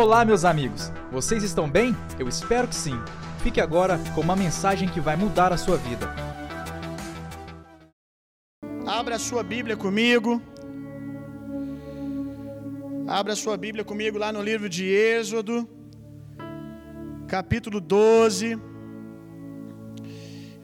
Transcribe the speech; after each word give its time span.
Olá, 0.00 0.24
meus 0.24 0.44
amigos! 0.44 0.92
Vocês 1.10 1.42
estão 1.42 1.68
bem? 1.68 1.92
Eu 2.20 2.28
espero 2.28 2.68
que 2.68 2.74
sim. 2.76 2.94
Fique 3.42 3.60
agora 3.60 3.98
com 4.14 4.20
uma 4.20 4.36
mensagem 4.36 4.88
que 4.88 5.00
vai 5.00 5.16
mudar 5.16 5.52
a 5.52 5.56
sua 5.56 5.76
vida. 5.76 6.06
Abra 8.86 9.16
a 9.16 9.18
sua 9.18 9.42
Bíblia 9.42 9.76
comigo. 9.76 10.40
Abra 13.08 13.32
a 13.32 13.36
sua 13.36 13.56
Bíblia 13.56 13.84
comigo 13.84 14.16
lá 14.18 14.30
no 14.30 14.40
livro 14.40 14.68
de 14.68 14.84
Êxodo, 14.86 15.68
capítulo 17.26 17.80
12. 17.80 18.56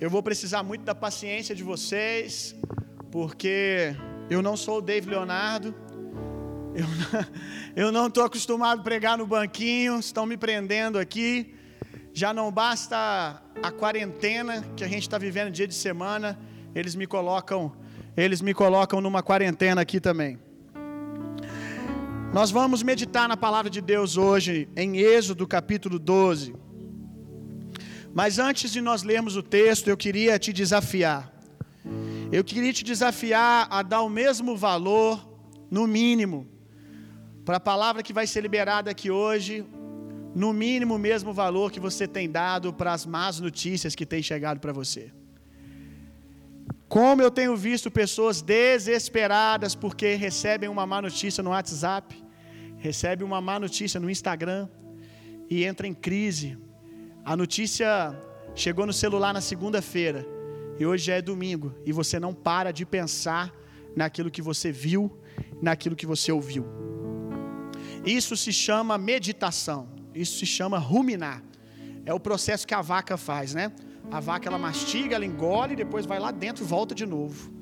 Eu 0.00 0.08
vou 0.08 0.22
precisar 0.22 0.62
muito 0.62 0.84
da 0.84 0.94
paciência 0.94 1.56
de 1.56 1.64
vocês, 1.64 2.54
porque 3.10 3.96
eu 4.30 4.40
não 4.40 4.56
sou 4.56 4.78
o 4.78 4.80
Dave 4.80 5.10
Leonardo. 5.10 5.74
Eu, 6.74 6.86
eu 7.76 7.92
não 7.92 8.08
estou 8.08 8.24
acostumado 8.24 8.80
a 8.80 8.82
pregar 8.82 9.16
no 9.16 9.26
banquinho, 9.26 9.98
estão 10.00 10.26
me 10.26 10.36
prendendo 10.36 10.98
aqui. 10.98 11.54
Já 12.12 12.34
não 12.34 12.50
basta 12.50 13.40
a 13.62 13.70
quarentena 13.70 14.62
que 14.76 14.82
a 14.82 14.88
gente 14.88 15.02
está 15.02 15.16
vivendo 15.16 15.52
dia 15.52 15.68
de 15.68 15.74
semana, 15.74 16.38
eles 16.74 16.94
me 16.94 17.06
colocam, 17.06 17.72
eles 18.16 18.40
me 18.40 18.52
colocam 18.52 19.00
numa 19.00 19.22
quarentena 19.22 19.80
aqui 19.80 20.00
também. 20.00 20.38
Nós 22.32 22.50
vamos 22.50 22.82
meditar 22.82 23.28
na 23.28 23.36
palavra 23.36 23.70
de 23.70 23.80
Deus 23.80 24.16
hoje 24.16 24.68
em 24.76 24.96
Êxodo 24.96 25.46
capítulo 25.46 25.98
12. 26.00 26.54
Mas 28.12 28.38
antes 28.40 28.72
de 28.72 28.80
nós 28.80 29.04
lermos 29.04 29.36
o 29.36 29.42
texto, 29.42 29.88
eu 29.88 29.96
queria 29.96 30.38
te 30.38 30.52
desafiar. 30.52 31.32
Eu 32.32 32.42
queria 32.42 32.72
te 32.72 32.82
desafiar 32.82 33.68
a 33.70 33.82
dar 33.82 34.02
o 34.02 34.08
mesmo 34.08 34.56
valor, 34.56 35.34
no 35.70 35.86
mínimo, 35.86 36.53
para 37.44 37.58
a 37.58 37.60
palavra 37.60 38.02
que 38.02 38.12
vai 38.12 38.26
ser 38.26 38.40
liberada 38.40 38.90
aqui 38.90 39.10
hoje, 39.10 39.64
no 40.34 40.52
mínimo 40.52 40.94
o 40.94 40.98
mesmo 40.98 41.32
valor 41.32 41.70
que 41.70 41.78
você 41.78 42.08
tem 42.08 42.28
dado 42.28 42.72
para 42.72 42.92
as 42.92 43.04
más 43.04 43.38
notícias 43.38 43.94
que 43.94 44.06
têm 44.06 44.22
chegado 44.22 44.58
para 44.60 44.72
você. 44.72 45.12
Como 46.88 47.20
eu 47.20 47.30
tenho 47.30 47.56
visto 47.56 47.90
pessoas 47.90 48.40
desesperadas 48.40 49.74
porque 49.74 50.14
recebem 50.14 50.68
uma 50.68 50.86
má 50.86 51.02
notícia 51.02 51.42
no 51.42 51.50
WhatsApp, 51.50 52.22
recebem 52.78 53.26
uma 53.26 53.40
má 53.40 53.58
notícia 53.58 54.00
no 54.00 54.08
Instagram 54.08 54.68
e 55.50 55.64
entra 55.64 55.86
em 55.86 55.94
crise. 55.94 56.58
A 57.24 57.36
notícia 57.36 58.18
chegou 58.54 58.86
no 58.86 58.92
celular 58.92 59.32
na 59.34 59.40
segunda-feira 59.40 60.26
e 60.78 60.86
hoje 60.86 61.06
já 61.06 61.14
é 61.14 61.22
domingo 61.22 61.74
e 61.84 61.92
você 61.92 62.18
não 62.18 62.32
para 62.32 62.72
de 62.72 62.86
pensar 62.86 63.52
naquilo 63.94 64.30
que 64.30 64.42
você 64.42 64.72
viu, 64.72 65.18
naquilo 65.60 65.96
que 65.96 66.06
você 66.06 66.32
ouviu. 66.32 66.64
Isso 68.04 68.36
se 68.36 68.52
chama 68.52 68.98
meditação. 68.98 69.88
Isso 70.14 70.38
se 70.38 70.46
chama 70.46 70.78
ruminar. 70.78 71.42
É 72.04 72.12
o 72.12 72.20
processo 72.20 72.66
que 72.66 72.74
a 72.74 72.82
vaca 72.82 73.16
faz, 73.16 73.54
né? 73.54 73.72
A 74.10 74.20
vaca 74.20 74.48
ela 74.48 74.58
mastiga, 74.58 75.14
ela 75.14 75.24
engole, 75.24 75.74
depois 75.74 76.04
vai 76.04 76.18
lá 76.18 76.30
dentro 76.30 76.62
e 76.62 76.66
volta 76.66 76.94
de 76.94 77.06
novo. 77.06 77.52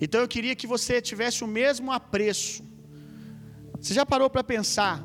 Então 0.00 0.20
eu 0.20 0.26
queria 0.26 0.56
que 0.56 0.66
você 0.66 1.00
tivesse 1.00 1.44
o 1.44 1.46
mesmo 1.46 1.92
apreço. 1.92 2.64
Você 3.80 3.94
já 3.94 4.04
parou 4.04 4.28
para 4.28 4.42
pensar 4.42 5.02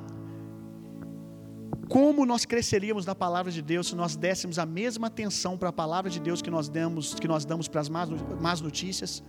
como 1.88 2.26
nós 2.26 2.46
cresceríamos 2.46 3.06
na 3.06 3.16
palavra 3.16 3.52
de 3.52 3.62
Deus 3.62 3.88
se 3.88 3.96
nós 3.96 4.16
dessemos 4.16 4.60
a 4.60 4.66
mesma 4.66 5.08
atenção 5.08 5.58
para 5.58 5.70
a 5.70 5.74
palavra 5.74 6.10
de 6.10 6.20
Deus 6.20 6.42
que 6.42 6.50
nós 6.50 6.68
damos, 6.68 7.14
que 7.14 7.28
nós 7.28 7.46
damos 7.46 7.68
para 7.68 7.82
as 7.82 7.90
más 7.90 8.60
notícias? 8.60 9.24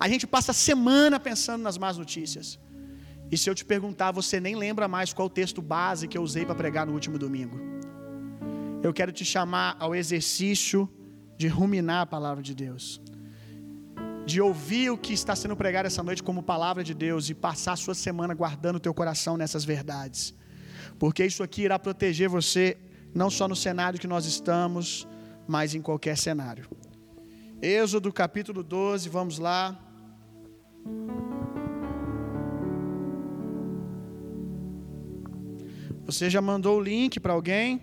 A 0.00 0.08
gente 0.08 0.26
passa 0.26 0.50
a 0.50 0.54
semana 0.54 1.20
pensando 1.20 1.62
nas 1.62 1.78
más 1.78 1.96
notícias. 1.96 2.58
E 3.34 3.36
se 3.36 3.50
eu 3.50 3.54
te 3.60 3.64
perguntar, 3.64 4.12
você 4.12 4.38
nem 4.38 4.54
lembra 4.54 4.86
mais 4.86 5.12
qual 5.12 5.28
texto 5.28 5.60
base 5.60 6.06
que 6.06 6.16
eu 6.16 6.22
usei 6.22 6.46
para 6.46 6.54
pregar 6.54 6.86
no 6.86 6.92
último 6.92 7.18
domingo? 7.18 7.56
Eu 8.80 8.92
quero 8.98 9.10
te 9.10 9.24
chamar 9.24 9.76
ao 9.80 9.92
exercício 9.92 10.88
de 11.36 11.48
ruminar 11.48 12.02
a 12.02 12.06
palavra 12.06 12.40
de 12.48 12.54
Deus, 12.54 13.00
de 14.24 14.40
ouvir 14.40 14.90
o 14.90 14.96
que 14.96 15.12
está 15.12 15.34
sendo 15.34 15.56
pregado 15.56 15.86
essa 15.88 16.00
noite 16.00 16.22
como 16.22 16.44
palavra 16.44 16.84
de 16.84 16.94
Deus 16.94 17.28
e 17.28 17.34
passar 17.34 17.72
a 17.72 17.76
sua 17.84 17.96
semana 18.06 18.34
guardando 18.34 18.76
o 18.76 18.84
teu 18.86 18.94
coração 18.94 19.36
nessas 19.36 19.64
verdades, 19.64 20.32
porque 20.96 21.26
isso 21.26 21.42
aqui 21.42 21.62
irá 21.62 21.76
proteger 21.76 22.28
você 22.28 22.78
não 23.12 23.30
só 23.30 23.48
no 23.48 23.56
cenário 23.56 23.98
que 23.98 24.06
nós 24.06 24.26
estamos, 24.26 25.08
mas 25.48 25.74
em 25.74 25.82
qualquer 25.82 26.16
cenário. 26.16 26.68
Êxodo 27.60 28.12
capítulo 28.12 28.62
12, 28.62 29.08
vamos 29.08 29.40
lá. 29.40 29.76
Você 36.06 36.28
já 36.28 36.40
mandou 36.40 36.78
o 36.78 36.82
link 36.82 37.18
para 37.18 37.32
alguém? 37.32 37.80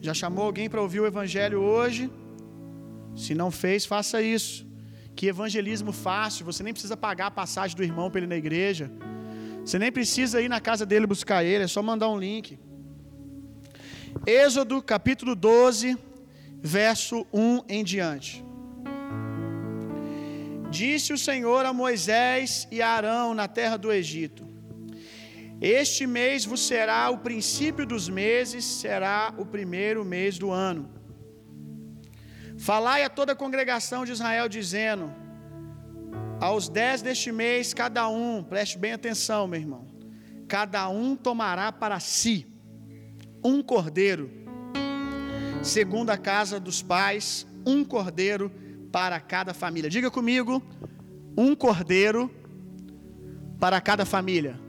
Já 0.00 0.12
chamou 0.12 0.44
alguém 0.44 0.68
para 0.68 0.82
ouvir 0.82 1.00
o 1.00 1.06
evangelho 1.06 1.60
hoje? 1.60 2.10
Se 3.14 3.34
não 3.34 3.50
fez, 3.50 3.84
faça 3.86 4.20
isso. 4.20 4.66
Que 5.14 5.26
evangelismo 5.26 5.92
fácil, 5.92 6.44
você 6.44 6.62
nem 6.62 6.72
precisa 6.72 6.96
pagar 6.96 7.26
a 7.26 7.30
passagem 7.30 7.76
do 7.76 7.84
irmão 7.84 8.10
para 8.10 8.20
ele 8.20 8.26
na 8.26 8.36
igreja. 8.36 8.90
Você 9.64 9.78
nem 9.78 9.92
precisa 9.92 10.40
ir 10.42 10.48
na 10.48 10.60
casa 10.60 10.84
dele 10.84 11.06
buscar 11.06 11.44
ele, 11.44 11.64
é 11.64 11.68
só 11.68 11.82
mandar 11.82 12.08
um 12.08 12.18
link. 12.18 12.58
Êxodo 14.26 14.82
capítulo 14.82 15.36
12, 15.36 15.96
verso 16.60 17.24
1 17.32 17.62
em 17.68 17.84
diante. 17.84 18.44
Disse 20.68 21.12
o 21.12 21.18
Senhor 21.18 21.64
a 21.64 21.72
Moisés 21.72 22.66
e 22.72 22.82
a 22.82 22.88
Arão 22.88 23.34
na 23.34 23.46
terra 23.46 23.76
do 23.76 23.92
Egito: 23.92 24.51
este 25.64 26.08
mês 26.08 26.44
vos 26.44 26.60
será 26.66 27.08
o 27.08 27.18
princípio 27.18 27.86
dos 27.86 28.08
meses, 28.08 28.64
será 28.64 29.32
o 29.38 29.46
primeiro 29.46 30.04
mês 30.04 30.36
do 30.36 30.50
ano. 30.50 30.90
Falai 32.58 33.04
a 33.04 33.08
toda 33.08 33.30
a 33.30 33.36
congregação 33.36 34.04
de 34.04 34.10
Israel, 34.10 34.48
dizendo: 34.48 35.12
Aos 36.40 36.68
dez 36.68 37.00
deste 37.00 37.30
mês, 37.30 37.72
cada 37.72 38.08
um, 38.08 38.42
preste 38.42 38.76
bem 38.76 38.92
atenção, 38.92 39.46
meu 39.46 39.60
irmão, 39.60 39.86
cada 40.48 40.88
um 40.88 41.14
tomará 41.14 41.70
para 41.70 42.00
si 42.00 42.44
um 43.44 43.62
cordeiro, 43.62 44.28
segundo 45.62 46.10
a 46.10 46.18
casa 46.18 46.58
dos 46.58 46.82
pais, 46.82 47.46
um 47.64 47.84
cordeiro 47.84 48.50
para 48.90 49.20
cada 49.20 49.54
família. 49.54 49.88
Diga 49.88 50.10
comigo: 50.10 50.60
um 51.36 51.54
cordeiro 51.54 52.28
para 53.60 53.80
cada 53.80 54.04
família. 54.04 54.61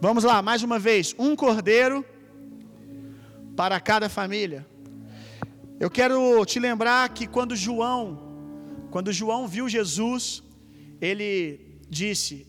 Vamos 0.00 0.22
lá, 0.22 0.40
mais 0.40 0.62
uma 0.62 0.78
vez. 0.78 1.12
Um 1.18 1.34
cordeiro 1.34 2.04
para 3.56 3.80
cada 3.80 4.08
família. 4.08 4.64
Eu 5.80 5.90
quero 5.90 6.44
te 6.46 6.60
lembrar 6.60 7.08
que 7.08 7.26
quando 7.26 7.56
João, 7.56 8.86
quando 8.92 9.12
João 9.12 9.48
viu 9.48 9.68
Jesus, 9.68 10.40
ele 11.00 11.80
disse: 11.90 12.46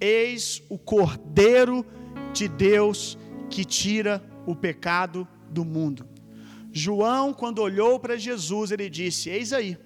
Eis 0.00 0.60
o 0.68 0.76
Cordeiro 0.76 1.86
de 2.32 2.48
Deus 2.48 3.16
que 3.48 3.64
tira 3.64 4.20
o 4.44 4.56
pecado 4.56 5.28
do 5.48 5.64
mundo. 5.64 6.04
João, 6.72 7.32
quando 7.32 7.60
olhou 7.60 8.00
para 8.00 8.16
Jesus, 8.16 8.72
ele 8.72 8.90
disse: 8.90 9.30
Eis 9.30 9.52
aí 9.52 9.78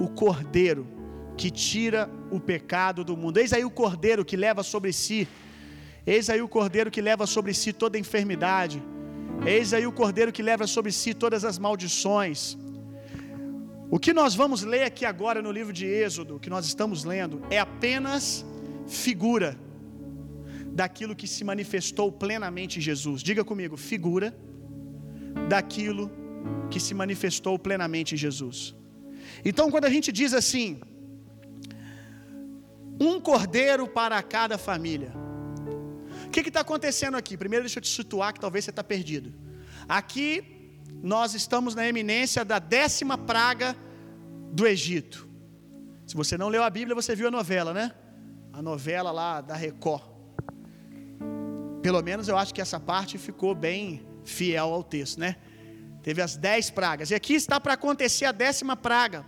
o 0.00 0.08
Cordeiro 0.08 0.88
que 1.36 1.52
tira 1.52 2.10
o 2.32 2.40
pecado 2.40 3.04
do 3.04 3.16
mundo. 3.16 3.38
Eis 3.38 3.52
aí 3.52 3.64
o 3.64 3.70
Cordeiro 3.70 4.24
que 4.24 4.36
leva 4.36 4.64
sobre 4.64 4.92
si 4.92 5.28
Eis 6.06 6.28
aí 6.28 6.42
o 6.42 6.48
cordeiro 6.48 6.90
que 6.90 7.00
leva 7.00 7.26
sobre 7.26 7.54
si 7.54 7.72
toda 7.72 7.98
enfermidade. 7.98 8.82
Eis 9.46 9.72
aí 9.72 9.86
o 9.86 9.92
cordeiro 9.92 10.32
que 10.32 10.42
leva 10.42 10.66
sobre 10.66 10.92
si 10.92 11.14
todas 11.14 11.44
as 11.44 11.58
maldições. 11.58 12.56
O 13.90 13.98
que 13.98 14.12
nós 14.12 14.34
vamos 14.34 14.62
ler 14.62 14.84
aqui 14.84 15.04
agora 15.04 15.40
no 15.42 15.52
livro 15.52 15.72
de 15.72 15.86
Êxodo, 15.86 16.40
que 16.40 16.50
nós 16.50 16.66
estamos 16.66 17.04
lendo, 17.04 17.42
é 17.50 17.58
apenas 17.58 18.44
figura 18.86 19.56
daquilo 20.72 21.14
que 21.14 21.26
se 21.26 21.44
manifestou 21.44 22.10
plenamente 22.10 22.78
em 22.78 22.82
Jesus. 22.82 23.22
Diga 23.22 23.44
comigo, 23.44 23.76
figura 23.76 24.34
daquilo 25.48 26.10
que 26.70 26.80
se 26.80 26.94
manifestou 26.94 27.58
plenamente 27.58 28.14
em 28.14 28.18
Jesus. 28.18 28.74
Então, 29.44 29.70
quando 29.70 29.84
a 29.84 29.90
gente 29.90 30.10
diz 30.10 30.32
assim, 30.32 30.80
um 32.98 33.20
cordeiro 33.20 33.86
para 33.86 34.22
cada 34.22 34.56
família, 34.56 35.12
que 36.32 36.40
está 36.40 36.60
acontecendo 36.60 37.16
aqui? 37.16 37.36
Primeiro, 37.36 37.64
deixa 37.64 37.78
eu 37.78 37.82
te 37.82 37.88
situar 37.88 38.32
que 38.32 38.40
talvez 38.40 38.64
você 38.64 38.70
está 38.70 38.82
perdido. 38.82 39.32
Aqui, 39.88 40.72
nós 41.02 41.34
estamos 41.34 41.74
na 41.74 41.86
eminência 41.86 42.44
da 42.44 42.58
décima 42.58 43.18
praga 43.18 43.76
do 44.52 44.66
Egito. 44.66 45.28
Se 46.06 46.14
você 46.14 46.36
não 46.38 46.48
leu 46.48 46.62
a 46.62 46.70
Bíblia, 46.70 46.94
você 46.94 47.14
viu 47.14 47.28
a 47.28 47.30
novela, 47.30 47.72
né? 47.72 47.92
A 48.52 48.62
novela 48.62 49.10
lá 49.10 49.40
da 49.40 49.54
Record. 49.54 50.02
Pelo 51.82 52.02
menos 52.02 52.28
eu 52.28 52.36
acho 52.36 52.54
que 52.54 52.60
essa 52.60 52.78
parte 52.78 53.18
ficou 53.18 53.54
bem 53.54 54.06
fiel 54.24 54.68
ao 54.72 54.84
texto, 54.84 55.18
né? 55.18 55.36
Teve 56.02 56.20
as 56.22 56.36
dez 56.36 56.70
pragas. 56.70 57.10
E 57.10 57.14
aqui 57.14 57.34
está 57.34 57.58
para 57.60 57.74
acontecer 57.74 58.24
a 58.24 58.32
décima 58.32 58.76
praga. 58.76 59.24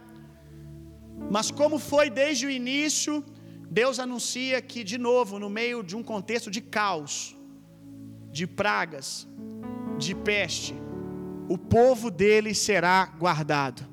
Mas 1.30 1.50
como 1.50 1.78
foi 1.78 2.10
desde 2.10 2.46
o 2.46 2.50
início, 2.50 3.24
Deus 3.70 3.98
anuncia 3.98 4.60
que, 4.62 4.84
de 4.84 4.98
novo, 4.98 5.38
no 5.38 5.50
meio 5.50 5.82
de 5.82 5.96
um 5.96 6.02
contexto 6.02 6.50
de 6.50 6.60
caos, 6.60 7.36
de 8.30 8.46
pragas, 8.46 9.28
de 9.98 10.14
peste, 10.14 10.74
o 11.48 11.58
povo 11.58 12.10
dele 12.10 12.54
será 12.54 13.06
guardado. 13.06 13.86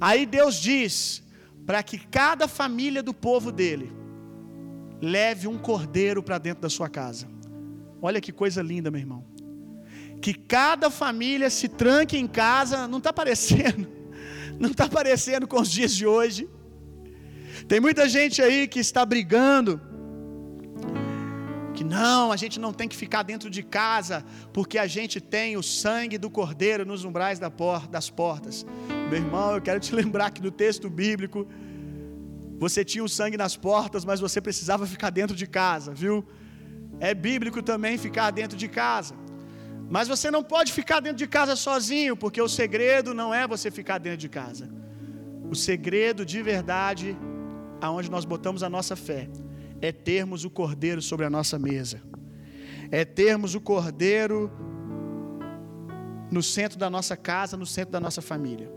Aí 0.00 0.24
Deus 0.26 0.56
diz 0.56 1.22
para 1.66 1.82
que 1.82 1.98
cada 1.98 2.48
família 2.48 3.02
do 3.02 3.12
povo 3.12 3.52
dele 3.52 3.92
leve 5.00 5.46
um 5.46 5.58
cordeiro 5.58 6.22
para 6.22 6.38
dentro 6.38 6.62
da 6.62 6.68
sua 6.68 6.88
casa. 6.88 7.28
Olha 8.02 8.20
que 8.20 8.32
coisa 8.32 8.62
linda, 8.62 8.90
meu 8.90 9.00
irmão. 9.00 9.24
Que 10.20 10.34
cada 10.34 10.90
família 10.90 11.48
se 11.48 11.68
tranque 11.68 12.16
em 12.16 12.26
casa, 12.26 12.86
não 12.88 12.98
está 12.98 13.12
parecendo, 13.12 13.88
não 14.58 14.70
está 14.70 14.88
parecendo 14.88 15.46
com 15.46 15.60
os 15.60 15.70
dias 15.70 15.94
de 15.94 16.06
hoje. 16.06 16.48
Tem 17.70 17.78
muita 17.78 18.08
gente 18.08 18.42
aí 18.42 18.66
que 18.66 18.80
está 18.80 19.06
brigando, 19.06 19.80
que 21.72 21.84
não, 21.84 22.32
a 22.32 22.36
gente 22.36 22.58
não 22.58 22.72
tem 22.72 22.88
que 22.88 22.96
ficar 22.96 23.22
dentro 23.22 23.48
de 23.48 23.62
casa, 23.62 24.24
porque 24.52 24.76
a 24.76 24.88
gente 24.88 25.20
tem 25.20 25.56
o 25.56 25.62
sangue 25.62 26.18
do 26.18 26.28
cordeiro 26.28 26.84
nos 26.84 27.04
umbrais 27.04 27.38
da 27.38 27.48
porta, 27.48 27.86
das 27.86 28.10
portas. 28.10 28.66
Meu 29.08 29.18
irmão, 29.18 29.54
eu 29.54 29.62
quero 29.62 29.78
te 29.78 29.94
lembrar 30.00 30.32
que 30.32 30.42
no 30.42 30.50
texto 30.50 30.90
bíblico, 30.90 31.46
você 32.58 32.84
tinha 32.84 33.04
o 33.04 33.08
sangue 33.08 33.36
nas 33.36 33.56
portas, 33.56 34.04
mas 34.04 34.18
você 34.18 34.40
precisava 34.40 34.84
ficar 34.84 35.10
dentro 35.10 35.36
de 35.36 35.46
casa, 35.46 35.94
viu? 35.94 36.26
É 36.98 37.14
bíblico 37.14 37.62
também 37.62 37.96
ficar 37.96 38.32
dentro 38.32 38.58
de 38.58 38.66
casa. 38.66 39.14
Mas 39.88 40.08
você 40.08 40.28
não 40.28 40.42
pode 40.42 40.72
ficar 40.72 40.98
dentro 40.98 41.18
de 41.18 41.28
casa 41.28 41.54
sozinho, 41.54 42.16
porque 42.16 42.42
o 42.42 42.48
segredo 42.48 43.14
não 43.14 43.32
é 43.32 43.46
você 43.46 43.70
ficar 43.70 43.98
dentro 43.98 44.18
de 44.18 44.28
casa. 44.28 44.68
O 45.48 45.54
segredo 45.54 46.26
de 46.26 46.42
verdade, 46.42 47.16
aonde 47.80 48.10
nós 48.10 48.24
botamos 48.24 48.62
a 48.62 48.68
nossa 48.68 48.94
fé, 48.94 49.28
é 49.80 49.90
termos 49.92 50.44
o 50.44 50.50
cordeiro 50.50 51.00
sobre 51.00 51.24
a 51.24 51.30
nossa 51.30 51.58
mesa. 51.58 52.02
É 52.90 53.04
termos 53.04 53.54
o 53.54 53.60
cordeiro 53.60 54.50
no 56.30 56.42
centro 56.42 56.78
da 56.78 56.90
nossa 56.90 57.16
casa, 57.16 57.56
no 57.56 57.66
centro 57.66 57.92
da 57.92 58.00
nossa 58.00 58.20
família. 58.20 58.70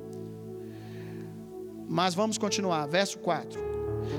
Mas 1.87 2.15
vamos 2.15 2.37
continuar, 2.37 2.87
verso 2.87 3.19
4. 3.19 3.59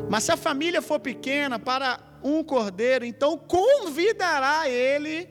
Mas 0.08 0.24
se 0.24 0.32
a 0.32 0.36
família 0.36 0.80
for 0.80 1.00
pequena 1.00 1.58
para 1.58 1.98
um 2.22 2.42
cordeiro, 2.42 3.04
então 3.04 3.36
convidará 3.36 4.68
ele 4.68 5.28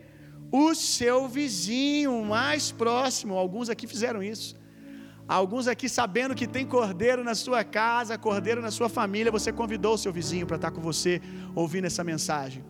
o 0.52 0.76
seu 0.76 1.28
vizinho 1.28 2.24
mais 2.24 2.72
próximo. 2.72 3.36
Alguns 3.36 3.70
aqui 3.70 3.88
fizeram 3.88 4.22
isso. 4.22 4.56
Alguns 5.28 5.68
aqui, 5.68 5.88
sabendo 5.88 6.36
que 6.36 6.46
tem 6.46 6.66
cordeiro 6.66 7.24
na 7.24 7.34
sua 7.34 7.64
casa, 7.64 8.18
cordeiro 8.18 8.62
na 8.62 8.72
sua 8.72 8.90
família, 8.90 9.32
você 9.32 9.52
convidou 9.52 9.94
o 9.94 9.98
seu 9.98 10.12
vizinho 10.12 10.46
para 10.46 10.58
estar 10.58 10.72
com 10.72 10.82
você 10.82 11.22
ouvindo 11.56 11.86
essa 11.86 12.04
mensagem. 12.04 12.64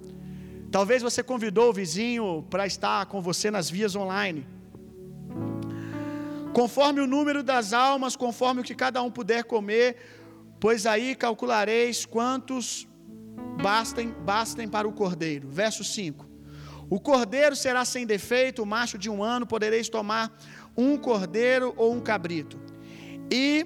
Talvez 0.71 1.01
você 1.01 1.23
convidou 1.23 1.69
o 1.69 1.73
vizinho 1.73 2.45
para 2.49 2.65
estar 2.65 3.05
com 3.07 3.21
você 3.21 3.49
nas 3.49 3.69
vias 3.69 3.95
online. 3.95 4.45
Conforme 6.53 7.01
o 7.01 7.07
número 7.07 7.41
das 7.41 7.73
almas, 7.73 8.15
conforme 8.15 8.61
o 8.61 8.63
que 8.63 8.75
cada 8.75 9.01
um 9.01 9.09
puder 9.09 9.43
comer, 9.43 9.97
pois 10.59 10.85
aí 10.85 11.15
calculareis 11.15 12.05
quantos 12.05 12.87
bastem, 13.61 14.09
bastem 14.09 14.67
para 14.67 14.87
o 14.87 14.93
cordeiro. 14.93 15.49
Verso 15.49 15.83
5. 15.83 16.33
O 16.89 16.99
cordeiro 16.99 17.55
será 17.55 17.83
sem 17.83 18.05
defeito, 18.05 18.61
o 18.61 18.65
macho 18.65 18.97
de 18.99 19.09
um 19.09 19.23
ano, 19.23 19.47
podereis 19.47 19.89
tomar 19.89 20.31
um 20.75 20.97
cordeiro 20.97 21.73
ou 21.77 21.93
um 21.93 21.99
cabrito. 21.99 22.59
E 23.31 23.65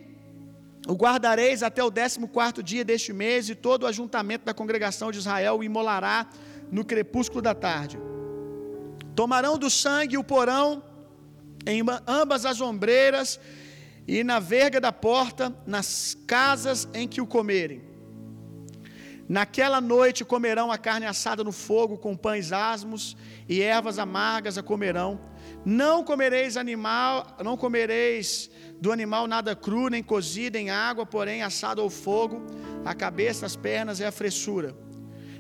o 0.88 0.94
guardareis 0.94 1.64
até 1.64 1.84
o 1.84 1.90
décimo 1.90 2.28
quarto 2.28 2.64
dia 2.64 2.86
deste 2.86 3.12
mês, 3.12 3.50
e 3.50 3.56
todo 3.56 3.84
o 3.84 3.88
ajuntamento 3.88 4.46
da 4.46 4.54
congregação 4.54 5.12
de 5.12 5.18
Israel 5.18 5.58
o 5.58 5.64
imolará 5.64 6.28
no 6.72 6.86
crepúsculo 6.86 7.42
da 7.42 7.54
tarde. 7.54 8.00
Tomarão 9.16 9.58
do 9.58 9.70
sangue 9.70 10.18
o 10.18 10.24
porão 10.24 10.84
em 11.66 11.84
ambas 12.06 12.46
as 12.46 12.62
ombreiras 12.62 13.40
e 14.08 14.24
na 14.24 14.40
verga 14.40 14.80
da 14.80 14.92
porta, 14.92 15.54
nas 15.66 16.16
casas 16.26 16.88
em 16.94 17.08
que 17.08 17.20
o 17.20 17.28
comerem. 17.28 17.82
Naquela 19.28 19.82
noite 19.82 20.24
comerão 20.24 20.72
a 20.72 20.78
carne 20.78 21.06
assada 21.06 21.44
no 21.44 21.52
fogo 21.52 21.98
com 21.98 22.16
pães 22.16 22.54
asmos 22.54 23.18
e 23.50 23.62
ervas 23.62 24.00
amargas 24.00 24.58
a 24.58 24.64
comerão. 24.64 25.20
Não 25.70 26.02
comereis 26.02 26.56
animal, 26.56 27.36
não 27.44 27.58
comereis 27.58 28.50
do 28.80 28.90
animal 28.90 29.28
nada 29.28 29.54
cru 29.54 29.90
nem 29.90 30.02
cozido 30.02 30.56
em 30.56 30.70
água, 30.70 31.06
porém 31.06 31.44
assado 31.44 31.82
ao 31.82 31.90
fogo, 31.90 32.42
a 32.86 32.96
cabeça, 32.96 33.46
as 33.46 33.58
pernas 33.58 34.00
e 34.00 34.06
a 34.06 34.10
fressura. 34.10 34.74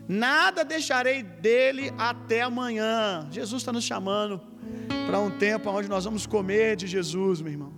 Nada 0.06 0.66
deixarei 0.66 1.24
dele 1.24 1.94
até 1.98 2.42
amanhã. 2.42 3.26
Jesus 3.32 3.62
está 3.62 3.72
nos 3.72 3.86
chamando 3.86 4.42
para 5.06 5.18
um 5.18 5.32
tempo 5.32 5.70
onde 5.70 5.88
nós 5.88 6.04
vamos 6.04 6.26
comer 6.26 6.76
de 6.76 6.88
Jesus, 6.88 7.40
meu 7.40 7.54
irmão. 7.54 7.72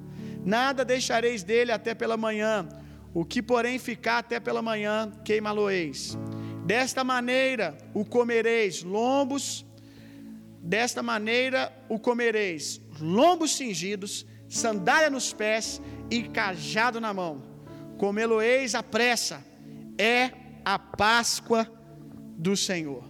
Nada 0.43 0.83
deixareis 0.83 1.43
dele 1.43 1.71
até 1.71 1.93
pela 1.93 2.17
manhã. 2.17 2.67
O 3.13 3.23
que, 3.23 3.43
porém, 3.43 3.77
ficar 3.77 4.17
até 4.17 4.39
pela 4.39 4.63
manhã, 4.63 5.11
queimá-lo-eis. 5.23 6.17
Desta 6.65 7.03
maneira 7.03 7.77
o 7.93 8.03
comereis 8.03 8.81
lombos, 8.81 9.63
desta 10.61 11.01
maneira 11.01 11.71
o 11.87 11.97
comereis 11.97 12.81
lombos 12.99 13.55
cingidos, 13.55 14.25
sandália 14.47 15.09
nos 15.09 15.33
pés 15.33 15.81
e 16.09 16.23
cajado 16.23 16.99
na 16.99 17.13
mão. 17.13 17.43
Comê-lo-eis 17.97 18.75
à 18.75 18.83
pressa, 18.83 19.43
é 19.97 20.31
a 20.63 20.77
Páscoa 20.77 21.69
do 22.37 22.55
Senhor. 22.55 23.03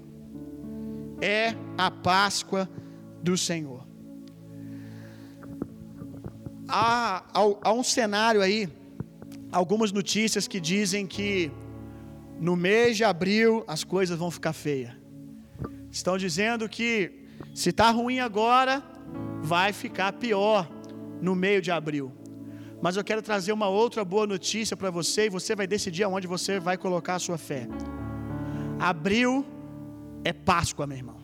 É 1.22 1.54
a 1.78 1.92
Páscoa 1.92 2.69
do 3.22 3.38
Senhor. 3.38 3.88
Há, 6.68 7.24
há, 7.34 7.42
há 7.62 7.74
um 7.74 7.84
cenário 7.84 8.42
aí, 8.42 8.69
algumas 9.52 9.92
notícias 9.92 10.48
que 10.48 10.60
dizem 10.60 11.06
que 11.06 11.52
no 12.40 12.56
mês 12.56 12.95
de 12.95 13.04
abril 13.04 13.63
as 13.68 13.84
coisas 13.84 14.18
vão 14.18 14.31
ficar 14.31 14.54
feias. 14.54 14.94
Estão 15.92 16.18
dizendo 16.18 16.69
que 16.69 17.19
se 17.59 17.71
está 17.71 17.91
ruim 17.91 18.19
agora, 18.21 18.81
vai 19.41 19.73
ficar 19.73 20.13
pior 20.13 20.65
no 21.21 21.35
meio 21.35 21.61
de 21.61 21.69
abril. 21.69 22.09
Mas 22.81 22.95
eu 22.95 23.03
quero 23.03 23.21
trazer 23.21 23.51
uma 23.51 23.67
outra 23.67 24.06
boa 24.06 24.25
notícia 24.25 24.77
para 24.77 24.89
você 24.89 25.25
e 25.25 25.29
você 25.29 25.57
vai 25.57 25.67
decidir 25.67 26.03
aonde 26.03 26.25
você 26.25 26.57
vai 26.57 26.77
colocar 26.77 27.15
a 27.15 27.19
sua 27.19 27.38
fé. 27.38 27.67
Abril 28.79 29.45
é 30.23 30.31
Páscoa, 30.31 30.88
meu 30.88 30.95
irmão. 30.95 31.17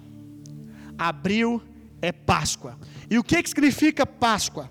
Abril 0.97 1.61
é 2.01 2.11
Páscoa. 2.11 2.77
E 3.09 3.18
o 3.18 3.23
que, 3.23 3.42
que 3.42 3.47
significa 3.47 4.06
Páscoa? 4.06 4.69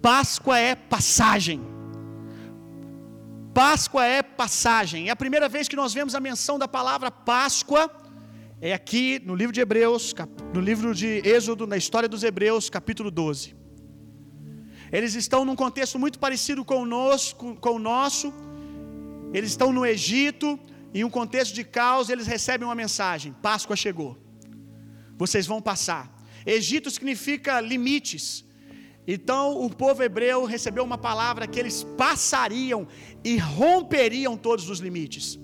Páscoa 0.00 0.58
é 0.58 0.74
passagem. 0.74 1.60
Páscoa 3.52 4.06
é 4.06 4.22
passagem. 4.22 5.08
É 5.08 5.10
a 5.10 5.16
primeira 5.16 5.50
vez 5.50 5.68
que 5.68 5.76
nós 5.76 5.92
vemos 5.92 6.14
a 6.14 6.20
menção 6.20 6.58
da 6.58 6.66
palavra 6.66 7.10
Páscoa 7.10 7.90
é 8.60 8.72
aqui 8.72 9.20
no 9.24 9.34
livro 9.34 9.52
de 9.52 9.60
Hebreus, 9.60 10.14
no 10.54 10.60
livro 10.60 10.94
de 10.94 11.20
Êxodo, 11.24 11.66
na 11.66 11.76
história 11.76 12.08
dos 12.08 12.22
Hebreus, 12.22 12.70
capítulo 12.70 13.10
12. 13.10 13.54
Eles 14.92 15.14
estão 15.14 15.44
num 15.44 15.56
contexto 15.56 15.98
muito 15.98 16.18
parecido 16.18 16.64
conosco, 16.64 17.56
com 17.56 17.72
o 17.72 17.78
nosso. 17.78 18.32
Eles 19.32 19.50
estão 19.50 19.72
no 19.72 19.84
Egito, 19.84 20.58
em 20.94 21.02
um 21.04 21.10
contexto 21.10 21.52
de 21.52 21.64
caos, 21.64 22.08
eles 22.08 22.26
recebem 22.26 22.66
uma 22.66 22.74
mensagem: 22.74 23.32
Páscoa 23.42 23.74
chegou. 23.74 24.16
Vocês 25.16 25.46
vão 25.46 25.60
passar. 25.60 26.10
Egito 26.46 26.90
significa 26.90 27.60
limites. 27.60 28.44
Então 29.06 29.60
o 29.60 29.68
povo 29.68 30.02
hebreu 30.02 30.44
recebeu 30.44 30.82
uma 30.82 30.96
palavra 30.96 31.46
que 31.46 31.60
eles 31.60 31.84
passariam 31.98 32.86
e 33.22 33.36
romperiam 33.36 34.36
todos 34.36 34.70
os 34.70 34.78
limites. 34.78 35.38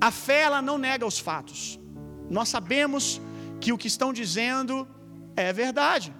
A 0.00 0.10
fé 0.10 0.42
ela 0.42 0.60
não 0.60 0.78
nega 0.78 1.06
os 1.06 1.18
fatos. 1.18 1.80
Nós 2.28 2.48
sabemos 2.48 3.20
que 3.60 3.72
o 3.72 3.78
que 3.78 3.86
estão 3.86 4.12
dizendo 4.12 4.86
é 5.34 5.52
verdade. 5.52 6.14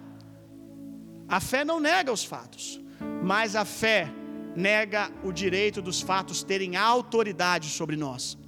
A 1.28 1.40
fé 1.40 1.64
não 1.64 1.80
nega 1.80 2.12
os 2.12 2.24
fatos, 2.24 2.80
mas 3.22 3.56
a 3.56 3.64
fé 3.64 4.08
nega 4.54 5.10
o 5.22 5.32
direito 5.32 5.82
dos 5.82 6.00
fatos 6.00 6.42
terem 6.42 6.76
autoridade 6.76 7.68
sobre 7.68 7.96
nós. 7.96 8.38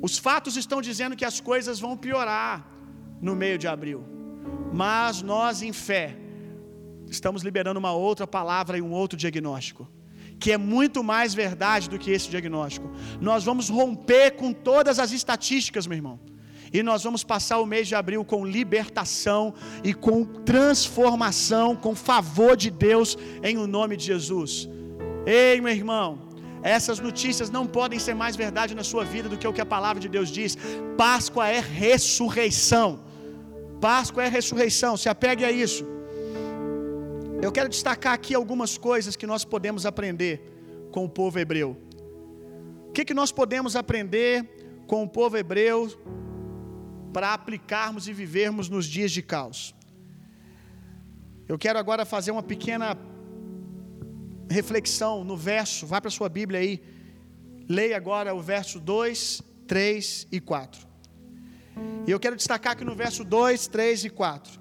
Os 0.00 0.16
fatos 0.16 0.56
estão 0.56 0.80
dizendo 0.80 1.16
que 1.16 1.24
as 1.24 1.40
coisas 1.40 1.78
vão 1.78 1.96
piorar 1.96 2.66
no 3.20 3.36
meio 3.36 3.58
de 3.58 3.68
abril, 3.68 4.02
mas 4.72 5.20
nós, 5.20 5.60
em 5.60 5.72
fé, 5.72 6.16
estamos 7.08 7.42
liberando 7.42 7.78
uma 7.78 7.92
outra 7.92 8.26
palavra 8.26 8.78
e 8.78 8.82
um 8.82 8.92
outro 8.92 9.18
diagnóstico, 9.18 9.86
que 10.42 10.50
é 10.50 10.58
muito 10.58 11.04
mais 11.04 11.34
verdade 11.34 11.88
do 11.92 11.98
que 12.02 12.10
esse 12.10 12.28
diagnóstico. 12.34 12.90
Nós 13.20 13.44
vamos 13.44 13.68
romper 13.68 14.32
com 14.40 14.52
todas 14.52 14.98
as 14.98 15.12
estatísticas, 15.12 15.86
meu 15.86 15.98
irmão. 16.00 16.18
E 16.72 16.82
nós 16.82 17.02
vamos 17.02 17.22
passar 17.24 17.58
o 17.60 17.66
mês 17.66 17.86
de 17.88 17.94
abril 17.94 18.24
com 18.24 18.46
libertação 18.46 19.54
e 19.82 19.92
com 19.92 20.24
transformação, 20.24 21.68
com 21.84 21.94
favor 21.94 22.56
de 22.56 22.70
Deus 22.70 23.18
em 23.42 23.56
o 23.58 23.66
nome 23.66 23.96
de 23.96 24.04
Jesus. 24.12 24.68
Ei, 25.26 25.60
meu 25.60 25.74
irmão, 25.80 26.08
Essas 26.62 26.98
notícias 27.00 27.48
não 27.50 27.66
podem 27.66 27.98
ser 27.98 28.14
mais 28.14 28.36
verdade 28.36 28.74
na 28.74 28.84
sua 28.84 29.04
vida 29.04 29.28
do 29.28 29.38
que 29.38 29.48
o 29.48 29.52
que 29.52 29.60
a 29.60 29.66
palavra 29.66 30.00
de 30.00 30.08
Deus 30.08 30.30
diz. 30.30 30.56
Páscoa 30.96 31.48
é 31.48 31.60
ressurreição. 31.60 33.00
Páscoa 33.80 34.24
é 34.24 34.28
ressurreição. 34.28 34.96
Se 34.96 35.08
apegue 35.08 35.44
a 35.44 35.50
isso. 35.50 35.84
Eu 37.42 37.50
quero 37.50 37.70
destacar 37.70 38.12
aqui 38.12 38.34
algumas 38.34 38.76
coisas 38.76 39.16
que 39.16 39.26
nós 39.26 39.46
podemos 39.46 39.86
aprender 39.86 40.42
com 40.92 41.06
o 41.06 41.08
povo 41.08 41.38
hebreu. 41.38 41.74
O 42.88 42.92
que, 42.92 43.02
que 43.02 43.14
nós 43.14 43.32
podemos 43.32 43.74
aprender 43.74 44.84
com 44.86 45.02
o 45.02 45.08
povo 45.08 45.38
hebreu 45.38 45.88
para 47.14 47.32
aplicarmos 47.32 48.06
e 48.06 48.12
vivermos 48.12 48.68
nos 48.68 48.84
dias 48.84 49.10
de 49.10 49.22
caos? 49.22 49.74
Eu 51.48 51.58
quero 51.58 51.78
agora 51.78 52.04
fazer 52.04 52.30
uma 52.30 52.42
pequena 52.42 52.94
reflexão 54.50 55.24
no 55.24 55.36
verso, 55.36 55.86
vá 55.86 55.98
para 55.98 56.08
a 56.08 56.12
sua 56.12 56.28
Bíblia 56.28 56.60
aí, 56.60 56.82
leia 57.66 57.96
agora 57.96 58.34
o 58.34 58.42
verso 58.42 58.78
2, 58.78 59.42
3 59.66 60.28
e 60.30 60.40
4. 60.40 60.86
E 62.06 62.10
eu 62.10 62.20
quero 62.20 62.36
destacar 62.36 62.76
que 62.76 62.84
no 62.84 62.94
verso 62.94 63.24
2, 63.24 63.66
3 63.66 64.04
e 64.04 64.10
4, 64.10 64.59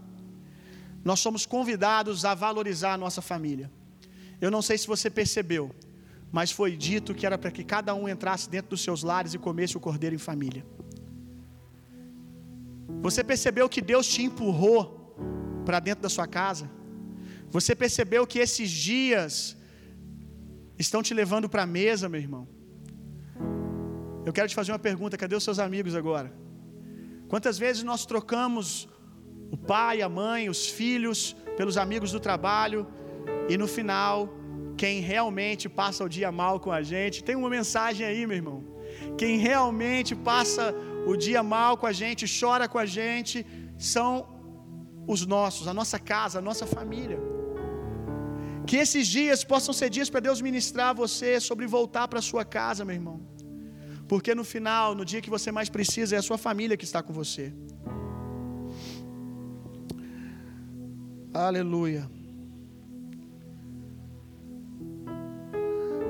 nós 1.04 1.20
somos 1.20 1.46
convidados 1.46 2.26
a 2.26 2.34
valorizar 2.34 2.94
a 2.94 2.98
nossa 2.98 3.22
família. 3.22 3.72
Eu 4.42 4.52
não 4.52 4.62
sei 4.62 4.78
se 4.78 4.88
você 4.88 5.10
percebeu, 5.10 5.74
mas 6.32 6.52
foi 6.52 6.76
dito 6.76 7.14
que 7.14 7.26
era 7.26 7.38
para 7.38 7.52
que 7.52 7.64
cada 7.64 7.94
um 7.96 8.08
entrasse 8.08 8.50
dentro 8.50 8.72
dos 8.72 8.82
seus 8.82 9.04
lares 9.04 9.34
e 9.34 9.38
comesse 9.38 9.78
o 9.78 9.80
cordeiro 9.80 10.16
em 10.16 10.20
família. 10.20 10.66
Você 13.02 13.24
percebeu 13.24 13.70
que 13.70 13.82
Deus 13.82 14.08
te 14.08 14.22
empurrou 14.24 15.16
para 15.66 15.80
dentro 15.80 16.02
da 16.02 16.10
sua 16.10 16.28
casa? 16.28 16.70
Você 17.50 17.74
percebeu 17.74 18.28
que 18.28 18.40
esses 18.40 18.70
dias 18.70 19.58
estão 20.78 21.02
te 21.02 21.14
levando 21.14 21.48
para 21.50 21.64
a 21.64 21.66
mesa, 21.66 22.10
meu 22.10 22.20
irmão? 22.20 22.48
Eu 24.26 24.34
quero 24.34 24.50
te 24.50 24.56
fazer 24.56 24.72
uma 24.72 24.80
pergunta: 24.80 25.18
cadê 25.18 25.36
os 25.36 25.44
seus 25.44 25.60
amigos 25.60 25.96
agora? 25.96 26.32
Quantas 27.28 27.58
vezes 27.58 27.84
nós 27.84 28.06
trocamos 28.06 28.89
o 29.52 29.58
pai, 29.58 30.02
a 30.02 30.10
mãe, 30.10 30.50
os 30.50 30.68
filhos 30.68 31.36
pelos 31.58 31.78
amigos 31.78 32.12
do 32.12 32.20
trabalho 32.20 32.88
e 33.50 33.58
no 33.58 33.68
final, 33.68 34.16
quem 34.78 35.02
realmente 35.02 35.68
passa 35.68 36.04
o 36.04 36.10
dia 36.18 36.32
mal 36.32 36.60
com 36.60 36.72
a 36.72 36.82
gente, 36.82 37.24
tem 37.24 37.36
uma 37.36 37.50
mensagem 37.50 38.06
aí, 38.06 38.26
meu 38.28 38.38
irmão. 38.42 38.60
Quem 39.18 39.38
realmente 39.38 40.16
passa 40.16 40.74
o 41.12 41.16
dia 41.16 41.42
mal 41.42 41.78
com 41.78 41.88
a 41.92 41.92
gente, 41.92 42.26
chora 42.40 42.68
com 42.68 42.78
a 42.78 42.86
gente, 42.86 43.46
são 43.78 44.12
os 45.08 45.26
nossos, 45.26 45.68
a 45.68 45.74
nossa 45.74 45.98
casa, 45.98 46.40
a 46.40 46.42
nossa 46.50 46.66
família. 46.66 47.20
Que 48.68 48.78
esses 48.78 49.08
dias 49.08 49.44
possam 49.44 49.74
ser 49.74 49.90
dias 49.90 50.10
para 50.12 50.20
Deus 50.28 50.42
ministrar 50.42 50.94
você 50.94 51.40
sobre 51.40 51.66
voltar 51.66 52.08
para 52.08 52.22
sua 52.22 52.46
casa, 52.46 52.86
meu 52.86 52.96
irmão. 52.96 53.18
Porque 54.08 54.34
no 54.40 54.44
final, 54.44 54.94
no 54.94 55.04
dia 55.04 55.22
que 55.22 55.30
você 55.30 55.52
mais 55.52 55.70
precisa, 55.70 56.16
é 56.16 56.20
a 56.20 56.28
sua 56.30 56.38
família 56.38 56.78
que 56.78 56.86
está 56.90 57.02
com 57.02 57.14
você. 57.14 57.54
Aleluia. 61.34 62.10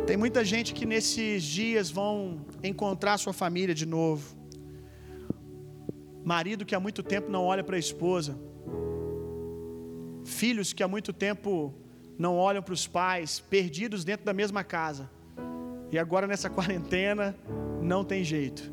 Tem 0.08 0.16
muita 0.16 0.46
gente 0.46 0.74
que 0.74 0.86
nesses 0.86 1.44
dias 1.44 1.92
vão 1.92 2.46
encontrar 2.64 3.18
sua 3.18 3.34
família 3.34 3.76
de 3.76 3.86
novo. 3.86 4.34
Marido 6.24 6.66
que 6.66 6.74
há 6.74 6.80
muito 6.80 7.04
tempo 7.04 7.30
não 7.30 7.44
olha 7.44 7.64
para 7.64 7.76
a 7.76 7.80
esposa. 7.80 8.40
Filhos 10.24 10.72
que 10.72 10.82
há 10.82 10.88
muito 10.88 11.12
tempo 11.12 11.74
não 12.18 12.38
olham 12.38 12.64
para 12.64 12.74
os 12.74 12.88
pais, 12.88 13.42
perdidos 13.42 14.06
dentro 14.06 14.26
da 14.26 14.34
mesma 14.34 14.64
casa. 14.64 15.10
E 15.92 16.00
agora 16.00 16.28
nessa 16.28 16.50
quarentena 16.50 17.36
não 17.82 18.06
tem 18.06 18.24
jeito. 18.24 18.72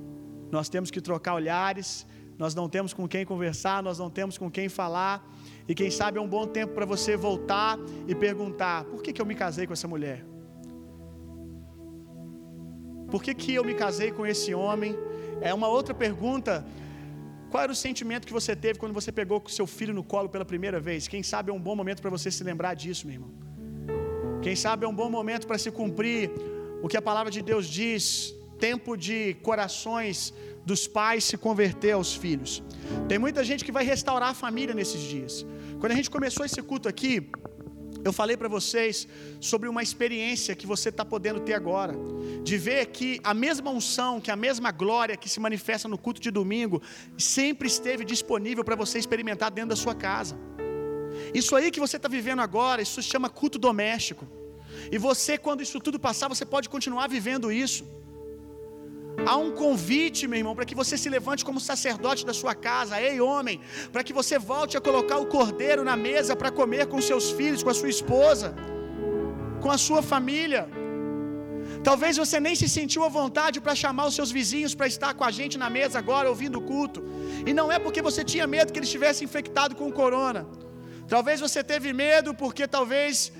Nós 0.50 0.68
temos 0.68 0.92
que 0.92 1.00
trocar 1.00 1.34
olhares, 1.34 2.06
nós 2.38 2.54
não 2.54 2.68
temos 2.68 2.94
com 2.94 3.08
quem 3.08 3.26
conversar, 3.26 3.82
nós 3.82 3.98
não 3.98 4.08
temos 4.08 4.38
com 4.38 4.48
quem 4.48 4.68
falar. 4.68 5.28
E 5.68 5.74
quem 5.74 5.90
sabe 5.90 6.18
é 6.18 6.20
um 6.20 6.28
bom 6.36 6.46
tempo 6.46 6.72
para 6.74 6.86
você 6.86 7.16
voltar 7.16 7.78
e 8.06 8.14
perguntar: 8.14 8.84
por 8.84 9.02
que, 9.02 9.12
que 9.12 9.20
eu 9.20 9.26
me 9.26 9.34
casei 9.34 9.66
com 9.66 9.72
essa 9.72 9.88
mulher? 9.88 10.24
Por 13.10 13.22
que, 13.22 13.32
que 13.34 13.54
eu 13.54 13.64
me 13.64 13.74
casei 13.74 14.10
com 14.10 14.24
esse 14.26 14.52
homem? 14.54 14.96
É 15.40 15.52
uma 15.52 15.68
outra 15.68 15.94
pergunta. 15.94 16.64
Qual 17.50 17.62
era 17.62 17.72
o 17.72 17.80
sentimento 17.86 18.26
que 18.26 18.32
você 18.32 18.54
teve 18.64 18.78
quando 18.78 18.92
você 18.92 19.12
pegou 19.12 19.42
seu 19.48 19.66
filho 19.66 19.94
no 19.94 20.04
colo 20.12 20.28
pela 20.28 20.44
primeira 20.44 20.78
vez? 20.80 21.06
Quem 21.06 21.22
sabe 21.22 21.50
é 21.50 21.54
um 21.54 21.60
bom 21.68 21.76
momento 21.80 22.00
para 22.02 22.10
você 22.10 22.30
se 22.30 22.42
lembrar 22.42 22.74
disso, 22.74 23.06
meu 23.06 23.14
irmão. 23.14 23.32
Quem 24.42 24.56
sabe 24.64 24.84
é 24.84 24.88
um 24.88 24.94
bom 24.94 25.08
momento 25.18 25.46
para 25.46 25.58
se 25.64 25.70
cumprir 25.70 26.30
o 26.82 26.88
que 26.88 26.96
a 26.96 27.02
palavra 27.02 27.30
de 27.36 27.40
Deus 27.50 27.66
diz, 27.66 28.34
tempo 28.58 28.96
de 28.96 29.34
corações 29.48 30.34
dos 30.66 30.86
pais 30.98 31.22
se 31.24 31.36
converter 31.38 31.92
aos 31.92 32.12
filhos. 32.14 32.62
Tem 33.08 33.18
muita 33.18 33.44
gente 33.44 33.64
que 33.64 33.72
vai 33.78 33.84
restaurar 33.84 34.30
a 34.30 34.34
família 34.34 34.74
nesses 34.74 35.00
dias. 35.00 35.46
Quando 35.80 35.92
a 35.92 35.94
gente 35.94 36.10
começou 36.10 36.44
esse 36.44 36.60
culto 36.60 36.88
aqui, 36.88 37.30
eu 38.04 38.12
falei 38.12 38.36
para 38.36 38.48
vocês 38.48 39.06
sobre 39.40 39.68
uma 39.68 39.82
experiência 39.82 40.56
que 40.56 40.66
você 40.66 40.88
está 40.88 41.04
podendo 41.04 41.40
ter 41.40 41.54
agora, 41.54 41.94
de 42.42 42.56
ver 42.56 42.86
que 42.86 43.20
a 43.22 43.32
mesma 43.32 43.70
unção, 43.70 44.20
que 44.20 44.30
a 44.30 44.36
mesma 44.36 44.70
glória 44.70 45.16
que 45.16 45.28
se 45.28 45.40
manifesta 45.40 45.88
no 45.88 45.98
culto 45.98 46.20
de 46.20 46.30
domingo, 46.30 46.82
sempre 47.16 47.68
esteve 47.68 48.04
disponível 48.04 48.64
para 48.64 48.76
você 48.76 48.98
experimentar 48.98 49.50
dentro 49.50 49.70
da 49.70 49.76
sua 49.76 49.94
casa. 49.94 50.36
Isso 51.32 51.54
aí 51.56 51.70
que 51.70 51.80
você 51.80 51.96
está 51.96 52.08
vivendo 52.08 52.40
agora, 52.40 52.82
isso 52.82 53.00
se 53.02 53.08
chama 53.08 53.28
culto 53.28 53.58
doméstico. 53.58 54.26
E 54.90 54.98
você, 54.98 55.38
quando 55.38 55.62
isso 55.62 55.78
tudo 55.80 55.98
passar, 55.98 56.28
você 56.28 56.44
pode 56.44 56.68
continuar 56.68 57.08
vivendo 57.08 57.50
isso. 57.50 57.84
Há 59.24 59.36
um 59.36 59.50
convite, 59.50 60.28
meu 60.28 60.38
irmão, 60.38 60.54
para 60.54 60.64
que 60.64 60.74
você 60.74 60.96
se 60.98 61.08
levante 61.08 61.44
como 61.44 61.58
sacerdote 61.58 62.24
da 62.26 62.34
sua 62.34 62.54
casa, 62.54 63.00
ei 63.00 63.20
homem, 63.20 63.60
para 63.92 64.04
que 64.04 64.12
você 64.12 64.38
volte 64.38 64.76
a 64.76 64.80
colocar 64.80 65.18
o 65.18 65.26
cordeiro 65.26 65.82
na 65.82 65.96
mesa 65.96 66.36
para 66.36 66.50
comer 66.50 66.86
com 66.86 67.00
seus 67.00 67.30
filhos, 67.30 67.62
com 67.62 67.70
a 67.70 67.74
sua 67.74 67.88
esposa, 67.88 68.54
com 69.60 69.70
a 69.70 69.78
sua 69.78 70.02
família. 70.02 70.68
Talvez 71.88 72.16
você 72.16 72.38
nem 72.46 72.54
se 72.60 72.68
sentiu 72.68 73.02
à 73.04 73.08
vontade 73.08 73.60
para 73.60 73.74
chamar 73.74 74.06
os 74.06 74.14
seus 74.14 74.30
vizinhos 74.30 74.74
para 74.74 74.86
estar 74.86 75.14
com 75.14 75.24
a 75.24 75.30
gente 75.30 75.56
na 75.56 75.70
mesa 75.70 75.98
agora, 75.98 76.28
ouvindo 76.28 76.58
o 76.58 76.62
culto. 76.62 77.02
E 77.48 77.52
não 77.58 77.70
é 77.70 77.78
porque 77.78 78.02
você 78.02 78.22
tinha 78.24 78.46
medo 78.46 78.72
que 78.72 78.78
eles 78.78 78.88
estivessem 78.88 79.24
infectados 79.24 79.78
com 79.78 79.88
o 79.88 79.92
corona. 79.92 80.46
Talvez 81.08 81.40
você 81.40 81.62
teve 81.62 81.92
medo 81.92 82.34
porque 82.34 82.66
talvez 82.66 83.32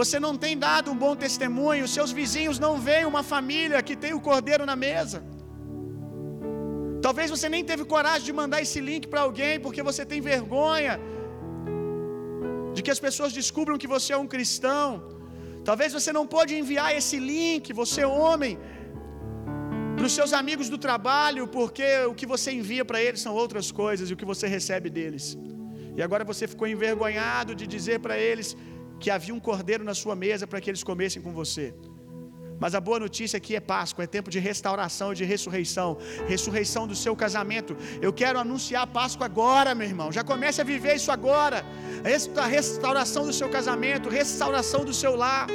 você 0.00 0.18
não 0.20 0.34
tem 0.44 0.54
dado 0.66 0.90
um 0.90 0.98
bom 1.04 1.14
testemunho, 1.16 1.88
seus 1.88 2.10
vizinhos 2.20 2.58
não 2.58 2.74
veem 2.88 3.06
uma 3.12 3.22
família 3.22 3.82
que 3.82 3.96
tem 3.96 4.12
o 4.14 4.20
cordeiro 4.20 4.64
na 4.70 4.76
mesa. 4.76 5.18
Talvez 7.06 7.30
você 7.34 7.48
nem 7.48 7.64
teve 7.70 7.84
coragem 7.84 8.26
de 8.28 8.32
mandar 8.40 8.60
esse 8.64 8.80
link 8.80 9.06
para 9.12 9.22
alguém 9.26 9.54
porque 9.64 9.82
você 9.90 10.04
tem 10.12 10.20
vergonha 10.20 10.94
de 12.74 12.82
que 12.82 12.92
as 12.96 13.00
pessoas 13.06 13.32
descubram 13.40 13.80
que 13.82 13.90
você 13.96 14.12
é 14.12 14.18
um 14.24 14.30
cristão. 14.34 14.86
Talvez 15.68 15.92
você 15.98 16.12
não 16.18 16.26
pode 16.34 16.52
enviar 16.60 16.90
esse 17.00 17.18
link, 17.32 17.72
você 17.82 18.02
homem, 18.04 18.52
para 19.96 20.06
os 20.08 20.14
seus 20.18 20.32
amigos 20.40 20.68
do 20.74 20.78
trabalho, 20.86 21.44
porque 21.56 21.88
o 22.10 22.14
que 22.18 22.26
você 22.32 22.50
envia 22.60 22.84
para 22.90 23.00
eles 23.06 23.20
são 23.26 23.34
outras 23.42 23.68
coisas 23.82 24.08
e 24.08 24.14
o 24.14 24.18
que 24.20 24.28
você 24.32 24.46
recebe 24.56 24.88
deles. 24.98 25.26
E 25.96 26.02
agora 26.06 26.24
você 26.30 26.46
ficou 26.52 26.66
envergonhado 26.74 27.52
de 27.60 27.66
dizer 27.74 27.98
para 28.04 28.16
eles 28.28 28.56
que 29.00 29.10
havia 29.10 29.34
um 29.34 29.40
cordeiro 29.40 29.84
na 29.84 29.94
sua 29.94 30.16
mesa 30.16 30.46
para 30.46 30.60
que 30.60 30.70
eles 30.70 30.82
comessem 30.82 31.22
com 31.22 31.32
você. 31.32 31.74
Mas 32.62 32.74
a 32.74 32.80
boa 32.80 32.98
notícia 32.98 33.36
aqui 33.36 33.54
é 33.54 33.60
Páscoa, 33.60 34.04
é 34.04 34.06
tempo 34.06 34.30
de 34.34 34.40
restauração 34.50 35.08
e 35.12 35.16
de 35.20 35.24
ressurreição 35.32 35.88
ressurreição 36.32 36.86
do 36.92 36.96
seu 37.04 37.14
casamento. 37.24 37.76
Eu 38.06 38.12
quero 38.12 38.38
anunciar 38.44 38.82
a 38.82 38.92
Páscoa 38.98 39.26
agora, 39.26 39.74
meu 39.74 39.86
irmão. 39.92 40.10
Já 40.18 40.24
comece 40.24 40.60
a 40.60 40.64
viver 40.64 40.96
isso 41.00 41.12
agora. 41.18 41.64
A 42.44 42.46
restauração 42.46 43.24
do 43.28 43.32
seu 43.40 43.48
casamento, 43.56 44.08
restauração 44.08 44.84
do 44.84 44.94
seu 45.02 45.14
lar. 45.24 45.46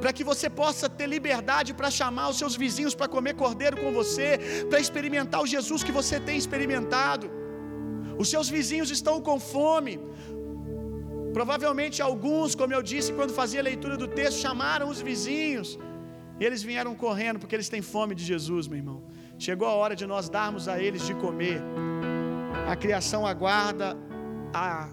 Para 0.00 0.12
que 0.16 0.24
você 0.30 0.48
possa 0.48 0.88
ter 0.88 1.08
liberdade 1.16 1.74
para 1.74 1.90
chamar 1.90 2.28
os 2.32 2.38
seus 2.38 2.54
vizinhos 2.64 2.94
para 2.94 3.08
comer 3.08 3.34
cordeiro 3.34 3.76
com 3.82 3.90
você, 4.00 4.28
para 4.70 4.78
experimentar 4.84 5.40
o 5.42 5.46
Jesus 5.54 5.82
que 5.82 5.96
você 6.00 6.20
tem 6.20 6.36
experimentado. 6.44 7.28
Os 8.22 8.28
seus 8.34 8.48
vizinhos 8.56 8.90
estão 8.90 9.16
com 9.20 9.38
fome. 9.54 9.94
Provavelmente 11.36 11.96
alguns, 12.10 12.54
como 12.60 12.72
eu 12.76 12.82
disse 12.90 13.08
quando 13.16 13.32
fazia 13.40 13.60
a 13.62 13.66
leitura 13.70 13.96
do 14.02 14.08
texto, 14.18 14.38
chamaram 14.46 14.86
os 14.92 15.00
vizinhos. 15.08 15.78
E 16.40 16.44
eles 16.46 16.62
vieram 16.68 16.92
correndo 17.02 17.38
porque 17.40 17.54
eles 17.56 17.68
têm 17.68 17.82
fome 17.82 18.14
de 18.14 18.24
Jesus, 18.30 18.66
meu 18.70 18.78
irmão. 18.82 18.98
Chegou 19.46 19.68
a 19.68 19.74
hora 19.80 19.94
de 20.00 20.06
nós 20.12 20.30
darmos 20.36 20.66
a 20.66 20.80
eles 20.86 21.02
de 21.08 21.14
comer. 21.24 21.60
A 22.72 22.74
criação 22.74 23.26
aguarda 23.32 23.88
a 24.54 24.88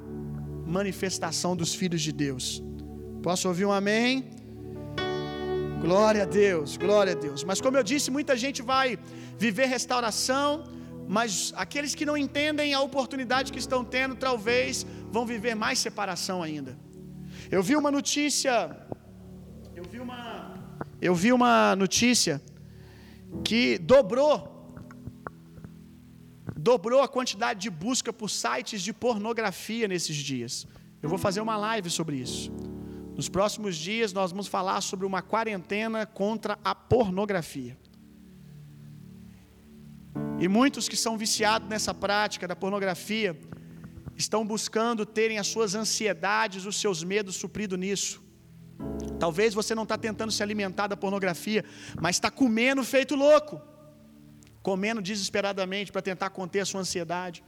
manifestação 0.77 1.55
dos 1.55 1.73
filhos 1.73 2.01
de 2.01 2.11
Deus. 2.11 2.45
Posso 3.27 3.47
ouvir 3.47 3.65
um 3.69 3.71
amém? 3.71 4.11
Glória 5.79 6.23
a 6.23 6.25
Deus, 6.25 6.75
glória 6.75 7.13
a 7.13 7.19
Deus. 7.27 7.45
Mas 7.45 7.61
como 7.61 7.77
eu 7.77 7.83
disse, 7.83 8.11
muita 8.11 8.35
gente 8.35 8.61
vai 8.61 8.99
viver 9.37 9.67
restauração 9.67 10.65
mas 11.07 11.53
aqueles 11.55 11.93
que 11.95 12.05
não 12.05 12.17
entendem 12.17 12.73
a 12.73 12.81
oportunidade 12.81 13.51
que 13.51 13.59
estão 13.59 13.83
tendo, 13.83 14.15
talvez 14.15 14.85
vão 15.11 15.25
viver 15.25 15.55
mais 15.55 15.79
separação 15.79 16.41
ainda. 16.41 16.77
Eu 17.51 17.61
vi 17.61 17.75
uma 17.75 17.91
notícia, 17.91 18.75
eu 19.75 19.83
vi 19.83 19.99
uma 19.99 20.53
eu 21.01 21.13
vi 21.13 21.33
uma 21.33 21.75
notícia 21.75 22.41
que 23.43 23.77
dobrou 23.77 24.51
dobrou 26.55 27.01
a 27.01 27.07
quantidade 27.09 27.59
de 27.59 27.69
busca 27.69 28.13
por 28.13 28.29
sites 28.29 28.81
de 28.81 28.93
pornografia 28.93 29.87
nesses 29.87 30.15
dias. 30.15 30.65
Eu 31.01 31.09
vou 31.09 31.17
fazer 31.17 31.41
uma 31.41 31.57
live 31.57 31.89
sobre 31.89 32.15
isso. 32.15 32.49
Nos 33.15 33.27
próximos 33.27 33.75
dias 33.75 34.13
nós 34.13 34.31
vamos 34.31 34.47
falar 34.47 34.79
sobre 34.79 35.05
uma 35.05 35.21
quarentena 35.21 36.05
contra 36.05 36.57
a 36.63 36.73
pornografia. 36.73 37.77
E 40.43 40.47
muitos 40.49 40.89
que 40.91 40.97
são 41.03 41.17
viciados 41.17 41.69
nessa 41.69 41.93
prática 41.93 42.45
da 42.45 42.55
pornografia 42.63 43.29
estão 44.23 44.41
buscando 44.45 45.05
terem 45.05 45.37
as 45.39 45.47
suas 45.47 45.73
ansiedades, 45.73 46.65
os 46.65 46.75
seus 46.83 47.01
medos 47.01 47.37
supridos 47.37 47.79
nisso. 47.79 48.21
Talvez 49.17 49.53
você 49.53 49.73
não 49.73 49.83
está 49.83 49.97
tentando 49.97 50.33
se 50.33 50.43
alimentar 50.43 50.87
da 50.87 50.97
pornografia, 50.97 51.63
mas 52.03 52.17
está 52.17 52.29
comendo 52.29 52.83
feito 52.83 53.15
louco, 53.15 53.61
comendo 54.61 55.01
desesperadamente 55.01 55.93
para 55.93 56.01
tentar 56.01 56.29
conter 56.31 56.59
a 56.59 56.65
sua 56.65 56.81
ansiedade. 56.81 57.41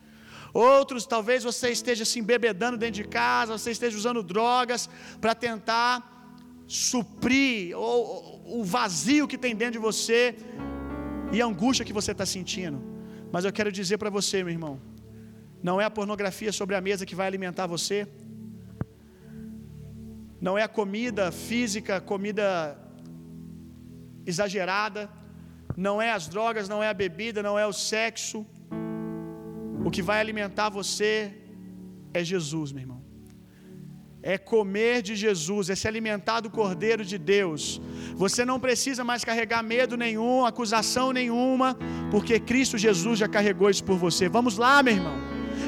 Outros, 0.53 1.05
talvez 1.05 1.43
você 1.43 1.71
esteja 1.71 2.05
se 2.05 2.17
embebedando 2.21 2.77
dentro 2.77 3.03
de 3.03 3.09
casa, 3.09 3.57
você 3.57 3.71
esteja 3.71 3.97
usando 3.97 4.23
drogas 4.23 4.89
para 5.19 5.35
tentar 5.35 5.91
suprir 6.65 7.77
ou, 7.77 8.61
o 8.61 8.63
vazio 8.63 9.27
que 9.27 9.37
tem 9.37 9.53
dentro 9.53 9.73
de 9.73 9.85
você 9.89 10.33
e 11.35 11.41
a 11.41 11.45
angústia 11.51 11.87
que 11.87 11.97
você 11.99 12.11
está 12.15 12.25
sentindo. 12.35 12.79
Mas 13.33 13.43
eu 13.43 13.51
quero 13.57 13.71
dizer 13.79 13.97
para 14.01 14.11
você, 14.17 14.37
meu 14.45 14.53
irmão, 14.57 14.75
não 15.67 15.75
é 15.81 15.85
a 15.85 15.95
pornografia 15.97 16.51
sobre 16.59 16.75
a 16.75 16.81
mesa 16.87 17.07
que 17.09 17.17
vai 17.19 17.27
alimentar 17.27 17.67
você. 17.75 17.97
Não 20.47 20.55
é 20.57 20.63
a 20.63 20.71
comida 20.79 21.25
física, 21.47 21.99
comida 21.99 22.41
exagerada. 24.31 25.03
Não 25.85 25.95
é 26.01 26.09
as 26.17 26.25
drogas, 26.35 26.69
não 26.73 26.81
é 26.81 26.87
a 26.87 26.93
bebida, 27.03 27.43
não 27.43 27.55
é 27.63 27.65
o 27.67 27.73
sexo. 27.73 28.39
O 29.87 29.91
que 29.95 30.01
vai 30.09 30.19
alimentar 30.21 30.69
você 30.69 31.13
é 32.13 32.23
Jesus, 32.23 32.71
meu 32.71 32.83
irmão. 32.85 32.94
É 34.33 34.35
comer 34.53 34.95
de 35.07 35.13
Jesus, 35.23 35.69
é 35.73 35.75
se 35.81 35.87
alimentar 35.91 36.39
do 36.45 36.49
Cordeiro 36.49 37.03
de 37.11 37.17
Deus. 37.33 37.63
Você 38.23 38.41
não 38.49 38.57
precisa 38.65 39.03
mais 39.09 39.23
carregar 39.29 39.61
medo 39.73 39.95
nenhum, 40.05 40.43
acusação 40.51 41.07
nenhuma, 41.19 41.69
porque 42.13 42.39
Cristo 42.39 42.75
Jesus 42.85 43.19
já 43.23 43.27
carregou 43.35 43.69
isso 43.73 43.83
por 43.89 43.97
você. 44.05 44.27
Vamos 44.37 44.57
lá, 44.63 44.75
meu 44.87 44.95
irmão. 44.99 45.17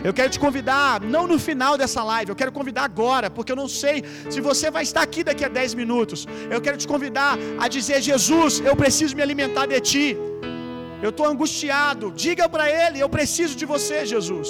Eu 0.08 0.14
quero 0.18 0.32
te 0.36 0.40
convidar, 0.46 1.02
não 1.16 1.24
no 1.32 1.38
final 1.48 1.74
dessa 1.82 2.02
live, 2.12 2.32
eu 2.32 2.40
quero 2.42 2.52
convidar 2.60 2.84
agora, 2.92 3.30
porque 3.30 3.52
eu 3.52 3.60
não 3.64 3.70
sei 3.82 4.04
se 4.34 4.40
você 4.50 4.72
vai 4.76 4.84
estar 4.90 5.04
aqui 5.08 5.24
daqui 5.30 5.46
a 5.46 5.52
10 5.62 5.74
minutos. 5.82 6.28
Eu 6.56 6.60
quero 6.66 6.78
te 6.82 6.88
convidar 6.94 7.38
a 7.64 7.68
dizer: 7.78 8.02
Jesus, 8.12 8.60
eu 8.72 8.76
preciso 8.84 9.16
me 9.16 9.24
alimentar 9.28 9.68
de 9.74 9.80
ti. 9.92 10.08
Eu 11.06 11.12
estou 11.12 11.28
angustiado. 11.34 12.06
Diga 12.26 12.48
para 12.50 12.68
Ele: 12.82 13.00
Eu 13.06 13.10
preciso 13.18 13.56
de 13.62 13.68
você, 13.74 14.00
Jesus. 14.14 14.50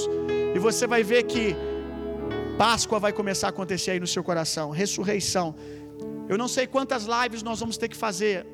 E 0.56 0.60
você 0.68 0.86
vai 0.94 1.04
ver 1.12 1.24
que 1.24 1.44
Páscoa 2.58 3.00
vai 3.00 3.14
começar 3.14 3.48
a 3.48 3.50
acontecer 3.52 3.92
aí 3.92 4.00
no 4.00 4.08
seu 4.08 4.24
coração 4.24 4.72
ressurreição. 4.72 5.56
Eu 6.28 6.38
não 6.38 6.48
sei 6.48 6.66
quantas 6.66 7.04
lives 7.06 7.44
nós 7.44 7.60
vamos 7.60 7.78
ter 7.78 7.88
que 7.88 7.96
fazer 7.96 8.46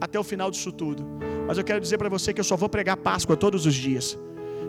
até 0.00 0.18
o 0.18 0.24
final 0.24 0.50
disso 0.50 0.70
tudo. 0.70 1.02
Mas 1.46 1.56
eu 1.58 1.64
quero 1.64 1.80
dizer 1.80 1.96
para 1.96 2.08
você 2.08 2.32
que 2.34 2.40
eu 2.40 2.44
só 2.44 2.56
vou 2.56 2.68
pregar 2.68 2.96
Páscoa 2.96 3.36
todos 3.36 3.64
os 3.64 3.74
dias. 3.74 4.18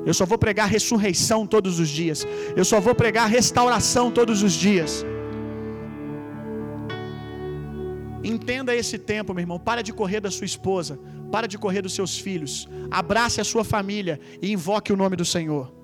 Eu 0.06 0.14
só 0.14 0.26
vou 0.26 0.38
pregar 0.38 0.68
ressurreição 0.68 1.46
todos 1.46 1.80
os 1.80 1.90
dias. 1.90 2.26
Eu 2.56 2.66
só 2.66 2.80
vou 2.80 2.96
pregar 2.96 3.28
restauração 3.30 4.10
todos 4.12 4.42
os 4.42 4.54
dias. 4.54 5.06
Entenda 8.24 8.74
esse 8.74 8.98
tempo, 8.98 9.34
meu 9.34 9.42
irmão. 9.42 9.60
Para 9.60 9.82
de 9.82 9.92
correr 9.92 10.22
da 10.22 10.32
sua 10.32 10.46
esposa. 10.46 11.00
Para 11.32 11.48
de 11.48 11.58
correr 11.58 11.82
dos 11.82 11.94
seus 11.94 12.18
filhos. 12.18 12.68
Abrace 12.90 13.42
a 13.42 13.44
sua 13.44 13.64
família 13.64 14.20
e 14.42 14.52
invoque 14.52 14.94
o 14.94 14.98
nome 14.98 15.16
do 15.16 15.26
Senhor. 15.26 15.83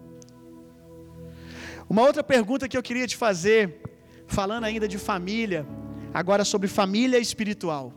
Uma 1.89 2.03
outra 2.03 2.23
pergunta 2.23 2.67
que 2.67 2.77
eu 2.77 2.83
queria 2.83 3.07
te 3.07 3.17
fazer, 3.17 3.81
falando 4.27 4.65
ainda 4.65 4.87
de 4.87 4.99
família, 4.99 5.65
agora 6.13 6.45
sobre 6.45 6.67
família 6.67 7.17
espiritual. 7.17 7.91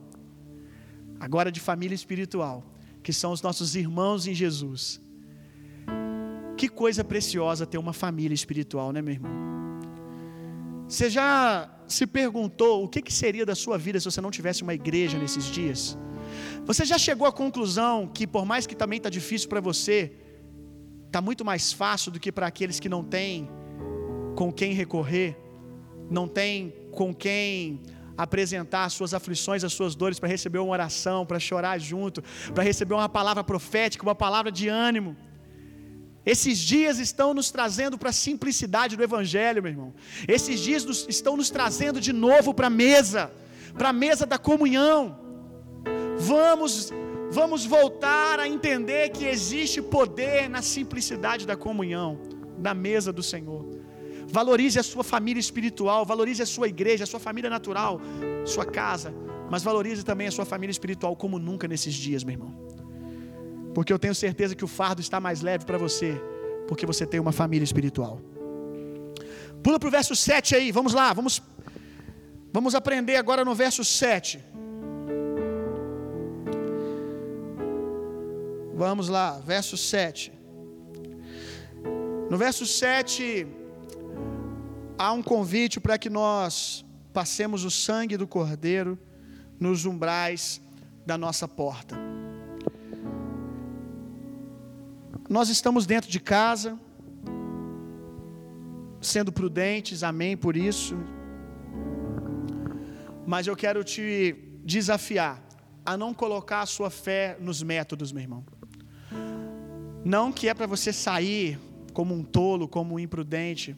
Agora 1.20 1.52
de 1.52 1.60
família 1.60 1.94
espiritual, 1.94 2.64
que 3.02 3.12
são 3.12 3.32
os 3.32 3.42
nossos 3.42 3.76
irmãos 3.76 4.26
em 4.26 4.34
Jesus. 4.34 4.98
Que 6.56 6.68
coisa 6.68 7.04
preciosa 7.04 7.66
ter 7.66 7.76
uma 7.76 7.92
família 7.92 8.34
espiritual, 8.34 8.92
né, 8.92 9.02
meu 9.02 9.14
irmão? 9.14 9.30
Você 10.88 11.10
já 11.10 11.70
se 11.86 12.06
perguntou 12.06 12.84
o 12.84 12.88
que, 12.88 13.02
que 13.02 13.12
seria 13.12 13.44
da 13.44 13.54
sua 13.54 13.76
vida 13.76 14.00
se 14.00 14.06
você 14.10 14.20
não 14.22 14.30
tivesse 14.30 14.62
uma 14.62 14.74
igreja 14.74 15.18
nesses 15.18 15.44
dias? 15.44 15.98
Você 16.64 16.84
já 16.86 16.96
chegou 16.96 17.26
à 17.26 17.32
conclusão 17.32 18.06
que, 18.06 18.26
por 18.26 18.46
mais 18.46 18.66
que 18.66 18.74
também 18.74 18.96
está 18.96 19.10
difícil 19.10 19.48
para 19.50 19.60
você, 19.60 20.12
está 21.06 21.20
muito 21.20 21.44
mais 21.44 21.72
fácil 21.72 22.10
do 22.10 22.18
que 22.18 22.32
para 22.32 22.46
aqueles 22.46 22.80
que 22.80 22.88
não 22.88 23.04
têm 23.04 23.48
com 24.34 24.52
quem 24.52 24.72
recorrer, 24.72 25.36
não 26.10 26.26
tem 26.28 26.74
com 26.90 27.14
quem 27.14 27.80
apresentar 28.16 28.84
as 28.84 28.92
suas 28.92 29.14
aflições, 29.14 29.64
as 29.64 29.72
suas 29.72 29.94
dores, 29.94 30.18
para 30.18 30.28
receber 30.28 30.58
uma 30.58 30.72
oração, 30.72 31.24
para 31.24 31.38
chorar 31.38 31.78
junto, 31.78 32.22
para 32.54 32.62
receber 32.62 32.94
uma 32.94 33.08
palavra 33.08 33.42
profética, 33.42 34.04
uma 34.04 34.14
palavra 34.14 34.52
de 34.52 34.68
ânimo. 34.68 35.16
Esses 36.24 36.58
dias 36.58 36.98
estão 36.98 37.34
nos 37.34 37.50
trazendo 37.50 37.98
para 37.98 38.10
a 38.10 38.12
simplicidade 38.12 38.96
do 38.96 39.02
Evangelho, 39.02 39.62
meu 39.62 39.72
irmão. 39.72 39.94
Esses 40.28 40.60
dias 40.60 40.84
nos, 40.84 41.06
estão 41.08 41.36
nos 41.36 41.50
trazendo 41.50 42.00
de 42.00 42.12
novo 42.12 42.54
para 42.54 42.68
a 42.68 42.70
mesa, 42.70 43.32
para 43.74 43.88
a 43.88 43.92
mesa 43.92 44.24
da 44.24 44.38
comunhão. 44.38 45.18
Vamos, 46.18 46.92
vamos 47.30 47.64
voltar 47.64 48.38
a 48.38 48.46
entender 48.46 49.08
que 49.08 49.24
existe 49.24 49.82
poder 49.82 50.48
na 50.48 50.62
simplicidade 50.62 51.44
da 51.44 51.56
comunhão, 51.56 52.20
na 52.56 52.72
mesa 52.72 53.12
do 53.12 53.22
Senhor. 53.22 53.81
Valorize 54.38 54.78
a 54.78 54.82
sua 54.82 55.04
família 55.04 55.40
espiritual, 55.46 56.06
valorize 56.12 56.42
a 56.42 56.46
sua 56.46 56.66
igreja, 56.74 57.04
a 57.04 57.06
sua 57.06 57.20
família 57.20 57.50
natural, 57.50 58.00
sua 58.46 58.64
casa, 58.64 59.12
mas 59.50 59.62
valorize 59.62 60.02
também 60.10 60.26
a 60.26 60.30
sua 60.30 60.46
família 60.52 60.72
espiritual 60.76 61.14
como 61.14 61.38
nunca 61.38 61.68
nesses 61.68 61.94
dias, 61.94 62.24
meu 62.24 62.34
irmão. 62.36 62.52
Porque 63.74 63.92
eu 63.92 63.98
tenho 63.98 64.14
certeza 64.14 64.54
que 64.54 64.64
o 64.64 64.70
fardo 64.78 65.02
está 65.02 65.20
mais 65.20 65.42
leve 65.42 65.66
para 65.66 65.76
você, 65.76 66.10
porque 66.66 66.86
você 66.86 67.04
tem 67.06 67.20
uma 67.20 67.34
família 67.40 67.64
espiritual. 67.70 68.14
Pula 69.62 69.78
para 69.78 69.88
o 69.88 69.90
verso 69.98 70.16
7 70.16 70.56
aí, 70.56 70.72
vamos 70.72 70.94
lá, 70.94 71.12
vamos, 71.12 71.42
vamos 72.50 72.74
aprender 72.74 73.16
agora 73.16 73.44
no 73.44 73.54
verso 73.54 73.84
7. 73.84 74.42
Vamos 78.74 79.08
lá, 79.08 79.28
verso 79.54 79.76
7. 79.76 80.32
No 82.30 82.38
verso 82.38 82.64
7, 82.66 83.46
há 84.98 85.12
um 85.12 85.22
convite 85.22 85.80
para 85.80 85.98
que 85.98 86.10
nós 86.10 86.84
passemos 87.12 87.64
o 87.64 87.70
sangue 87.70 88.16
do 88.16 88.26
Cordeiro 88.26 88.98
nos 89.58 89.84
umbrais 89.84 90.60
da 91.04 91.18
nossa 91.18 91.46
porta. 91.46 91.96
Nós 95.28 95.48
estamos 95.48 95.86
dentro 95.86 96.10
de 96.10 96.20
casa, 96.20 96.78
sendo 99.00 99.32
prudentes, 99.32 100.02
amém 100.02 100.36
por 100.36 100.56
isso. 100.56 100.96
Mas 103.26 103.46
eu 103.46 103.56
quero 103.56 103.82
te 103.84 104.34
desafiar 104.64 105.42
a 105.84 105.96
não 105.96 106.12
colocar 106.14 106.60
a 106.60 106.66
sua 106.66 106.90
fé 106.90 107.36
nos 107.40 107.62
métodos, 107.62 108.12
meu 108.12 108.22
irmão. 108.22 108.44
Não 110.04 110.32
que 110.32 110.48
é 110.48 110.54
para 110.54 110.66
você 110.66 110.92
sair 110.92 111.58
como 111.92 112.14
um 112.14 112.22
tolo, 112.22 112.66
como 112.66 112.94
um 112.94 112.98
imprudente, 112.98 113.76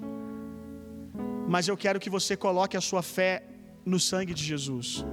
mas 1.49 1.69
eu 1.69 1.77
quero 1.77 2.01
que 2.01 2.11
você 2.11 2.37
coloque 2.37 2.77
a 2.77 2.81
sua 2.81 3.03
fé 3.03 3.43
no 3.85 4.01
sangue 4.01 4.33
de 4.35 4.43
Jesus. 4.43 5.05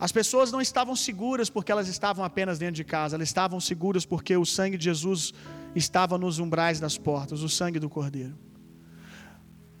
As 0.00 0.12
pessoas 0.12 0.52
não 0.52 0.60
estavam 0.60 0.94
seguras 0.94 1.50
porque 1.50 1.72
elas 1.72 1.88
estavam 1.88 2.24
apenas 2.24 2.58
dentro 2.58 2.76
de 2.76 2.84
casa, 2.84 3.16
elas 3.16 3.28
estavam 3.28 3.58
seguras 3.58 4.06
porque 4.06 4.36
o 4.36 4.46
sangue 4.46 4.78
de 4.78 4.84
Jesus 4.84 5.34
estava 5.74 6.16
nos 6.16 6.38
umbrais 6.38 6.78
das 6.78 6.96
portas, 6.96 7.42
o 7.42 7.48
sangue 7.48 7.80
do 7.80 7.90
Cordeiro. 7.90 8.38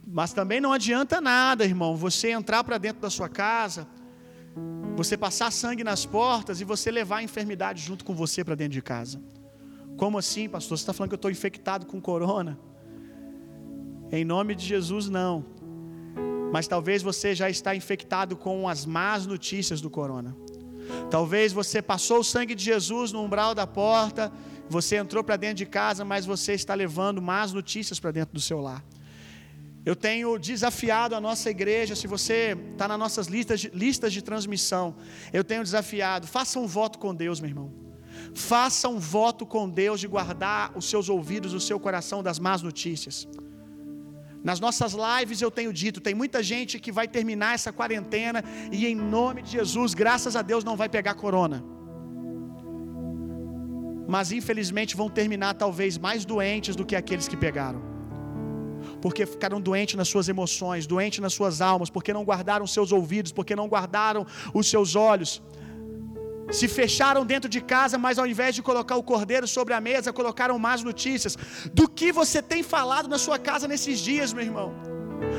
Mas 0.04 0.32
também 0.32 0.60
não 0.60 0.72
adianta 0.72 1.20
nada, 1.20 1.64
irmão, 1.64 1.96
você 1.96 2.30
entrar 2.30 2.64
para 2.64 2.78
dentro 2.78 3.00
da 3.00 3.10
sua 3.10 3.28
casa, 3.28 3.86
você 4.96 5.16
passar 5.16 5.52
sangue 5.52 5.84
nas 5.84 6.04
portas 6.04 6.60
e 6.60 6.64
você 6.64 6.90
levar 6.90 7.18
a 7.18 7.22
enfermidade 7.22 7.80
junto 7.80 8.04
com 8.04 8.14
você 8.14 8.42
para 8.42 8.56
dentro 8.56 8.72
de 8.72 8.82
casa. 8.82 9.22
Como 9.96 10.18
assim, 10.18 10.48
pastor? 10.48 10.76
Você 10.76 10.82
está 10.82 10.92
falando 10.92 11.10
que 11.10 11.14
eu 11.14 11.16
estou 11.16 11.30
infectado 11.30 11.86
com 11.86 12.00
corona? 12.00 12.58
Em 14.10 14.24
nome 14.24 14.54
de 14.54 14.64
Jesus, 14.64 15.08
não. 15.08 15.44
Mas 16.52 16.66
talvez 16.66 17.02
você 17.02 17.34
já 17.34 17.50
está 17.50 17.74
infectado 17.74 18.36
com 18.36 18.68
as 18.68 18.86
más 18.86 19.26
notícias 19.26 19.80
do 19.80 19.90
corona. 19.90 20.34
Talvez 21.10 21.52
você 21.52 21.82
passou 21.82 22.20
o 22.20 22.24
sangue 22.24 22.54
de 22.54 22.64
Jesus 22.64 23.12
no 23.12 23.22
umbral 23.22 23.54
da 23.54 23.66
porta, 23.66 24.32
você 24.68 24.96
entrou 24.96 25.22
para 25.22 25.36
dentro 25.36 25.56
de 25.56 25.66
casa, 25.66 26.04
mas 26.04 26.24
você 26.24 26.54
está 26.54 26.74
levando 26.74 27.20
más 27.20 27.52
notícias 27.52 28.00
para 28.00 28.10
dentro 28.10 28.34
do 28.34 28.40
seu 28.40 28.60
lar. 28.60 28.82
Eu 29.84 29.96
tenho 29.96 30.38
desafiado 30.38 31.14
a 31.14 31.20
nossa 31.20 31.48
igreja, 31.50 31.94
se 31.94 32.06
você 32.06 32.56
está 32.72 32.88
nas 32.88 32.98
nossas 32.98 33.26
listas 33.26 33.60
de, 33.60 33.70
listas 33.70 34.12
de 34.12 34.22
transmissão, 34.22 34.96
eu 35.32 35.44
tenho 35.44 35.62
desafiado, 35.62 36.26
faça 36.26 36.58
um 36.58 36.66
voto 36.66 36.98
com 36.98 37.14
Deus, 37.14 37.40
meu 37.40 37.50
irmão. 37.50 37.72
Faça 38.34 38.88
um 38.88 38.98
voto 38.98 39.46
com 39.46 39.68
Deus 39.68 40.00
de 40.00 40.06
guardar 40.06 40.76
os 40.76 40.88
seus 40.88 41.08
ouvidos, 41.08 41.54
o 41.54 41.60
seu 41.60 41.78
coração 41.78 42.22
das 42.22 42.38
más 42.38 42.60
notícias. 42.62 43.26
Nas 44.42 44.60
nossas 44.60 44.92
lives 44.92 45.40
eu 45.40 45.50
tenho 45.50 45.72
dito, 45.72 46.00
tem 46.00 46.14
muita 46.14 46.42
gente 46.42 46.78
que 46.78 46.92
vai 46.92 47.08
terminar 47.08 47.54
essa 47.54 47.72
quarentena 47.72 48.42
e 48.70 48.86
em 48.86 48.94
nome 48.94 49.42
de 49.42 49.50
Jesus, 49.52 49.94
graças 49.94 50.36
a 50.36 50.42
Deus, 50.42 50.62
não 50.64 50.76
vai 50.76 50.88
pegar 50.88 51.14
corona. 51.14 51.64
Mas 54.06 54.32
infelizmente 54.32 54.96
vão 54.96 55.10
terminar 55.10 55.54
talvez 55.54 55.98
mais 55.98 56.24
doentes 56.24 56.76
do 56.76 56.84
que 56.84 56.96
aqueles 56.96 57.28
que 57.28 57.36
pegaram. 57.36 57.82
Porque 59.02 59.26
ficaram 59.26 59.60
doentes 59.60 59.96
nas 59.96 60.08
suas 60.08 60.28
emoções, 60.28 60.86
doentes 60.86 61.18
nas 61.18 61.34
suas 61.34 61.60
almas, 61.60 61.90
porque 61.90 62.12
não 62.12 62.24
guardaram 62.24 62.66
seus 62.66 62.90
ouvidos, 62.92 63.32
porque 63.32 63.54
não 63.54 63.68
guardaram 63.68 64.26
os 64.54 64.68
seus 64.68 64.96
olhos 64.96 65.42
se 66.50 66.66
fecharam 66.66 67.24
dentro 67.24 67.48
de 67.48 67.60
casa, 67.60 67.98
mas 67.98 68.18
ao 68.18 68.26
invés 68.26 68.54
de 68.54 68.62
colocar 68.62 68.96
o 68.96 69.02
cordeiro 69.02 69.46
sobre 69.46 69.74
a 69.74 69.80
mesa, 69.80 70.12
colocaram 70.12 70.58
más 70.58 70.82
notícias. 70.82 71.36
Do 71.72 71.88
que 71.88 72.10
você 72.12 72.40
tem 72.40 72.62
falado 72.62 73.08
na 73.08 73.18
sua 73.18 73.38
casa 73.38 73.68
nesses 73.68 73.98
dias, 74.00 74.32
meu 74.32 74.44
irmão? 74.44 74.72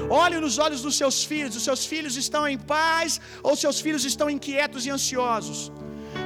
Olhe 0.10 0.40
nos 0.40 0.58
olhos 0.58 0.82
dos 0.82 0.96
seus 0.96 1.24
filhos, 1.24 1.56
os 1.56 1.64
seus 1.64 1.86
filhos 1.86 2.16
estão 2.18 2.48
em 2.48 2.58
paz 2.58 3.20
ou 3.42 3.56
seus 3.56 3.80
filhos 3.80 4.04
estão 4.06 4.30
inquietos 4.30 4.86
e 4.86 4.90
ansiosos? 4.90 5.72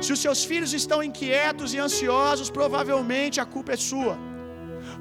Se 0.01 0.11
os 0.11 0.19
seus 0.19 0.43
filhos 0.43 0.73
estão 0.73 1.01
inquietos 1.03 1.73
e 1.73 1.79
ansiosos, 1.79 2.49
provavelmente 2.49 3.39
a 3.39 3.45
culpa 3.45 3.73
é 3.73 3.77
sua. 3.77 4.17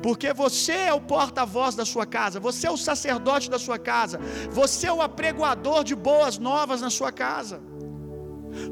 Porque 0.02 0.32
você 0.32 0.72
é 0.72 0.92
o 0.92 1.00
porta-voz 1.00 1.74
da 1.74 1.84
sua 1.84 2.06
casa, 2.06 2.38
você 2.40 2.66
é 2.66 2.70
o 2.70 2.76
sacerdote 2.76 3.50
da 3.50 3.58
sua 3.58 3.78
casa, 3.78 4.20
você 4.50 4.86
é 4.86 4.92
o 4.92 5.02
apregoador 5.02 5.82
de 5.84 5.94
boas 5.94 6.38
novas 6.38 6.80
na 6.80 6.90
sua 6.90 7.12
casa. 7.12 7.60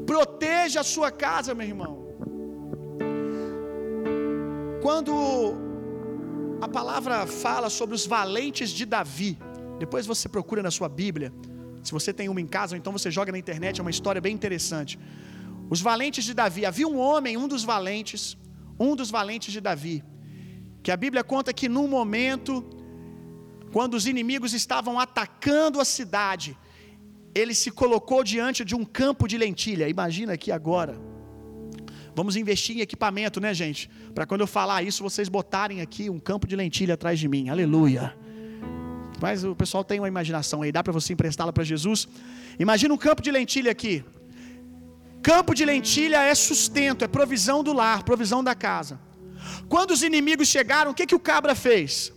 Proteja 0.05 0.81
a 0.81 0.83
sua 0.83 1.11
casa, 1.11 1.53
meu 1.53 1.67
irmão. 1.67 1.93
Quando 4.81 5.13
a 6.61 6.67
palavra 6.67 7.25
fala 7.25 7.69
sobre 7.69 7.95
os 7.95 8.05
valentes 8.05 8.69
de 8.69 8.85
Davi, 8.85 9.37
depois 9.79 10.05
você 10.05 10.27
procura 10.29 10.61
na 10.61 10.71
sua 10.71 10.89
Bíblia. 10.89 11.31
Se 11.83 11.91
você 11.91 12.13
tem 12.13 12.29
uma 12.29 12.41
em 12.41 12.47
casa, 12.47 12.75
ou 12.75 12.77
então 12.77 12.93
você 12.93 13.09
joga 13.09 13.31
na 13.31 13.37
internet, 13.37 13.79
é 13.79 13.83
uma 13.83 13.89
história 13.89 14.21
bem 14.21 14.33
interessante. 14.33 14.99
Os 15.69 15.81
valentes 15.81 16.23
de 16.23 16.33
Davi. 16.33 16.65
Havia 16.65 16.87
um 16.87 16.99
homem, 16.99 17.37
um 17.37 17.47
dos 17.47 17.63
valentes, 17.63 18.37
um 18.79 18.95
dos 18.95 19.09
valentes 19.09 19.51
de 19.53 19.61
Davi, 19.61 20.03
que 20.83 20.91
a 20.91 20.97
Bíblia 20.97 21.23
conta 21.23 21.53
que 21.53 21.69
num 21.69 21.87
momento, 21.87 22.53
quando 23.71 23.93
os 23.93 24.05
inimigos 24.05 24.53
estavam 24.53 24.99
atacando 24.99 25.79
a 25.79 25.85
cidade, 25.85 26.57
ele 27.33 27.53
se 27.53 27.71
colocou 27.71 28.23
diante 28.23 28.63
de 28.65 28.75
um 28.75 28.83
campo 28.83 29.27
de 29.27 29.37
lentilha. 29.37 29.87
Imagina 29.87 30.33
aqui 30.33 30.51
agora. 30.51 30.99
Vamos 32.13 32.35
investir 32.35 32.77
em 32.77 32.81
equipamento, 32.81 33.39
né, 33.39 33.53
gente? 33.53 33.89
Para 34.13 34.25
quando 34.25 34.41
eu 34.41 34.47
falar 34.47 34.83
isso, 34.83 35.01
vocês 35.01 35.29
botarem 35.29 35.79
aqui 35.81 36.09
um 36.09 36.19
campo 36.19 36.45
de 36.45 36.55
lentilha 36.55 36.95
atrás 36.95 37.17
de 37.19 37.27
mim. 37.27 37.49
Aleluia. 37.49 38.15
Mas 39.21 39.43
o 39.43 39.55
pessoal 39.55 39.83
tem 39.83 39.99
uma 39.99 40.07
imaginação 40.07 40.61
aí, 40.61 40.71
dá 40.71 40.83
para 40.83 40.91
você 40.91 41.13
emprestá-la 41.13 41.53
para 41.53 41.63
Jesus? 41.63 42.07
Imagina 42.59 42.93
um 42.93 42.97
campo 42.97 43.21
de 43.21 43.31
lentilha 43.31 43.71
aqui. 43.71 44.03
Campo 45.21 45.53
de 45.53 45.63
lentilha 45.63 46.23
é 46.23 46.33
sustento, 46.33 47.05
é 47.05 47.07
provisão 47.07 47.63
do 47.63 47.71
lar, 47.71 48.03
provisão 48.03 48.43
da 48.43 48.55
casa. 48.55 48.99
Quando 49.69 49.91
os 49.91 50.01
inimigos 50.01 50.47
chegaram, 50.47 50.91
o 50.91 50.93
que, 50.93 51.05
que 51.05 51.15
o 51.15 51.19
cabra 51.19 51.53
fez? 51.53 52.11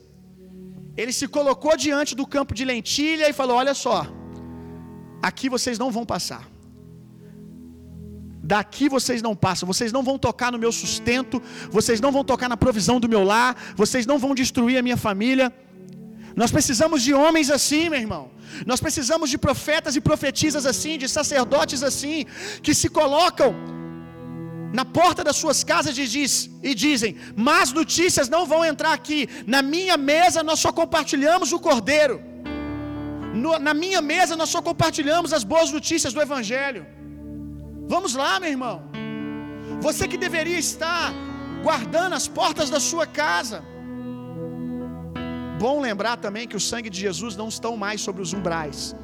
Ele 0.96 1.12
se 1.12 1.28
colocou 1.28 1.76
diante 1.76 2.14
do 2.14 2.26
campo 2.26 2.54
de 2.54 2.64
lentilha 2.64 3.28
e 3.28 3.32
falou: 3.32 3.56
Olha 3.56 3.74
só, 3.74 3.98
aqui 5.28 5.48
vocês 5.56 5.78
não 5.82 5.90
vão 5.96 6.04
passar. 6.14 6.42
Daqui 8.54 8.86
vocês 8.96 9.20
não 9.26 9.34
passam, 9.34 9.66
vocês 9.72 9.90
não 9.96 10.02
vão 10.08 10.16
tocar 10.18 10.52
no 10.52 10.58
meu 10.64 10.70
sustento, 10.70 11.42
vocês 11.70 11.98
não 12.04 12.12
vão 12.16 12.22
tocar 12.22 12.48
na 12.52 12.58
provisão 12.64 12.96
do 13.00 13.08
meu 13.08 13.22
lar, 13.24 13.52
vocês 13.82 14.04
não 14.10 14.18
vão 14.24 14.34
destruir 14.34 14.76
a 14.78 14.82
minha 14.82 14.98
família. 14.98 15.46
Nós 16.36 16.50
precisamos 16.56 17.02
de 17.02 17.14
homens 17.14 17.48
assim, 17.50 17.88
meu 17.88 18.00
irmão. 18.06 18.24
Nós 18.66 18.80
precisamos 18.80 19.30
de 19.30 19.38
profetas 19.38 19.96
e 19.96 20.00
profetisas 20.10 20.66
assim, 20.66 20.98
de 20.98 21.08
sacerdotes 21.08 21.82
assim, 21.82 22.26
que 22.62 22.74
se 22.74 22.90
colocam 22.98 23.54
na 24.78 24.84
porta 24.84 25.24
das 25.24 25.36
suas 25.36 25.64
casas 25.64 25.96
e, 25.96 26.06
diz, 26.06 26.50
e 26.62 26.74
dizem: 26.74 27.16
Más 27.34 27.72
notícias 27.72 28.28
não 28.28 28.44
vão 28.44 28.62
entrar 28.62 28.92
aqui. 28.92 29.20
Na 29.46 29.62
minha 29.62 29.96
mesa 29.96 30.42
nós 30.42 30.60
só 30.60 30.70
compartilhamos 30.70 31.50
o 31.52 31.58
cordeiro. 31.58 32.33
No, 33.42 33.58
na 33.68 33.74
minha 33.82 34.00
mesa 34.12 34.36
nós 34.40 34.50
só 34.54 34.60
compartilhamos 34.70 35.32
as 35.38 35.44
boas 35.52 35.70
notícias 35.76 36.12
do 36.16 36.22
Evangelho. 36.26 36.82
Vamos 37.94 38.14
lá, 38.22 38.32
meu 38.42 38.50
irmão. 38.56 38.76
Você 39.86 40.06
que 40.10 40.18
deveria 40.26 40.58
estar 40.66 41.12
guardando 41.62 42.14
as 42.20 42.26
portas 42.38 42.68
da 42.74 42.80
sua 42.90 43.06
casa. 43.22 43.58
Bom 45.64 45.80
lembrar 45.80 46.16
também 46.24 46.46
que 46.50 46.58
o 46.60 46.64
sangue 46.70 46.90
de 46.94 47.00
Jesus 47.06 47.34
não 47.40 47.48
está 47.54 47.70
mais 47.84 48.00
sobre 48.06 48.22
os 48.22 48.32
umbrais. 48.32 48.94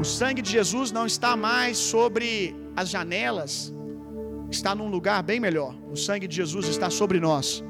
O 0.00 0.04
sangue 0.04 0.42
de 0.46 0.50
Jesus 0.58 0.90
não 0.90 1.06
está 1.06 1.32
mais 1.36 1.76
sobre 1.78 2.56
as 2.74 2.88
janelas. 2.88 3.72
Está 4.50 4.74
num 4.74 4.88
lugar 4.96 5.22
bem 5.22 5.38
melhor. 5.46 5.72
O 5.94 5.96
sangue 5.96 6.26
de 6.26 6.36
Jesus 6.42 6.66
está 6.74 6.90
sobre 6.90 7.20
nós. 7.20 7.62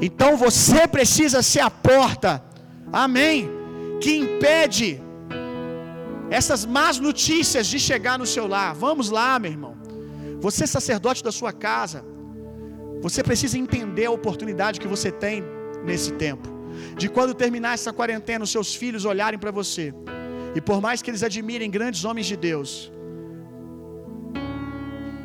Então 0.00 0.32
você 0.36 0.86
precisa 0.96 1.42
ser 1.42 1.60
a 1.60 1.70
porta. 1.70 2.42
Amém 2.92 3.55
que 4.02 4.12
impede 4.16 5.00
essas 6.30 6.64
más 6.64 6.98
notícias 6.98 7.66
de 7.66 7.78
chegar 7.78 8.18
no 8.18 8.26
seu 8.26 8.46
lar. 8.46 8.74
Vamos 8.74 9.10
lá, 9.10 9.38
meu 9.38 9.50
irmão. 9.50 9.76
Você 10.40 10.64
é 10.64 10.66
sacerdote 10.66 11.22
da 11.22 11.32
sua 11.32 11.52
casa. 11.52 12.04
Você 13.00 13.22
precisa 13.22 13.56
entender 13.58 14.06
a 14.06 14.10
oportunidade 14.10 14.80
que 14.80 14.88
você 14.88 15.10
tem 15.10 15.42
nesse 15.84 16.12
tempo. 16.12 16.48
De 16.96 17.08
quando 17.08 17.34
terminar 17.34 17.74
essa 17.74 17.92
quarentena, 17.92 18.44
os 18.44 18.50
seus 18.50 18.74
filhos 18.74 19.04
olharem 19.04 19.38
para 19.38 19.50
você. 19.50 19.94
E 20.54 20.60
por 20.60 20.80
mais 20.80 21.02
que 21.02 21.10
eles 21.10 21.22
admirem 21.22 21.70
grandes 21.70 22.04
homens 22.04 22.26
de 22.26 22.36
Deus, 22.36 22.90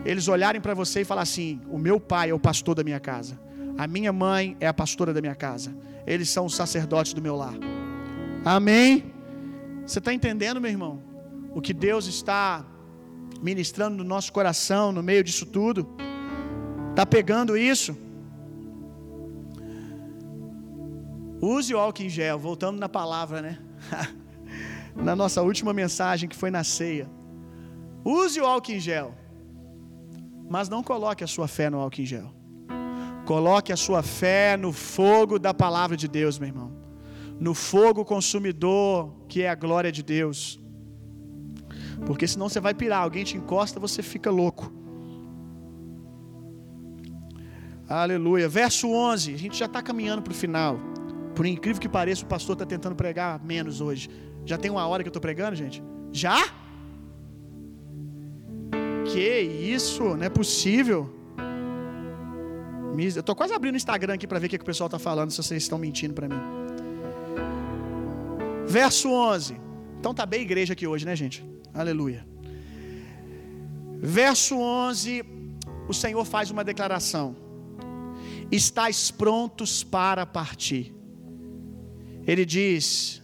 eles 0.06 0.28
olharem 0.28 0.62
para 0.62 0.74
você 0.74 1.02
e 1.02 1.06
falar 1.06 1.22
assim: 1.22 1.62
"O 1.70 1.78
meu 1.78 2.00
pai 2.00 2.30
é 2.30 2.34
o 2.34 2.40
pastor 2.40 2.76
da 2.76 2.84
minha 2.84 3.00
casa. 3.00 3.40
A 3.78 3.88
minha 3.88 4.12
mãe 4.12 4.58
é 4.60 4.68
a 4.68 4.74
pastora 4.74 5.14
da 5.14 5.22
minha 5.22 5.36
casa. 5.36 5.76
Eles 6.06 6.30
são 6.30 6.46
os 6.46 6.56
sacerdotes 6.56 7.14
do 7.14 7.22
meu 7.22 7.36
lar." 7.36 7.56
Amém? 8.44 9.14
Você 9.86 10.00
está 10.00 10.12
entendendo, 10.14 10.60
meu 10.60 10.72
irmão? 10.72 11.00
O 11.54 11.62
que 11.62 11.74
Deus 11.74 12.08
está 12.08 12.66
ministrando 13.40 13.98
no 13.98 14.04
nosso 14.04 14.32
coração 14.34 14.92
no 14.92 15.04
meio 15.04 15.24
disso 15.24 15.46
tudo? 15.46 15.88
Está 16.90 17.06
pegando 17.06 17.56
isso? 17.56 17.96
Use 21.40 21.74
o 21.74 21.78
álcool 21.78 22.04
em 22.04 22.10
gel, 22.10 22.40
voltando 22.40 22.80
na 22.80 22.90
palavra, 22.90 23.42
né? 23.42 23.60
na 24.96 25.16
nossa 25.16 25.42
última 25.42 25.72
mensagem 25.72 26.28
que 26.28 26.36
foi 26.36 26.50
na 26.50 26.64
ceia. 26.64 27.10
Use 28.04 28.42
o 28.42 28.46
álcool 28.46 28.72
em 28.72 28.80
gel, 28.80 29.16
mas 30.50 30.68
não 30.68 30.82
coloque 30.82 31.24
a 31.24 31.28
sua 31.28 31.48
fé 31.48 31.70
no 31.70 31.80
álcool 31.80 32.02
em 32.02 32.06
gel. 32.06 32.34
Coloque 33.26 33.72
a 33.72 33.78
sua 33.78 34.02
fé 34.02 34.58
no 34.58 34.72
fogo 34.72 35.38
da 35.38 35.54
palavra 35.54 35.96
de 35.96 36.08
Deus, 36.08 36.40
meu 36.40 36.50
irmão 36.50 36.81
no 37.42 37.56
fogo 37.56 38.06
consumidor 38.06 39.12
que 39.28 39.42
é 39.42 39.50
a 39.50 39.56
glória 39.56 39.92
de 39.92 40.04
Deus. 40.04 40.60
Porque 42.06 42.28
senão 42.28 42.48
você 42.48 42.60
vai 42.60 42.76
pirar, 42.76 43.02
alguém 43.02 43.24
te 43.24 43.36
encosta, 43.36 43.80
você 43.80 44.04
fica 44.04 44.30
louco. 44.30 44.72
Aleluia. 47.90 48.48
Verso 48.48 48.88
11, 48.88 49.34
a 49.34 49.38
gente 49.38 49.58
já 49.58 49.66
está 49.66 49.82
caminhando 49.82 50.22
para 50.22 50.32
o 50.32 50.36
final. 50.36 50.80
Por 51.36 51.48
incrível 51.48 51.82
que 51.82 51.90
pareça, 51.90 52.24
o 52.24 52.28
pastor 52.28 52.54
está 52.54 52.66
tentando 52.66 52.96
pregar 52.96 53.44
menos 53.44 53.82
hoje. 53.82 54.08
Já 54.46 54.56
tem 54.56 54.70
uma 54.70 54.86
hora 54.86 55.02
que 55.02 55.08
eu 55.08 55.12
estou 55.12 55.22
pregando, 55.22 55.56
gente? 55.56 55.84
Já? 56.12 56.38
Que 59.12 59.40
isso, 59.40 60.16
não 60.16 60.24
é 60.24 60.30
possível. 60.30 61.10
Eu 62.96 63.08
estou 63.08 63.36
quase 63.36 63.52
abrindo 63.52 63.74
o 63.74 63.78
Instagram 63.78 64.14
aqui 64.14 64.28
para 64.28 64.38
ver 64.38 64.46
o 64.46 64.50
que, 64.50 64.60
que 64.60 64.64
o 64.64 64.66
pessoal 64.66 64.86
está 64.86 65.00
falando, 65.00 65.32
se 65.32 65.38
vocês 65.42 65.64
estão 65.64 65.80
mentindo 65.80 66.14
para 66.14 66.30
mim. 66.30 66.61
Verso 68.80 69.10
11. 69.10 69.60
Então 70.00 70.14
tá 70.14 70.26
bem 70.26 70.42
igreja 70.42 70.72
aqui 70.74 70.88
hoje, 70.88 71.06
né, 71.06 71.14
gente? 71.14 71.46
Aleluia. 71.74 72.26
Verso 74.00 74.56
11, 74.58 75.26
o 75.90 75.94
Senhor 75.94 76.24
faz 76.24 76.50
uma 76.56 76.64
declaração: 76.64 77.36
Estais 78.50 79.12
prontos 79.12 79.84
para 79.84 80.26
partir. 80.26 80.96
Ele 82.26 82.46
diz: 82.46 83.22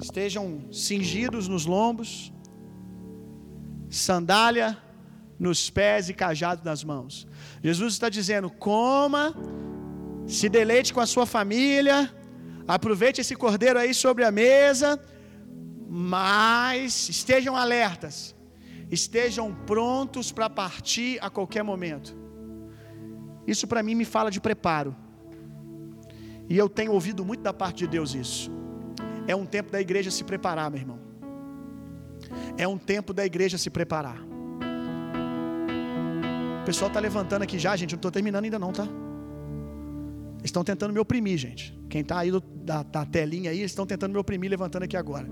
Estejam 0.00 0.46
cingidos 0.72 1.46
nos 1.46 1.66
lombos, 1.66 2.32
sandália 3.90 4.78
nos 5.38 5.68
pés 5.68 6.08
e 6.08 6.14
cajado 6.14 6.62
nas 6.64 6.82
mãos. 6.82 7.28
Jesus 7.62 7.92
está 7.92 8.08
dizendo: 8.08 8.48
coma, 8.50 9.34
se 10.26 10.48
deleite 10.48 10.94
com 10.94 11.00
a 11.00 11.06
sua 11.06 11.26
família, 11.26 11.98
Aproveite 12.66 13.20
esse 13.20 13.36
cordeiro 13.36 13.78
aí 13.78 13.94
sobre 13.94 14.24
a 14.24 14.30
mesa, 14.30 15.00
mas 15.88 17.08
estejam 17.08 17.56
alertas, 17.56 18.34
estejam 18.90 19.54
prontos 19.54 20.32
para 20.32 20.50
partir 20.50 21.18
a 21.22 21.30
qualquer 21.30 21.62
momento. 21.62 22.16
Isso 23.46 23.66
para 23.66 23.82
mim 23.82 23.94
me 23.94 24.04
fala 24.04 24.30
de 24.30 24.40
preparo. 24.40 24.96
E 26.48 26.56
eu 26.56 26.68
tenho 26.68 26.92
ouvido 26.92 27.24
muito 27.24 27.42
da 27.42 27.52
parte 27.52 27.78
de 27.78 27.86
Deus 27.88 28.14
isso. 28.14 28.50
É 29.26 29.34
um 29.34 29.46
tempo 29.46 29.70
da 29.70 29.80
igreja 29.80 30.10
se 30.10 30.24
preparar, 30.24 30.70
meu 30.70 30.80
irmão. 30.80 30.98
É 32.56 32.66
um 32.66 32.78
tempo 32.78 33.12
da 33.12 33.24
igreja 33.24 33.58
se 33.58 33.70
preparar. 33.70 34.20
O 36.62 36.64
pessoal 36.64 36.88
está 36.88 36.98
levantando 36.98 37.42
aqui 37.42 37.58
já, 37.58 37.76
gente. 37.76 37.92
Não 37.92 37.98
estou 37.98 38.10
terminando 38.10 38.44
ainda, 38.44 38.58
não, 38.58 38.72
tá? 38.72 38.86
Estão 40.42 40.64
tentando 40.64 40.92
me 40.92 40.98
oprimir, 40.98 41.38
gente. 41.38 41.75
Quem 41.88 42.00
está 42.00 42.18
aí 42.18 42.30
do, 42.30 42.40
da, 42.40 42.82
da 42.82 43.04
telinha 43.04 43.50
aí, 43.50 43.62
estão 43.62 43.86
tentando 43.86 44.12
me 44.12 44.18
oprimir 44.18 44.50
levantando 44.50 44.82
aqui 44.82 44.96
agora. 44.96 45.26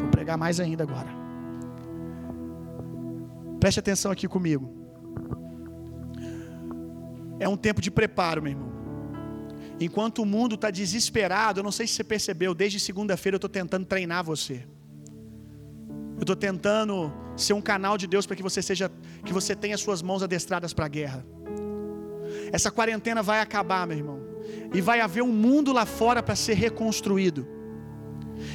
Vou 0.00 0.10
pregar 0.10 0.38
mais 0.38 0.60
ainda 0.60 0.84
agora. 0.84 1.08
Preste 3.58 3.80
atenção 3.80 4.12
aqui 4.12 4.28
comigo. 4.28 4.72
É 7.38 7.48
um 7.48 7.56
tempo 7.56 7.80
de 7.80 7.90
preparo, 7.90 8.42
meu 8.42 8.52
irmão. 8.52 8.72
Enquanto 9.78 10.22
o 10.22 10.26
mundo 10.26 10.54
está 10.54 10.70
desesperado, 10.70 11.60
eu 11.60 11.64
não 11.64 11.72
sei 11.72 11.86
se 11.86 11.94
você 11.94 12.04
percebeu, 12.04 12.54
desde 12.54 12.80
segunda-feira 12.80 13.34
eu 13.34 13.38
estou 13.38 13.50
tentando 13.50 13.84
treinar 13.84 14.24
você. 14.24 14.64
Eu 16.16 16.22
estou 16.22 16.36
tentando 16.36 17.12
ser 17.36 17.52
um 17.52 17.60
canal 17.60 17.98
de 17.98 18.06
Deus 18.06 18.24
para 18.24 18.34
que 18.36 18.42
você 18.42 18.62
seja, 18.62 18.90
que 19.22 19.32
você 19.32 19.54
tenha 19.54 19.76
suas 19.76 20.00
mãos 20.00 20.22
adestradas 20.22 20.72
para 20.72 20.86
a 20.86 20.88
guerra. 20.88 21.26
Essa 22.50 22.70
quarentena 22.70 23.22
vai 23.22 23.40
acabar, 23.40 23.86
meu 23.86 23.98
irmão, 23.98 24.25
e 24.72 24.80
vai 24.80 25.00
haver 25.00 25.22
um 25.22 25.32
mundo 25.32 25.72
lá 25.72 25.86
fora 25.86 26.22
para 26.22 26.36
ser 26.36 26.54
reconstruído. 26.54 27.46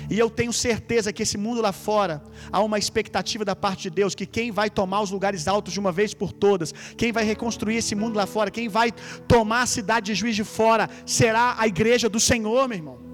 E 0.10 0.20
eu 0.20 0.30
tenho 0.30 0.54
certeza 0.54 1.12
que 1.12 1.24
esse 1.24 1.38
mundo 1.38 1.62
lá 1.62 1.72
fora 1.72 2.24
há 2.52 2.62
uma 2.62 2.78
expectativa 2.78 3.44
da 3.44 3.56
parte 3.56 3.84
de 3.84 3.90
Deus 3.90 4.14
que 4.14 4.26
quem 4.26 4.52
vai 4.52 4.70
tomar 4.70 5.02
os 5.02 5.12
lugares 5.12 5.48
altos 5.48 5.74
de 5.74 5.80
uma 5.80 5.92
vez 5.92 6.14
por 6.14 6.32
todas, 6.32 6.74
quem 6.96 7.12
vai 7.12 7.24
reconstruir 7.24 7.78
esse 7.78 7.96
mundo 7.96 8.16
lá 8.16 8.26
fora, 8.26 8.52
quem 8.52 8.68
vai 8.68 8.92
tomar 9.28 9.64
a 9.64 9.66
cidade 9.66 10.08
de 10.08 10.16
Juiz 10.16 10.36
de 10.36 10.44
Fora, 10.44 10.90
será 11.06 11.56
a 11.58 11.68
igreja 11.68 12.08
do 12.10 12.20
Senhor, 12.20 12.68
meu 12.68 12.78
irmão. 12.78 13.12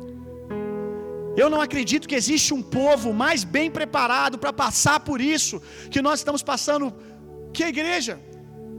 Eu 1.38 1.50
não 1.52 1.62
acredito 1.62 2.08
que 2.08 2.16
existe 2.16 2.52
um 2.54 2.64
povo 2.64 3.14
mais 3.14 3.44
bem 3.44 3.70
preparado 3.70 4.40
para 4.40 4.52
passar 4.52 5.00
por 5.00 5.22
isso 5.22 5.62
que 5.92 6.02
nós 6.02 6.20
estamos 6.20 6.42
passando 6.42 6.94
que 7.54 7.64
a 7.64 7.70
igreja. 7.70 8.20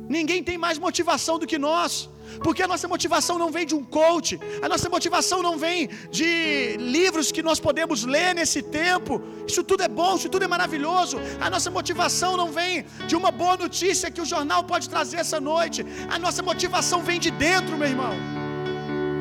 Ninguém 0.08 0.42
tem 0.42 0.58
mais 0.58 0.76
motivação 0.76 1.38
do 1.38 1.46
que 1.46 1.58
nós. 1.58 2.10
Porque 2.42 2.62
a 2.62 2.68
nossa 2.68 2.86
motivação 2.88 3.38
não 3.38 3.50
vem 3.50 3.66
de 3.66 3.74
um 3.74 3.84
coach, 3.84 4.38
a 4.62 4.68
nossa 4.68 4.88
motivação 4.88 5.42
não 5.42 5.56
vem 5.56 5.88
de 6.10 6.76
livros 6.78 7.32
que 7.32 7.42
nós 7.42 7.60
podemos 7.60 8.04
ler 8.04 8.34
nesse 8.34 8.62
tempo. 8.62 9.20
Isso 9.46 9.62
tudo 9.62 9.82
é 9.82 9.88
bom, 9.88 10.16
isso 10.16 10.28
tudo 10.28 10.44
é 10.44 10.48
maravilhoso. 10.48 11.18
A 11.40 11.48
nossa 11.50 11.70
motivação 11.70 12.36
não 12.36 12.50
vem 12.52 12.84
de 13.06 13.16
uma 13.16 13.30
boa 13.30 13.56
notícia 13.56 14.10
que 14.10 14.20
o 14.20 14.30
jornal 14.34 14.64
pode 14.64 14.88
trazer 14.88 15.18
essa 15.18 15.40
noite. 15.40 15.84
A 16.08 16.18
nossa 16.18 16.42
motivação 16.42 17.02
vem 17.02 17.18
de 17.18 17.30
dentro, 17.30 17.76
meu 17.76 17.88
irmão. 17.88 18.14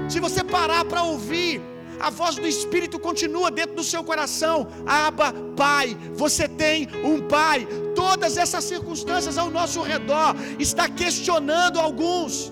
Se 0.10 0.20
você 0.20 0.44
parar 0.44 0.86
para 0.86 1.04
ouvir, 1.04 1.62
a 2.00 2.10
voz 2.10 2.36
do 2.36 2.48
Espírito 2.48 3.00
continua 3.00 3.50
dentro 3.50 3.76
do 3.76 3.84
seu 3.84 4.04
coração. 4.04 4.68
Aba, 4.86 5.34
Pai, 5.56 5.98
você 6.14 6.48
tem 6.48 6.88
um 7.04 7.28
Pai. 7.28 7.68
Todas 7.96 8.38
essas 8.38 8.64
circunstâncias 8.64 9.38
ao 9.38 9.50
nosso 9.50 9.82
redor 9.82 10.36
está 10.60 10.88
questionando 10.88 11.80
alguns 11.80 12.52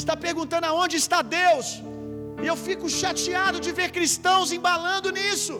está 0.00 0.14
perguntando 0.26 0.66
aonde 0.70 0.96
está 1.04 1.20
Deus. 1.40 1.66
E 2.42 2.46
eu 2.50 2.56
fico 2.68 2.86
chateado 3.00 3.58
de 3.64 3.70
ver 3.78 3.88
cristãos 3.96 4.52
embalando 4.58 5.08
nisso, 5.18 5.54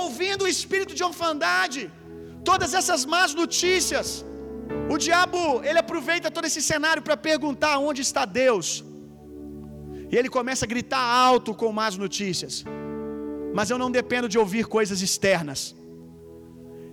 ouvindo 0.00 0.42
o 0.44 0.52
espírito 0.54 0.94
de 0.98 1.04
orfandade, 1.10 1.82
todas 2.50 2.72
essas 2.80 3.04
más 3.14 3.32
notícias. 3.42 4.08
O 4.92 4.96
diabo, 5.06 5.40
ele 5.68 5.80
aproveita 5.84 6.30
todo 6.36 6.46
esse 6.50 6.62
cenário 6.72 7.02
para 7.06 7.16
perguntar 7.30 7.72
onde 7.88 8.02
está 8.08 8.24
Deus. 8.42 8.68
E 10.10 10.14
ele 10.18 10.30
começa 10.38 10.64
a 10.64 10.72
gritar 10.74 11.04
alto 11.28 11.52
com 11.60 11.70
más 11.80 11.96
notícias. 12.04 12.64
Mas 13.56 13.70
eu 13.70 13.78
não 13.82 13.90
dependo 13.98 14.28
de 14.32 14.38
ouvir 14.38 14.64
coisas 14.76 15.00
externas. 15.08 15.74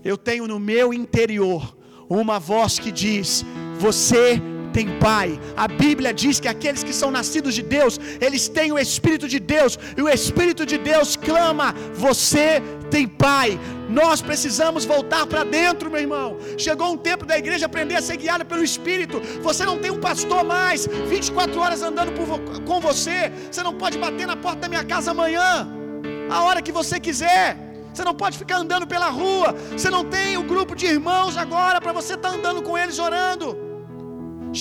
Eu 0.04 0.18
tenho 0.18 0.48
no 0.48 0.60
meu 0.60 0.88
interior 0.94 1.62
uma 2.10 2.40
voz 2.40 2.80
que 2.80 2.92
diz: 2.92 3.46
Você 3.86 4.42
tem 4.74 4.88
pai. 5.00 5.40
A 5.56 5.68
Bíblia 5.68 6.12
diz 6.14 6.40
que 6.40 6.48
aqueles 6.48 6.84
que 6.84 6.94
são 7.02 7.10
nascidos 7.12 7.54
de 7.54 7.62
Deus, 7.62 8.00
eles 8.20 8.48
têm 8.58 8.72
o 8.72 8.80
Espírito 8.80 9.28
de 9.34 9.40
Deus, 9.40 9.78
e 9.98 10.02
o 10.02 10.10
Espírito 10.10 10.66
de 10.66 10.78
Deus 10.78 11.16
clama: 11.16 11.74
Você 11.94 12.62
tem 12.90 13.08
pai. 13.08 13.60
Nós 13.90 14.22
precisamos 14.22 14.86
voltar 14.86 15.26
para 15.28 15.44
dentro, 15.44 15.92
meu 15.92 16.02
irmão. 16.02 16.38
Chegou 16.58 16.92
um 16.92 16.98
tempo 17.10 17.26
da 17.26 17.38
igreja 17.38 17.68
aprender 17.68 17.96
a 17.96 18.02
ser 18.02 18.18
guiada 18.18 18.44
pelo 18.44 18.64
Espírito. 18.64 19.22
Você 19.42 19.64
não 19.66 19.78
tem 19.78 19.92
um 19.92 20.00
pastor 20.00 20.44
mais 20.44 20.88
24 21.08 21.60
horas 21.60 21.82
andando 21.82 22.12
por, 22.14 22.28
com 22.62 22.80
você. 22.80 23.32
Você 23.52 23.62
não 23.62 23.76
pode 23.76 23.98
bater 23.98 24.26
na 24.26 24.36
porta 24.36 24.62
da 24.62 24.70
minha 24.70 24.84
casa 24.84 25.12
amanhã, 25.12 25.68
a 26.30 26.42
hora 26.44 26.62
que 26.62 26.72
você 26.72 27.00
quiser. 27.00 27.58
Você 27.94 28.04
não 28.04 28.16
pode 28.16 28.38
ficar 28.40 28.58
andando 28.58 28.88
pela 28.88 29.10
rua. 29.10 29.56
Você 29.72 29.90
não 29.90 30.04
tem 30.04 30.36
o 30.36 30.42
um 30.42 30.48
grupo 30.48 30.76
de 30.76 30.88
irmãos 30.88 31.38
agora 31.38 31.80
para 31.80 31.94
você 31.94 32.16
estar 32.16 32.30
tá 32.30 32.36
andando 32.36 32.64
com 32.64 32.76
eles 32.76 32.98
orando. 32.98 33.63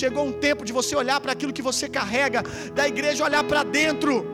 Chegou 0.01 0.25
um 0.25 0.31
tempo 0.31 0.65
de 0.65 0.73
você 0.73 0.95
olhar 0.95 1.19
para 1.21 1.31
aquilo 1.31 1.53
que 1.53 1.61
você 1.61 1.87
carrega, 1.87 2.41
da 2.73 2.87
igreja 2.87 3.23
olhar 3.23 3.43
para 3.43 3.63
dentro. 3.63 4.25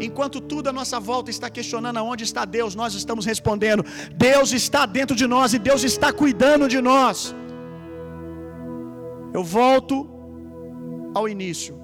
Enquanto 0.00 0.40
tudo 0.40 0.68
à 0.68 0.72
nossa 0.72 0.98
volta 0.98 1.30
está 1.30 1.48
questionando 1.50 1.98
aonde 1.98 2.24
está 2.24 2.44
Deus, 2.44 2.74
nós 2.74 2.94
estamos 2.94 3.24
respondendo: 3.24 3.84
Deus 4.28 4.52
está 4.52 4.84
dentro 4.86 5.14
de 5.14 5.26
nós 5.26 5.52
e 5.52 5.58
Deus 5.58 5.82
está 5.84 6.12
cuidando 6.12 6.68
de 6.68 6.80
nós. 6.80 7.34
Eu 9.32 9.44
volto 9.44 10.08
ao 11.14 11.28
início 11.28 11.74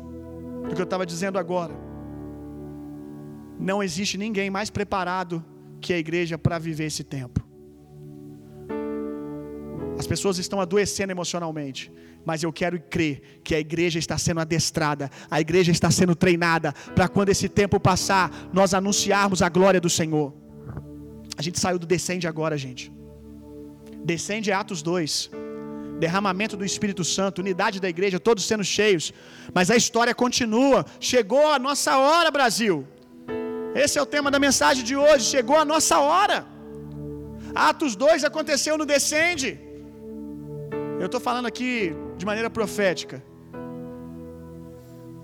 do 0.68 0.74
que 0.74 0.80
eu 0.80 0.84
estava 0.84 1.06
dizendo 1.06 1.38
agora. 1.38 1.74
Não 3.58 3.82
existe 3.82 4.18
ninguém 4.18 4.50
mais 4.50 4.70
preparado 4.70 5.44
que 5.80 5.92
a 5.92 5.98
igreja 5.98 6.36
para 6.36 6.58
viver 6.58 6.86
esse 6.86 7.04
tempo. 7.04 7.45
As 9.98 10.06
pessoas 10.06 10.38
estão 10.38 10.60
adoecendo 10.60 11.12
emocionalmente, 11.12 11.92
mas 12.24 12.42
eu 12.42 12.52
quero 12.52 12.78
crer 12.94 13.40
que 13.42 13.54
a 13.54 13.60
igreja 13.60 13.98
está 13.98 14.18
sendo 14.18 14.40
adestrada, 14.40 15.10
a 15.30 15.40
igreja 15.40 15.70
está 15.72 15.90
sendo 15.90 16.14
treinada 16.14 16.72
para 16.94 17.08
quando 17.08 17.30
esse 17.30 17.48
tempo 17.48 17.78
passar, 17.78 18.30
nós 18.52 18.74
anunciarmos 18.74 19.42
a 19.42 19.48
glória 19.48 19.80
do 19.80 19.88
Senhor. 19.88 20.34
A 21.38 21.42
gente 21.42 21.58
saiu 21.60 21.78
do 21.78 21.86
descende 21.86 22.26
agora, 22.26 22.56
gente. 22.56 22.84
Descende 24.12 24.50
é 24.50 24.54
Atos 24.54 24.82
2. 24.82 25.30
Derramamento 26.04 26.56
do 26.60 26.64
Espírito 26.64 27.04
Santo, 27.16 27.40
unidade 27.44 27.80
da 27.84 27.88
igreja, 27.94 28.18
todos 28.28 28.44
sendo 28.50 28.64
cheios. 28.64 29.12
Mas 29.56 29.70
a 29.70 29.76
história 29.82 30.14
continua. 30.14 30.84
Chegou 31.00 31.46
a 31.56 31.58
nossa 31.58 31.92
hora, 31.96 32.30
Brasil. 32.30 32.86
Esse 33.84 33.98
é 33.98 34.02
o 34.02 34.10
tema 34.14 34.30
da 34.34 34.38
mensagem 34.38 34.84
de 34.90 34.96
hoje. 35.04 35.24
Chegou 35.36 35.58
a 35.62 35.64
nossa 35.64 35.98
hora. 35.98 36.38
Atos 37.54 37.94
2 37.96 38.24
aconteceu 38.30 38.76
no 38.80 38.86
descende. 38.94 39.50
Eu 40.98 41.06
estou 41.06 41.20
falando 41.20 41.46
aqui 41.46 41.94
de 42.16 42.24
maneira 42.24 42.48
profética. 42.48 43.22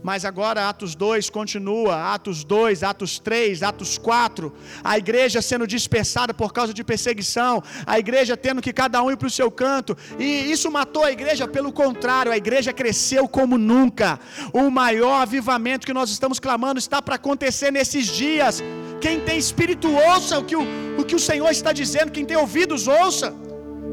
Mas 0.02 0.24
agora 0.24 0.68
Atos 0.68 0.94
2 0.96 1.30
continua, 1.30 2.12
Atos 2.12 2.42
2, 2.42 2.82
Atos 2.82 3.20
3, 3.20 3.62
Atos 3.62 3.96
4, 3.96 4.52
a 4.82 4.98
igreja 4.98 5.40
sendo 5.40 5.66
dispersada 5.66 6.34
por 6.34 6.52
causa 6.52 6.74
de 6.74 6.82
perseguição, 6.82 7.62
a 7.86 7.98
igreja 8.00 8.36
tendo 8.36 8.60
que 8.60 8.72
cada 8.72 9.00
um 9.00 9.12
ir 9.12 9.16
para 9.16 9.28
o 9.28 9.30
seu 9.30 9.48
canto, 9.50 9.96
e 10.18 10.50
isso 10.50 10.70
matou 10.72 11.04
a 11.04 11.12
igreja, 11.12 11.46
pelo 11.46 11.72
contrário, 11.72 12.32
a 12.32 12.36
igreja 12.36 12.72
cresceu 12.72 13.28
como 13.28 13.56
nunca. 13.56 14.18
O 14.52 14.68
maior 14.70 15.22
avivamento 15.22 15.86
que 15.86 15.94
nós 15.94 16.10
estamos 16.10 16.40
clamando 16.40 16.80
está 16.80 17.00
para 17.00 17.14
acontecer 17.14 17.70
nesses 17.70 18.08
dias. 18.08 18.60
Quem 19.00 19.20
tem 19.20 19.38
espírito, 19.38 19.88
ouça 19.88 20.38
o 20.38 20.44
que 20.44 20.56
o, 20.56 20.64
o 20.98 21.04
que 21.04 21.14
o 21.14 21.20
Senhor 21.20 21.50
está 21.50 21.72
dizendo, 21.72 22.10
quem 22.10 22.24
tem 22.24 22.36
ouvidos, 22.36 22.88
ouça. 22.88 23.32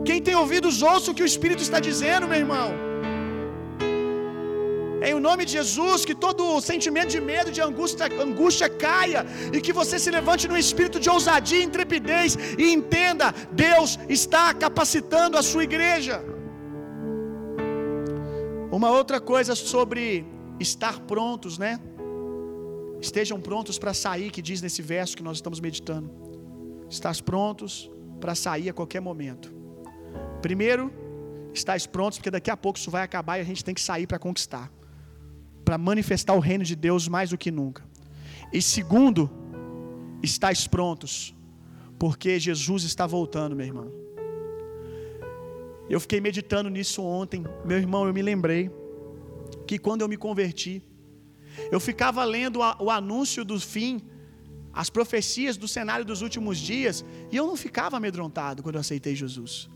Quem 0.10 0.20
tem 0.28 0.36
ouvidos, 0.44 0.76
ouça 0.92 1.08
o 1.12 1.16
que 1.18 1.26
o 1.26 1.32
Espírito 1.32 1.62
está 1.66 1.80
dizendo, 1.88 2.28
meu 2.30 2.40
irmão. 2.46 2.70
Em 5.08 5.14
o 5.18 5.20
nome 5.26 5.44
de 5.48 5.52
Jesus, 5.58 6.04
que 6.08 6.16
todo 6.24 6.46
sentimento 6.70 7.12
de 7.16 7.22
medo, 7.32 7.52
de 7.58 7.62
angústia, 7.68 8.08
angústia 8.28 8.68
caia 8.86 9.22
e 9.56 9.62
que 9.66 9.74
você 9.80 9.98
se 10.04 10.12
levante 10.16 10.48
no 10.52 10.58
espírito 10.64 11.00
de 11.04 11.10
ousadia 11.16 11.60
e 11.60 11.68
intrepidez 11.70 12.38
e 12.64 12.66
entenda: 12.78 13.28
Deus 13.52 14.00
está 14.18 14.46
capacitando 14.64 15.38
a 15.42 15.44
sua 15.52 15.64
igreja. 15.70 16.18
Uma 18.80 18.90
outra 19.00 19.22
coisa 19.22 19.54
sobre 19.56 20.26
estar 20.60 21.00
prontos, 21.12 21.60
né? 21.66 21.74
Estejam 23.00 23.40
prontos 23.50 23.78
para 23.78 23.94
sair, 23.94 24.32
que 24.32 24.42
diz 24.50 24.60
nesse 24.66 24.82
verso 24.82 25.16
que 25.16 25.24
nós 25.30 25.38
estamos 25.38 25.62
meditando. 25.68 26.10
Estás 26.98 27.22
prontos 27.22 27.92
para 28.20 28.36
sair 28.48 28.70
a 28.70 28.74
qualquer 28.74 29.04
momento. 29.12 29.59
Primeiro, 30.42 30.92
estáis 31.54 31.86
prontos, 31.86 32.18
porque 32.18 32.32
daqui 32.32 32.52
a 32.52 32.58
pouco 32.58 32.78
isso 32.80 32.92
vai 32.92 33.04
acabar 33.04 33.38
e 33.38 33.42
a 33.42 33.44
gente 33.44 33.64
tem 33.64 33.74
que 33.74 33.82
sair 33.82 34.08
para 34.08 34.20
conquistar. 34.20 34.72
para 35.66 35.78
manifestar 35.78 36.34
o 36.34 36.40
reino 36.40 36.64
de 36.64 36.76
Deus 36.76 37.08
mais 37.08 37.30
do 37.30 37.38
que 37.38 37.52
nunca. 37.52 37.84
E 38.52 38.60
segundo, 38.60 39.30
estáis 40.24 40.68
prontos, 40.68 41.36
porque 42.00 42.40
Jesus 42.40 42.84
está 42.84 43.06
voltando, 43.06 43.56
meu 43.56 43.68
irmão. 43.68 43.92
Eu 45.88 46.00
fiquei 46.00 46.20
meditando 46.20 46.70
nisso 46.70 47.04
ontem, 47.04 47.44
meu 47.64 47.78
irmão, 47.78 48.08
eu 48.08 48.14
me 48.14 48.24
lembrei 48.24 48.72
que 49.68 49.78
quando 49.78 50.02
eu 50.02 50.10
me 50.10 50.18
converti, 50.18 50.82
eu 51.72 51.80
ficava 51.80 52.24
lendo 52.24 52.60
o 52.80 52.90
anúncio 52.90 53.46
do 53.46 53.60
fim, 53.60 54.02
as 54.74 54.90
profecias 54.90 55.56
do 55.56 55.68
cenário 55.68 56.06
dos 56.06 56.22
últimos 56.24 56.58
dias, 56.58 57.06
e 57.32 57.36
eu 57.36 57.46
não 57.46 57.56
ficava 57.56 57.98
amedrontado 57.98 58.64
quando 58.64 58.76
eu 58.76 58.82
aceitei 58.82 59.16
Jesus. 59.16 59.70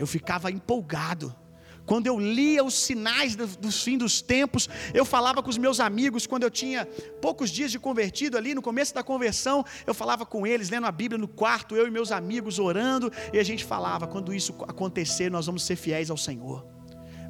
Eu 0.00 0.06
ficava 0.06 0.50
empolgado. 0.50 1.36
Quando 1.84 2.06
eu 2.06 2.18
lia 2.18 2.64
os 2.64 2.74
sinais 2.74 3.36
do, 3.36 3.70
fim 3.70 3.98
dos 3.98 4.22
tempos, 4.22 4.66
eu 4.94 5.04
falava 5.04 5.42
com 5.42 5.50
os 5.50 5.58
meus 5.58 5.78
amigos, 5.78 6.26
quando 6.26 6.44
eu 6.44 6.50
tinha 6.50 6.86
poucos 7.20 7.50
dias 7.50 7.70
de 7.70 7.78
convertido 7.78 8.38
ali, 8.38 8.54
no 8.54 8.62
começo 8.62 8.94
da 8.94 9.02
conversão, 9.02 9.62
eu 9.86 9.92
falava 9.92 10.24
com 10.24 10.46
eles, 10.46 10.70
lendo 10.70 10.86
a 10.86 10.92
Bíblia 10.92 11.18
no 11.18 11.28
quarto, 11.28 11.76
eu 11.76 11.86
e 11.86 11.90
meus 11.90 12.12
amigos 12.12 12.58
orando, 12.58 13.12
e 13.30 13.38
a 13.38 13.42
gente 13.42 13.62
falava: 13.62 14.06
quando 14.06 14.32
isso 14.32 14.54
acontecer, 14.68 15.30
nós 15.30 15.44
vamos 15.44 15.62
ser 15.64 15.76
fiéis 15.76 16.10
ao 16.10 16.16
Senhor. 16.16 16.64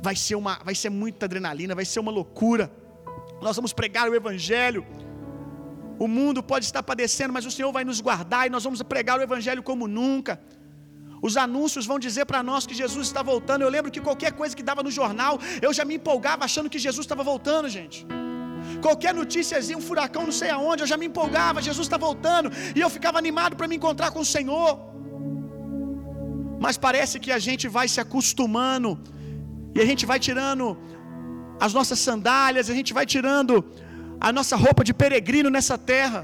Vai 0.00 0.14
ser, 0.14 0.36
uma, 0.36 0.60
vai 0.64 0.76
ser 0.76 0.90
muita 0.90 1.26
adrenalina, 1.26 1.74
vai 1.74 1.84
ser 1.84 1.98
uma 1.98 2.12
loucura. 2.12 2.70
Nós 3.42 3.56
vamos 3.56 3.72
pregar 3.72 4.08
o 4.08 4.14
Evangelho. 4.14 4.86
O 5.98 6.06
mundo 6.06 6.42
pode 6.42 6.66
estar 6.66 6.82
padecendo, 6.84 7.32
mas 7.32 7.44
o 7.44 7.50
Senhor 7.50 7.72
vai 7.72 7.84
nos 7.84 8.00
guardar 8.00 8.46
e 8.46 8.50
nós 8.50 8.62
vamos 8.62 8.80
pregar 8.82 9.18
o 9.18 9.22
Evangelho 9.22 9.62
como 9.62 9.88
nunca. 9.88 10.40
Os 11.28 11.36
anúncios 11.44 11.86
vão 11.90 11.98
dizer 12.06 12.24
para 12.30 12.42
nós 12.50 12.66
que 12.68 12.76
Jesus 12.82 13.06
está 13.10 13.22
voltando. 13.32 13.62
Eu 13.62 13.72
lembro 13.76 13.90
que 13.94 14.02
qualquer 14.08 14.32
coisa 14.40 14.56
que 14.58 14.66
dava 14.70 14.82
no 14.86 14.92
jornal, 14.98 15.34
eu 15.66 15.72
já 15.78 15.84
me 15.90 15.96
empolgava 15.98 16.44
achando 16.48 16.70
que 16.74 16.80
Jesus 16.86 17.04
estava 17.06 17.24
voltando, 17.32 17.68
gente. 17.78 17.98
Qualquer 18.86 19.12
notíciazinha, 19.20 19.78
um 19.80 19.86
furacão 19.88 20.22
não 20.30 20.36
sei 20.40 20.50
aonde, 20.56 20.82
eu 20.82 20.90
já 20.92 20.96
me 21.02 21.06
empolgava, 21.10 21.66
Jesus 21.68 21.86
está 21.86 21.98
voltando, 22.08 22.50
e 22.76 22.80
eu 22.84 22.90
ficava 22.96 23.18
animado 23.22 23.54
para 23.58 23.68
me 23.70 23.76
encontrar 23.78 24.10
com 24.14 24.20
o 24.26 24.30
Senhor. 24.36 24.70
Mas 26.64 26.76
parece 26.86 27.18
que 27.24 27.32
a 27.38 27.40
gente 27.46 27.66
vai 27.76 27.86
se 27.94 28.00
acostumando, 28.04 28.90
e 29.74 29.80
a 29.84 29.86
gente 29.90 30.04
vai 30.10 30.18
tirando 30.26 30.66
as 31.66 31.72
nossas 31.78 31.98
sandálias, 32.08 32.70
a 32.74 32.76
gente 32.78 32.92
vai 32.98 33.06
tirando 33.14 33.54
a 34.28 34.30
nossa 34.38 34.56
roupa 34.64 34.82
de 34.88 34.94
peregrino 35.02 35.50
nessa 35.56 35.76
terra. 35.92 36.20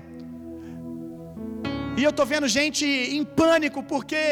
E 1.99 2.03
eu 2.07 2.11
estou 2.11 2.27
vendo 2.33 2.47
gente 2.47 2.85
em 3.19 3.25
pânico 3.25 3.83
porque 3.93 4.23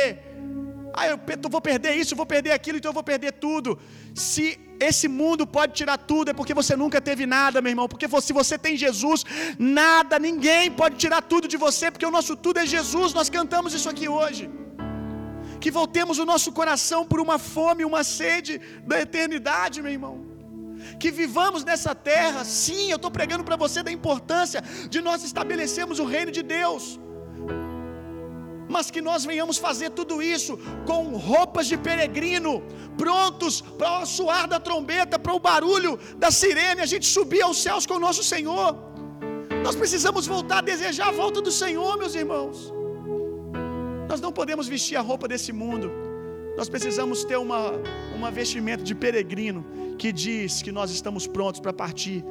ah, 0.97 1.07
eu 1.09 1.19
vou 1.55 1.61
perder 1.61 1.93
isso, 2.01 2.15
vou 2.15 2.27
perder 2.35 2.53
aquilo, 2.53 2.79
então 2.79 2.91
eu 2.91 2.99
vou 2.99 3.03
perder 3.13 3.33
tudo. 3.45 3.79
Se 4.15 4.45
esse 4.89 5.07
mundo 5.09 5.45
pode 5.57 5.73
tirar 5.81 5.99
tudo, 5.99 6.31
é 6.31 6.35
porque 6.41 6.55
você 6.61 6.75
nunca 6.83 7.01
teve 7.09 7.25
nada, 7.27 7.61
meu 7.61 7.73
irmão. 7.75 7.89
Porque 7.89 8.09
se 8.27 8.33
você 8.33 8.57
tem 8.67 8.77
Jesus, 8.85 9.25
nada, 9.59 10.19
ninguém 10.19 10.71
pode 10.71 10.97
tirar 11.05 11.21
tudo 11.33 11.49
de 11.49 11.57
você, 11.57 11.91
porque 11.91 12.07
o 12.07 12.15
nosso 12.19 12.37
tudo 12.37 12.61
é 12.61 12.67
Jesus. 12.67 13.13
Nós 13.13 13.29
cantamos 13.39 13.75
isso 13.75 13.89
aqui 13.89 14.09
hoje. 14.09 14.49
Que 15.61 15.71
voltemos 15.79 16.19
o 16.19 16.27
nosso 16.33 16.53
coração 16.53 17.01
por 17.11 17.21
uma 17.27 17.39
fome, 17.39 17.85
uma 17.85 18.05
sede 18.05 18.61
da 18.91 19.01
eternidade, 19.01 19.83
meu 19.83 19.93
irmão. 19.99 20.17
Que 21.01 21.11
vivamos 21.11 21.65
nessa 21.65 21.93
terra, 21.95 22.45
sim, 22.45 22.85
eu 22.91 22.97
estou 22.97 23.11
pregando 23.11 23.43
para 23.43 23.57
você 23.57 23.83
da 23.83 23.91
importância 23.91 24.63
de 24.89 25.01
nós 25.01 25.25
estabelecermos 25.25 25.99
o 25.99 26.05
reino 26.05 26.31
de 26.31 26.43
Deus 26.57 26.85
mas 28.69 28.91
que 28.91 29.01
nós 29.01 29.25
venhamos 29.25 29.59
fazer 29.59 29.91
tudo 29.91 30.23
isso 30.23 30.59
com 30.87 31.17
roupas 31.17 31.67
de 31.67 31.77
peregrino, 31.77 32.63
prontos 32.97 33.61
para 33.61 34.01
o 34.01 34.07
suar 34.07 34.47
da 34.49 34.59
trombeta, 34.59 35.19
para 35.19 35.35
o 35.35 35.39
barulho 35.39 35.99
da 36.17 36.31
sirene, 36.31 36.81
a 36.81 36.87
gente 36.87 37.07
subir 37.07 37.43
aos 37.43 37.63
céus 37.63 37.87
com 37.87 37.95
o 37.95 38.01
nosso 38.01 38.23
Senhor. 38.23 38.77
Nós 39.63 39.75
precisamos 39.75 40.27
voltar 40.27 40.59
a 40.59 40.61
desejar 40.61 41.09
a 41.09 41.13
volta 41.13 41.41
do 41.41 41.51
Senhor, 41.51 41.99
meus 41.99 42.15
irmãos. 42.15 42.73
Nós 44.09 44.21
não 44.21 44.33
podemos 44.33 44.69
vestir 44.69 44.97
a 44.97 45.01
roupa 45.01 45.27
desse 45.27 45.53
mundo. 45.53 45.91
Nós 46.57 46.69
precisamos 46.69 47.25
ter 47.25 47.37
uma, 47.37 47.73
uma 48.15 48.31
vestimenta 48.31 48.85
de 48.85 48.95
peregrino 48.95 49.65
que 49.99 50.13
diz 50.13 50.63
que 50.63 50.71
nós 50.71 50.91
estamos 50.91 51.27
prontos 51.27 51.61
para 51.61 51.73
partir 51.73 52.25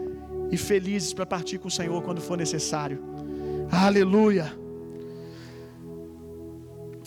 e 0.52 0.58
felizes 0.58 1.14
para 1.14 1.26
partir 1.26 1.58
com 1.58 1.68
o 1.68 1.72
Senhor 1.72 2.02
quando 2.04 2.22
for 2.22 2.38
necessário. 2.38 3.00
Aleluia. 3.72 4.63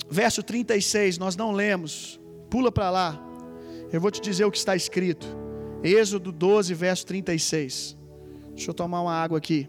Verso 0.08 0.42
36, 0.42 1.18
nós 1.18 1.36
não 1.36 1.52
lemos. 1.52 2.20
Pula 2.48 2.70
para 2.70 2.90
lá. 2.90 3.20
Eu 3.92 4.00
vou 4.00 4.10
te 4.10 4.20
dizer 4.20 4.44
o 4.44 4.50
que 4.50 4.58
está 4.58 4.76
escrito. 4.76 5.26
Êxodo 5.82 6.32
12, 6.32 6.74
verso 6.74 7.06
36. 7.06 7.96
Deixa 8.54 8.70
eu 8.70 8.74
tomar 8.74 9.02
uma 9.02 9.12
água 9.12 9.38
aqui. 9.38 9.68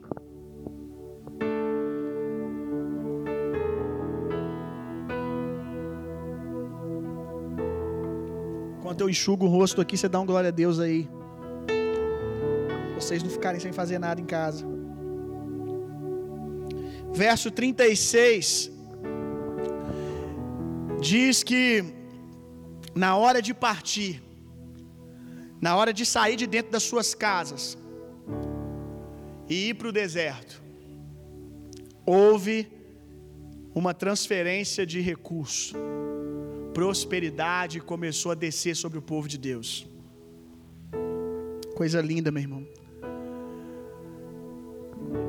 Enquanto 8.79 9.01
eu 9.01 9.09
enxugo 9.09 9.45
o 9.45 9.49
rosto 9.49 9.81
aqui, 9.81 9.97
você 9.97 10.07
dá 10.07 10.19
um 10.19 10.25
glória 10.25 10.47
a 10.47 10.51
Deus 10.51 10.79
aí. 10.79 11.09
Vocês 12.95 13.21
não 13.21 13.29
ficarem 13.29 13.59
sem 13.59 13.71
fazer 13.71 13.99
nada 13.99 14.21
em 14.21 14.25
casa. 14.25 14.65
Verso 17.13 17.51
36 17.51 18.76
diz 21.11 21.43
que 21.49 21.83
na 23.03 23.11
hora 23.21 23.41
de 23.47 23.53
partir, 23.53 24.21
na 25.65 25.75
hora 25.77 25.91
de 25.99 26.05
sair 26.05 26.35
de 26.35 26.47
dentro 26.55 26.71
das 26.71 26.83
suas 26.83 27.09
casas 27.25 27.77
e 29.49 29.69
ir 29.69 29.73
para 29.75 29.89
o 29.89 29.91
deserto, 29.91 30.61
houve 32.05 32.55
uma 33.73 33.93
transferência 33.93 34.85
de 34.85 34.99
recurso, 34.99 35.75
prosperidade 36.73 37.79
começou 37.79 38.31
a 38.31 38.35
descer 38.35 38.75
sobre 38.75 38.97
o 38.97 39.01
povo 39.01 39.27
de 39.27 39.37
Deus. 39.37 39.87
Coisa 41.75 42.01
linda, 42.01 42.31
meu 42.31 42.41
irmão. 42.41 42.67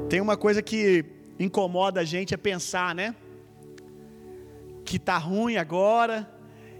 Tem 0.09 0.21
uma 0.21 0.37
coisa 0.37 0.61
que 0.63 1.05
incomoda 1.39 2.01
a 2.01 2.05
gente 2.05 2.33
é 2.33 2.39
pensar, 2.39 2.95
né? 2.95 3.15
Que 4.89 4.99
tá 4.99 5.19
ruim 5.19 5.57
agora, 5.57 6.29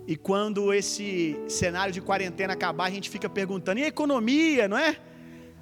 e 0.07 0.17
quando 0.17 0.73
esse 0.73 1.39
cenário 1.49 1.93
de 1.93 2.01
quarentena 2.01 2.55
acabar, 2.55 2.87
a 2.87 2.91
gente 2.91 3.11
fica 3.11 3.29
perguntando: 3.29 3.79
e 3.81 3.85
a 3.85 3.89
economia, 3.89 4.67
não 4.67 4.79
é? 4.79 4.97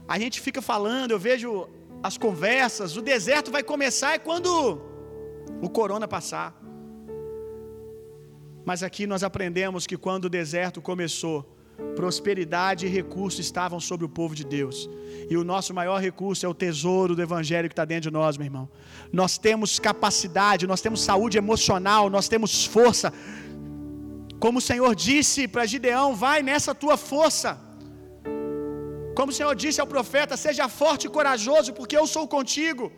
A 0.06 0.18
gente 0.18 0.40
fica 0.40 0.62
falando, 0.62 1.10
eu 1.10 1.18
vejo 1.18 1.68
as 2.02 2.16
conversas, 2.16 2.96
o 2.96 3.02
deserto 3.02 3.50
vai 3.50 3.64
começar 3.64 4.14
é 4.14 4.18
quando 4.18 4.80
o 5.60 5.68
corona 5.68 6.06
passar. 6.06 6.54
Mas 8.64 8.82
aqui 8.84 9.06
nós 9.06 9.24
aprendemos 9.24 9.86
que 9.86 9.96
quando 9.96 10.26
o 10.26 10.30
deserto 10.30 10.80
começou, 10.80 11.55
prosperidade 11.94 12.86
e 12.86 12.88
recurso 12.88 13.40
estavam 13.40 13.78
sobre 13.80 14.04
o 14.06 14.08
povo 14.08 14.34
de 14.34 14.44
Deus. 14.44 14.88
E 15.30 15.36
o 15.36 15.44
nosso 15.44 15.74
maior 15.74 15.98
recurso 16.00 16.44
é 16.46 16.48
o 16.48 16.54
tesouro 16.54 17.14
do 17.16 17.22
Evangelho 17.22 17.68
que 17.68 17.72
está 17.72 17.84
dentro 17.84 18.10
de 18.10 18.16
nós, 18.18 18.36
meu 18.36 18.46
irmão. 18.46 18.68
Nós 19.12 19.36
temos 19.46 19.78
capacidade, 19.78 20.66
nós 20.66 20.80
temos 20.80 21.00
saúde 21.10 21.38
emocional, 21.38 22.08
nós 22.08 22.28
temos 22.28 22.64
força. 22.64 23.12
Como 24.44 24.58
o 24.58 24.66
Senhor 24.70 24.94
disse 24.94 25.48
para 25.48 25.66
Gideão: 25.74 26.08
vai 26.14 26.38
nessa 26.42 26.74
tua 26.74 26.96
força. 26.96 27.50
Como 29.18 29.30
o 29.32 29.36
Senhor 29.38 29.54
disse 29.64 29.80
ao 29.80 29.86
profeta: 29.86 30.36
seja 30.46 30.68
forte 30.80 31.06
e 31.06 31.10
corajoso, 31.18 31.72
porque 31.78 31.96
eu 32.00 32.06
sou 32.06 32.26
contigo. 32.36 32.92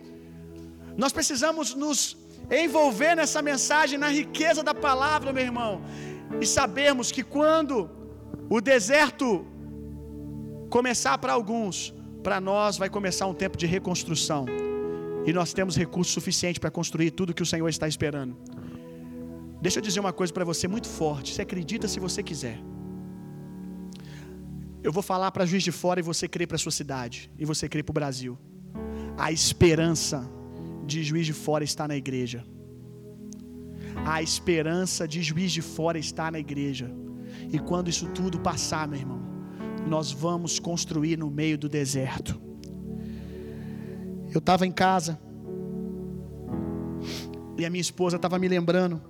Nós 1.03 1.13
precisamos 1.19 1.75
nos 1.83 2.01
envolver 2.63 3.15
nessa 3.15 3.41
mensagem, 3.51 3.99
na 4.05 4.11
riqueza 4.21 4.63
da 4.69 4.75
palavra, 4.75 5.33
meu 5.33 5.45
irmão, 5.51 5.73
e 6.41 6.47
sabermos 6.47 7.13
que 7.13 7.23
quando 7.23 7.75
o 8.49 8.61
deserto 8.61 9.47
começar 10.69 11.17
para 11.19 11.33
alguns, 11.33 11.95
para 12.23 12.41
nós 12.41 12.79
vai 12.79 12.89
começar 12.89 13.27
um 13.27 13.35
tempo 13.35 13.57
de 13.57 13.67
reconstrução. 13.67 14.47
E 15.27 15.33
nós 15.33 15.53
temos 15.53 15.77
recurso 15.77 16.13
suficiente 16.13 16.59
para 16.59 16.71
construir 16.71 17.11
tudo 17.11 17.35
que 17.35 17.43
o 17.43 17.47
Senhor 17.47 17.69
está 17.69 17.87
esperando. 17.87 18.37
Deixa 19.61 19.79
eu 19.79 19.83
dizer 19.83 20.01
uma 20.01 20.13
coisa 20.13 20.33
para 20.33 20.45
você 20.45 20.67
muito 20.69 20.89
forte. 20.89 21.35
Você 21.35 21.43
acredita 21.43 21.89
se 21.89 22.01
você 22.01 22.23
quiser. 22.23 22.59
Eu 24.83 24.93
vou 24.93 25.03
falar 25.03 25.31
para 25.33 25.45
juiz 25.45 25.63
de 25.63 25.73
fora 25.73 26.01
e 26.01 26.03
você 26.03 26.29
crê 26.29 26.47
para 26.47 26.57
sua 26.57 26.73
cidade 26.73 27.31
e 27.39 27.45
você 27.45 27.69
crê 27.69 27.83
para 27.83 27.91
o 27.91 27.95
Brasil. 27.95 28.39
A 29.17 29.33
esperança 29.33 30.27
de 30.87 31.03
juiz 31.03 31.27
de 31.27 31.33
fora 31.33 31.65
está 31.65 31.87
na 31.89 31.97
igreja. 31.97 32.47
A 34.07 34.23
esperança 34.23 35.07
de 35.07 35.21
juiz 35.23 35.51
de 35.51 35.61
fora 35.61 35.99
está 35.99 36.31
na 36.31 36.39
igreja. 36.39 36.89
E 37.53 37.59
quando 37.59 37.89
isso 37.89 38.07
tudo 38.09 38.39
passar, 38.39 38.87
meu 38.87 38.99
irmão, 38.99 39.21
nós 39.87 40.13
vamos 40.13 40.59
construir 40.59 41.17
no 41.17 41.31
meio 41.31 41.57
do 41.57 41.69
deserto. 41.69 42.41
Eu 44.31 44.39
estava 44.39 44.67
em 44.67 44.73
casa 44.73 45.19
e 47.57 47.65
a 47.65 47.71
minha 47.71 47.81
esposa 47.81 48.17
estava 48.17 48.39
me 48.39 48.47
lembrando. 48.47 49.01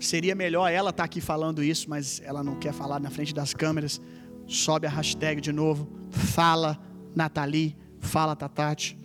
Seria 0.00 0.34
melhor 0.34 0.70
ela 0.70 0.90
estar 0.90 1.02
tá 1.02 1.04
aqui 1.04 1.20
falando 1.20 1.62
isso, 1.62 1.88
mas 1.88 2.20
ela 2.24 2.42
não 2.42 2.56
quer 2.56 2.72
falar 2.72 3.00
na 3.00 3.10
frente 3.10 3.32
das 3.32 3.54
câmeras. 3.54 4.00
Sobe 4.46 4.86
a 4.86 4.90
hashtag 4.90 5.40
de 5.40 5.52
novo. 5.52 5.88
Fala 6.10 6.78
Nathalie. 7.14 7.76
Fala, 8.00 8.36
Tatati. 8.36 8.98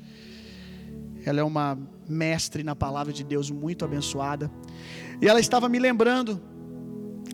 Ela 1.25 1.39
é 1.39 1.43
uma 1.43 1.77
mestre 2.09 2.63
na 2.63 2.75
palavra 2.75 3.13
de 3.13 3.23
Deus, 3.23 3.49
muito 3.49 3.85
abençoada. 3.85 4.51
E 5.21 5.27
ela 5.27 5.39
estava 5.39 5.69
me 5.69 5.79
lembrando 5.79 6.41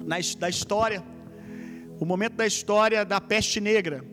na, 0.07 0.15
da 0.39 0.49
história, 0.49 1.03
o 1.99 2.05
momento 2.05 2.33
da 2.33 2.47
história 2.47 3.03
da 3.03 3.19
peste 3.19 3.59
negra. 3.59 4.03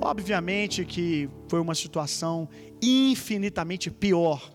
Obviamente 0.00 0.84
que 0.84 1.28
foi 1.48 1.58
uma 1.58 1.74
situação 1.74 2.48
infinitamente 2.82 3.90
pior 3.90 4.52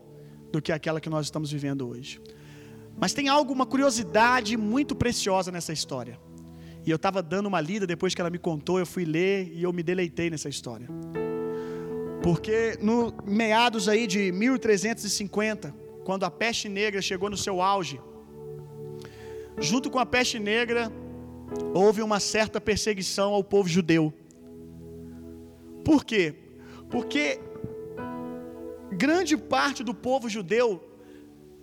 do 0.51 0.61
que 0.61 0.71
aquela 0.71 1.01
que 1.01 1.09
nós 1.09 1.25
estamos 1.25 1.51
vivendo 1.51 1.89
hoje. 1.89 2.21
Mas 2.99 3.13
tem 3.13 3.27
algo, 3.27 3.51
uma 3.51 3.65
curiosidade 3.65 4.55
muito 4.55 4.95
preciosa 4.95 5.51
nessa 5.51 5.73
história. 5.73 6.19
E 6.85 6.91
eu 6.91 6.95
estava 6.95 7.23
dando 7.23 7.47
uma 7.47 7.59
lida 7.59 7.87
depois 7.87 8.13
que 8.13 8.21
ela 8.21 8.29
me 8.29 8.37
contou, 8.37 8.77
eu 8.77 8.85
fui 8.85 9.05
ler 9.05 9.51
e 9.53 9.63
eu 9.63 9.73
me 9.73 9.81
deleitei 9.81 10.29
nessa 10.29 10.49
história. 10.49 10.87
Porque 12.21 12.77
no 12.79 13.11
meados 13.25 13.89
aí 13.89 14.05
de 14.05 14.31
1350, 14.31 15.73
quando 16.03 16.23
a 16.23 16.29
peste 16.29 16.69
negra 16.69 17.01
chegou 17.01 17.29
no 17.29 17.37
seu 17.37 17.61
auge, 17.61 17.99
junto 19.61 19.89
com 19.91 19.99
a 19.99 20.05
peste 20.05 20.39
negra, 20.39 20.91
houve 21.73 22.01
uma 22.01 22.19
certa 22.19 22.59
perseguição 22.59 23.33
ao 23.33 23.43
povo 23.43 23.69
judeu. 23.69 24.11
Por 25.85 26.03
quê? 26.03 26.35
Porque 26.89 27.39
grande 28.91 29.37
parte 29.37 29.83
do 29.83 29.93
povo 29.93 30.27
judeu 30.27 30.83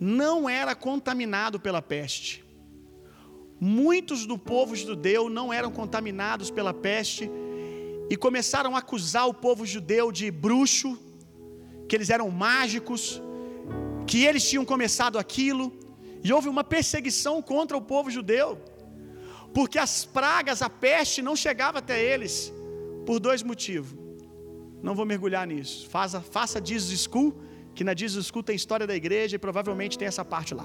não 0.01 0.49
era 0.49 0.75
contaminado 0.75 1.59
pela 1.59 1.83
peste. 1.83 2.45
Muitos 3.61 4.25
do 4.25 4.39
povo 4.39 4.77
judeu 4.77 5.29
não 5.29 5.53
eram 5.53 5.73
contaminados 5.73 6.51
pela 6.51 6.73
peste 6.73 7.29
e 8.09 8.17
começaram 8.17 8.77
a 8.77 8.79
acusar 8.79 9.27
o 9.29 9.35
povo 9.35 9.67
judeu 9.67 10.13
de 10.13 10.31
bruxo, 10.31 10.97
que 11.89 11.97
eles 11.97 12.11
eram 12.11 12.31
mágicos, 12.31 13.21
que 14.07 14.25
eles 14.25 14.49
tinham 14.49 14.65
começado 14.65 15.19
aquilo, 15.19 15.73
e 16.23 16.33
houve 16.33 16.49
uma 16.49 16.65
perseguição 16.65 17.41
contra 17.41 17.77
o 17.77 17.83
povo 17.83 18.11
judeu, 18.11 18.59
porque 19.55 19.79
as 19.79 20.05
pragas, 20.05 20.63
a 20.63 20.71
peste 20.71 21.23
não 21.23 21.37
chegava 21.37 21.79
até 21.79 22.03
eles, 22.03 22.53
por 23.07 23.19
dois 23.19 23.43
motivos. 23.43 23.97
Não 24.83 24.95
vou 24.95 25.05
mergulhar 25.05 25.47
nisso. 25.47 25.89
Faça, 25.89 26.21
faça 26.21 26.65
Jesus 26.65 27.03
School, 27.03 27.35
que 27.75 27.83
na 27.83 27.95
Jesus 27.95 28.27
School 28.27 28.43
tem 28.43 28.55
história 28.55 28.87
da 28.87 28.95
igreja 28.95 29.37
e 29.37 29.39
provavelmente 29.39 29.99
tem 29.99 30.07
essa 30.07 30.25
parte 30.25 30.55
lá. 30.55 30.65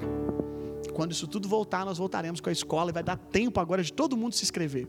Quando 0.93 1.11
isso 1.11 1.27
tudo 1.27 1.47
voltar, 1.47 1.85
nós 1.85 1.97
voltaremos 1.97 2.39
com 2.39 2.49
a 2.49 2.51
escola 2.51 2.91
e 2.91 2.93
vai 2.93 3.03
dar 3.03 3.17
tempo 3.17 3.59
agora 3.59 3.81
de 3.83 3.91
todo 3.91 4.15
mundo 4.15 4.35
se 4.35 4.43
inscrever. 4.43 4.87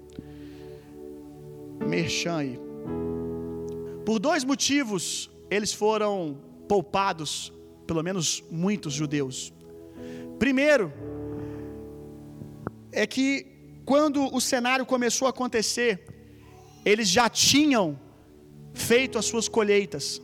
Merchan 1.87 2.37
aí. 2.37 2.61
Por 4.05 4.19
dois 4.19 4.45
motivos, 4.45 5.31
eles 5.51 5.73
foram 5.73 6.37
poupados, 6.69 7.53
pelo 7.87 8.03
menos 8.03 8.43
muitos 8.51 8.93
judeus. 8.93 9.53
Primeiro, 10.45 10.93
é 12.93 13.07
que 13.07 13.29
quando 13.87 14.19
o 14.37 14.41
cenário 14.43 14.85
começou 14.85 15.25
a 15.27 15.31
acontecer, 15.31 15.91
eles 16.85 17.09
já 17.09 17.31
tinham 17.31 17.99
feito 18.75 19.17
as 19.17 19.25
suas 19.25 19.49
colheitas. 19.49 20.21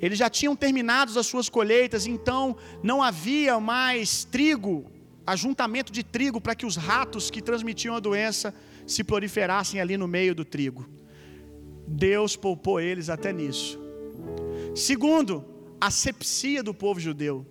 Eles 0.00 0.16
já 0.16 0.30
tinham 0.30 0.54
terminado 0.54 1.18
as 1.18 1.26
suas 1.26 1.48
colheitas, 1.48 2.06
então 2.06 2.56
não 2.84 3.02
havia 3.02 3.58
mais 3.58 4.22
trigo, 4.22 4.88
ajuntamento 5.26 5.92
de 5.92 6.04
trigo 6.04 6.40
para 6.40 6.54
que 6.54 6.64
os 6.64 6.76
ratos 6.76 7.28
que 7.28 7.42
transmitiam 7.42 7.96
a 7.96 8.00
doença 8.08 8.54
se 8.86 9.02
proliferassem 9.02 9.80
ali 9.80 9.96
no 9.96 10.06
meio 10.06 10.36
do 10.36 10.44
trigo. 10.44 10.88
Deus 11.84 12.36
poupou 12.36 12.78
eles 12.78 13.08
até 13.08 13.32
nisso. 13.32 13.76
Segundo, 14.72 15.44
a 15.80 15.90
sepsia 15.90 16.62
do 16.62 16.72
povo 16.72 17.00
judeu, 17.00 17.44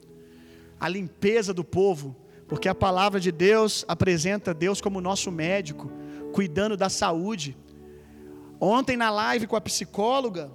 a 0.80 0.88
limpeza 0.88 1.54
do 1.54 1.64
povo, 1.64 2.16
porque 2.48 2.68
a 2.68 2.76
palavra 2.76 3.20
de 3.20 3.32
Deus 3.32 3.86
apresenta 3.88 4.54
Deus 4.54 4.82
como 4.82 5.02
nosso 5.02 5.32
médico, 5.32 5.92
cuidando 6.32 6.78
da 6.78 6.90
saúde. 6.90 7.58
Ontem 8.60 8.96
na 8.96 9.10
live 9.10 9.48
com 9.48 9.56
a 9.56 9.62
psicóloga, 9.62 10.52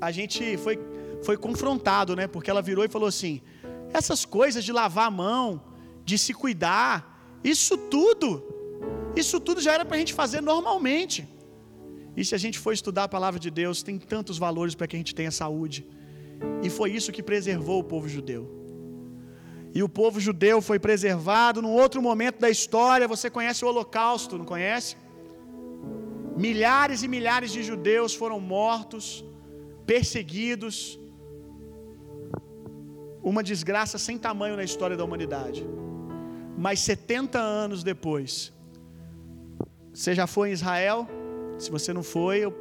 a 0.00 0.10
gente 0.10 0.56
foi, 0.58 0.78
foi 1.22 1.36
confrontado, 1.36 2.16
né? 2.16 2.26
Porque 2.26 2.50
ela 2.50 2.62
virou 2.62 2.84
e 2.84 2.88
falou 2.88 3.08
assim: 3.08 3.40
essas 3.92 4.24
coisas 4.24 4.64
de 4.64 4.72
lavar 4.72 5.06
a 5.06 5.10
mão, 5.10 5.62
de 6.04 6.18
se 6.18 6.34
cuidar, 6.34 7.38
isso 7.42 7.76
tudo, 7.76 8.42
isso 9.14 9.38
tudo 9.40 9.60
já 9.60 9.72
era 9.74 9.84
para 9.84 9.96
a 9.96 9.98
gente 9.98 10.14
fazer 10.14 10.40
normalmente. 10.40 11.28
E 12.16 12.24
se 12.24 12.34
a 12.34 12.38
gente 12.38 12.58
for 12.58 12.72
estudar 12.72 13.04
a 13.04 13.08
palavra 13.08 13.38
de 13.38 13.50
Deus, 13.50 13.82
tem 13.82 13.98
tantos 13.98 14.38
valores 14.38 14.74
para 14.74 14.86
que 14.86 14.96
a 14.96 14.98
gente 14.98 15.14
tenha 15.14 15.30
saúde. 15.30 15.86
E 16.62 16.70
foi 16.70 16.90
isso 16.92 17.12
que 17.12 17.22
preservou 17.22 17.80
o 17.80 17.84
povo 17.84 18.08
judeu. 18.08 18.55
E 19.76 19.82
o 19.86 19.88
povo 20.00 20.18
judeu 20.26 20.56
foi 20.68 20.78
preservado 20.86 21.60
num 21.64 21.74
outro 21.82 22.00
momento 22.08 22.38
da 22.44 22.50
história. 22.56 23.12
Você 23.14 23.28
conhece 23.36 23.60
o 23.62 23.68
Holocausto, 23.68 24.38
não 24.40 24.46
conhece? 24.52 24.92
Milhares 26.44 27.02
e 27.06 27.08
milhares 27.14 27.50
de 27.56 27.62
judeus 27.70 28.14
foram 28.20 28.38
mortos, 28.56 29.04
perseguidos. 29.90 30.76
Uma 33.32 33.42
desgraça 33.50 33.98
sem 34.06 34.16
tamanho 34.26 34.56
na 34.60 34.64
história 34.70 34.96
da 34.96 35.04
humanidade. 35.08 35.60
Mas 36.66 36.80
70 36.80 37.38
anos 37.38 37.82
depois, 37.92 38.30
você 39.92 40.14
já 40.20 40.26
foi 40.26 40.46
em 40.48 40.52
Israel? 40.52 40.98
Se 41.58 41.70
você 41.76 41.92
não 41.98 42.04
foi, 42.14 42.38
eu 42.46 42.52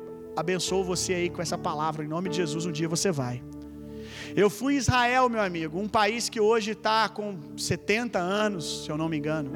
abençoo 0.43 0.83
você 0.93 1.13
aí 1.13 1.29
com 1.29 1.41
essa 1.41 1.57
palavra. 1.69 2.03
Em 2.03 2.09
nome 2.15 2.27
de 2.29 2.37
Jesus, 2.43 2.65
um 2.65 2.73
dia 2.73 2.89
você 2.89 3.09
vai. 3.23 3.37
Eu 4.35 4.49
fui 4.49 4.73
em 4.73 4.77
Israel, 4.77 5.29
meu 5.29 5.39
amigo, 5.39 5.79
um 5.79 5.87
país 5.87 6.27
que 6.27 6.41
hoje 6.41 6.71
está 6.71 7.07
com 7.07 7.37
70 7.55 8.19
anos, 8.19 8.83
se 8.83 8.89
eu 8.89 8.97
não 8.97 9.07
me 9.07 9.17
engano. 9.17 9.49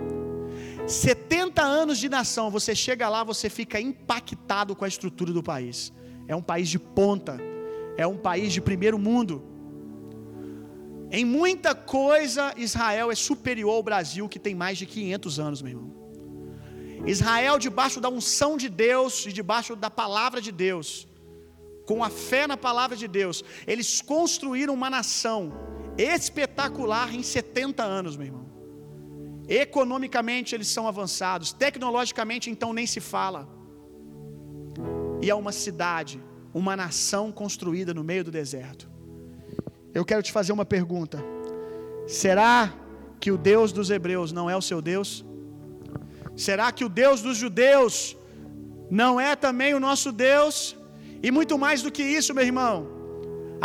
70 0.87 1.61
anos 1.61 1.97
de 1.97 2.07
nação, 2.07 2.49
você 2.49 2.73
chega 2.73 3.09
lá, 3.09 3.21
você 3.21 3.49
fica 3.49 3.77
impactado 3.77 4.73
com 4.77 4.85
a 4.85 4.87
estrutura 4.87 5.33
do 5.33 5.43
país. 5.43 5.91
É 6.29 6.35
um 6.35 6.41
país 6.41 6.69
de 6.69 6.79
ponta, 6.79 7.37
é 7.97 8.07
um 8.07 8.15
país 8.15 8.53
de 8.53 8.61
primeiro 8.61 8.97
mundo. 8.97 9.43
Em 11.11 11.25
muita 11.25 11.75
coisa, 11.75 12.53
Israel 12.55 13.11
é 13.11 13.15
superior 13.15 13.73
ao 13.73 13.83
Brasil, 13.83 14.29
que 14.29 14.39
tem 14.39 14.55
mais 14.55 14.77
de 14.77 14.85
500 14.85 15.39
anos, 15.41 15.61
meu 15.61 15.71
irmão. 15.73 15.93
Israel, 17.05 17.59
debaixo 17.59 17.99
da 17.99 18.07
unção 18.07 18.55
de 18.55 18.69
Deus 18.69 19.25
e 19.25 19.33
debaixo 19.33 19.75
da 19.75 19.89
palavra 19.89 20.39
de 20.39 20.53
Deus, 20.53 21.08
com 21.89 22.03
a 22.03 22.09
fé 22.11 22.45
na 22.45 22.55
palavra 22.55 22.95
de 22.95 23.07
Deus, 23.07 23.43
eles 23.65 23.99
construíram 23.99 24.75
uma 24.75 24.91
nação 24.91 25.39
espetacular 25.97 27.15
em 27.15 27.23
70 27.23 27.81
anos, 27.83 28.15
meu 28.15 28.27
irmão. 28.27 28.45
Economicamente 29.47 30.53
eles 30.53 30.67
são 30.67 30.87
avançados, 30.87 31.51
tecnologicamente 31.51 32.47
então 32.47 32.73
nem 32.73 32.85
se 32.85 32.99
fala. 32.99 33.49
E 35.19 35.31
é 35.31 35.33
uma 35.33 35.51
cidade, 35.51 36.23
uma 36.53 36.75
nação 36.75 37.31
construída 37.31 37.91
no 37.91 38.03
meio 38.03 38.23
do 38.23 38.29
deserto. 38.29 38.87
Eu 39.91 40.05
quero 40.05 40.21
te 40.21 40.31
fazer 40.31 40.51
uma 40.51 40.65
pergunta: 40.65 41.17
será 42.07 42.71
que 43.19 43.31
o 43.31 43.37
Deus 43.51 43.71
dos 43.71 43.89
hebreus 43.89 44.31
não 44.31 44.47
é 44.47 44.55
o 44.55 44.61
seu 44.61 44.79
Deus? 44.79 45.25
Será 46.35 46.71
que 46.71 46.85
o 46.85 46.89
Deus 47.03 47.23
dos 47.23 47.35
judeus 47.35 48.15
não 48.91 49.19
é 49.19 49.35
também 49.35 49.73
o 49.73 49.79
nosso 49.79 50.11
Deus? 50.11 50.77
E 51.21 51.31
muito 51.31 51.57
mais 51.57 51.81
do 51.81 51.91
que 51.91 52.03
isso, 52.03 52.33
meu 52.33 52.45
irmão. 52.51 52.99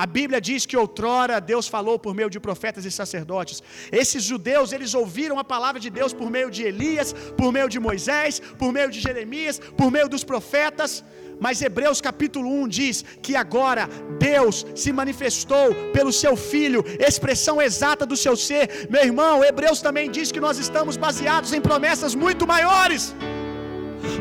A 0.02 0.07
Bíblia 0.07 0.40
diz 0.40 0.66
que 0.66 0.76
outrora 0.76 1.40
Deus 1.40 1.66
falou 1.68 1.96
por 2.05 2.12
meio 2.18 2.28
de 2.34 2.40
profetas 2.46 2.84
e 2.84 2.90
sacerdotes. 2.90 3.62
Esses 3.92 4.22
judeus, 4.24 4.72
eles 4.72 4.92
ouviram 4.92 5.38
a 5.38 5.44
palavra 5.44 5.80
de 5.84 5.90
Deus 5.98 6.12
por 6.12 6.28
meio 6.36 6.50
de 6.50 6.62
Elias, 6.70 7.12
por 7.40 7.52
meio 7.52 7.68
de 7.68 7.78
Moisés, 7.78 8.40
por 8.59 8.72
meio 8.72 8.90
de 8.90 9.00
Jeremias, 9.00 9.61
por 9.76 9.90
meio 9.96 10.09
dos 10.09 10.24
profetas. 10.24 11.05
Mas 11.44 11.62
Hebreus 11.62 12.00
capítulo 12.00 12.48
1 12.62 12.68
diz 12.68 13.05
que 13.22 13.36
agora 13.36 13.88
Deus 14.18 14.66
se 14.74 14.92
manifestou 14.92 15.74
pelo 15.92 16.12
seu 16.12 16.36
filho, 16.36 16.84
expressão 17.09 17.62
exata 17.62 18.05
do 18.05 18.16
seu 18.16 18.36
ser. 18.36 18.88
Meu 18.90 19.05
irmão, 19.11 19.44
Hebreus 19.44 19.80
também 19.80 20.11
diz 20.11 20.32
que 20.32 20.44
nós 20.46 20.59
estamos 20.59 20.96
baseados 20.96 21.52
em 21.52 21.61
promessas 21.61 22.14
muito 22.14 22.46
maiores 22.46 23.14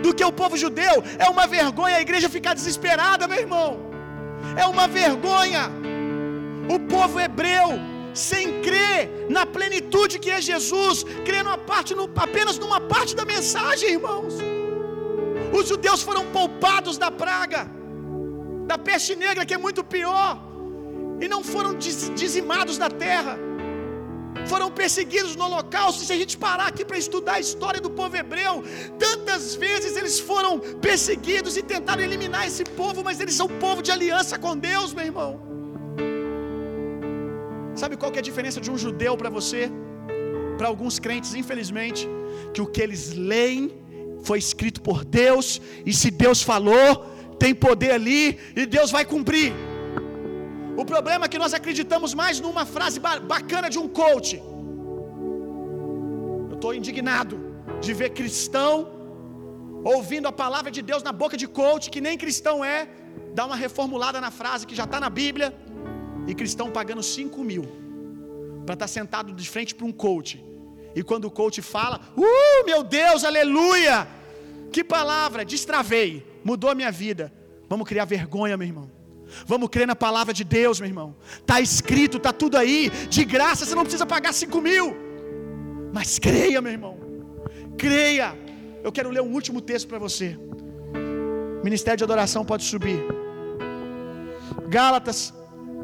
do 0.01 0.13
que 0.13 0.23
o 0.23 0.31
povo 0.31 0.55
judeu. 0.57 1.03
É 1.17 1.29
uma 1.29 1.45
vergonha 1.47 1.97
a 1.97 2.01
igreja 2.01 2.29
ficar 2.29 2.53
desesperada, 2.53 3.27
meu 3.27 3.39
irmão. 3.39 3.79
É 4.55 4.65
uma 4.65 4.87
vergonha. 4.87 5.71
O 6.73 6.79
povo 6.79 7.19
hebreu, 7.19 7.69
sem 8.13 8.61
crer 8.61 9.27
na 9.29 9.45
plenitude 9.45 10.19
que 10.19 10.29
é 10.29 10.39
Jesus, 10.41 11.03
crer 11.25 11.43
numa 11.43 11.57
parte, 11.57 11.93
apenas 12.15 12.57
numa 12.57 12.79
parte 12.79 13.15
da 13.15 13.25
mensagem, 13.25 13.89
irmãos. 13.89 14.35
Os 15.57 15.67
judeus 15.67 16.01
foram 16.01 16.25
poupados 16.27 16.97
da 16.97 17.11
praga, 17.11 17.69
da 18.65 18.77
peste 18.77 19.15
negra, 19.15 19.45
que 19.45 19.53
é 19.53 19.57
muito 19.57 19.83
pior, 19.83 20.39
e 21.19 21.27
não 21.27 21.43
foram 21.43 21.75
dizimados 21.75 22.77
da 22.77 22.89
terra. 22.89 23.37
Foram 24.47 24.69
perseguidos 24.71 25.35
no 25.35 25.45
Holocausto. 25.45 26.03
Se 26.03 26.13
a 26.13 26.17
gente 26.17 26.37
parar 26.37 26.67
aqui 26.67 26.83
para 26.85 26.97
estudar 26.97 27.33
a 27.33 27.39
história 27.39 27.79
do 27.79 27.89
povo 27.89 28.15
hebreu, 28.15 28.63
tantas 28.97 29.55
vezes 29.55 29.95
eles 29.95 30.19
foram 30.19 30.59
perseguidos 30.59 31.57
e 31.57 31.61
tentaram 31.61 32.03
eliminar 32.03 32.47
esse 32.47 32.63
povo, 32.63 33.03
mas 33.03 33.19
eles 33.19 33.35
são 33.35 33.47
povo 33.47 33.81
de 33.81 33.91
aliança 33.91 34.37
com 34.37 34.57
Deus, 34.57 34.93
meu 34.93 35.05
irmão. 35.05 35.31
Sabe 37.75 37.97
qual 37.97 38.11
que 38.11 38.19
é 38.19 38.21
a 38.21 38.29
diferença 38.31 38.61
de 38.61 38.69
um 38.69 38.77
judeu 38.77 39.17
para 39.17 39.29
você? 39.29 39.71
Para 40.57 40.67
alguns 40.67 40.99
crentes, 40.99 41.33
infelizmente, 41.33 42.07
que 42.53 42.61
o 42.61 42.67
que 42.67 42.81
eles 42.81 43.13
leem 43.13 43.71
foi 44.23 44.37
escrito 44.37 44.81
por 44.81 45.03
Deus, 45.03 45.59
e 45.85 45.91
se 45.91 46.09
Deus 46.09 46.41
falou, 46.41 47.05
tem 47.39 47.53
poder 47.53 47.91
ali 47.91 48.39
e 48.55 48.65
Deus 48.65 48.89
vai 48.91 49.03
cumprir. 49.03 49.51
O 50.81 50.83
problema 50.85 51.25
é 51.25 51.29
que 51.29 51.37
nós 51.43 51.53
acreditamos 51.53 52.13
mais 52.13 52.39
numa 52.39 52.65
frase 52.65 52.99
bacana 53.33 53.69
de 53.69 53.77
um 53.77 53.87
coach. 53.87 54.41
Eu 56.49 56.55
estou 56.55 56.73
indignado 56.73 57.35
de 57.79 57.93
ver 57.93 58.09
cristão 58.11 58.73
ouvindo 59.83 60.27
a 60.27 60.31
palavra 60.31 60.71
de 60.71 60.81
Deus 60.81 61.03
na 61.03 61.11
boca 61.11 61.35
de 61.37 61.47
coach, 61.47 61.89
que 61.89 62.01
nem 62.01 62.17
cristão 62.17 62.63
é, 62.63 62.87
dar 63.33 63.45
uma 63.45 63.55
reformulada 63.55 64.19
na 64.21 64.31
frase 64.31 64.65
que 64.65 64.75
já 64.75 64.85
está 64.85 64.99
na 64.99 65.09
Bíblia, 65.09 65.53
e 66.27 66.33
cristão 66.33 66.71
pagando 66.71 67.03
5 67.03 67.43
mil 67.43 67.63
para 68.65 68.75
estar 68.75 68.85
tá 68.85 68.87
sentado 68.87 69.33
de 69.33 69.49
frente 69.49 69.75
para 69.75 69.85
um 69.85 69.91
coach. 69.91 70.43
E 70.95 71.03
quando 71.03 71.25
o 71.25 71.31
coach 71.31 71.61
fala, 71.61 71.99
uh, 72.15 72.65
meu 72.65 72.81
Deus, 72.83 73.23
aleluia! 73.23 74.07
Que 74.71 74.83
palavra, 74.83 75.43
destravei, 75.43 76.25
mudou 76.43 76.69
a 76.69 76.75
minha 76.75 76.91
vida. 76.91 77.31
Vamos 77.67 77.87
criar 77.87 78.05
vergonha, 78.05 78.55
meu 78.55 78.67
irmão. 78.67 78.89
Vamos 79.45 79.69
crer 79.69 79.87
na 79.87 79.95
palavra 79.95 80.33
de 80.33 80.43
Deus, 80.43 80.79
meu 80.79 80.89
irmão. 80.89 81.15
Está 81.39 81.59
escrito, 81.61 82.17
está 82.17 82.31
tudo 82.31 82.57
aí. 82.57 82.89
De 83.09 83.23
graça, 83.25 83.65
você 83.65 83.75
não 83.75 83.83
precisa 83.83 84.05
pagar 84.05 84.33
cinco 84.33 84.61
mil. 84.61 84.95
Mas 85.93 86.19
creia, 86.19 86.61
meu 86.61 86.71
irmão. 86.71 86.97
Creia. 87.77 88.37
Eu 88.83 88.91
quero 88.91 89.09
ler 89.09 89.21
um 89.21 89.31
último 89.31 89.61
texto 89.61 89.87
para 89.87 89.99
você. 89.99 90.37
Ministério 91.63 91.97
de 91.97 92.03
Adoração 92.03 92.43
pode 92.43 92.63
subir. 92.63 92.99
Gálatas, 94.67 95.33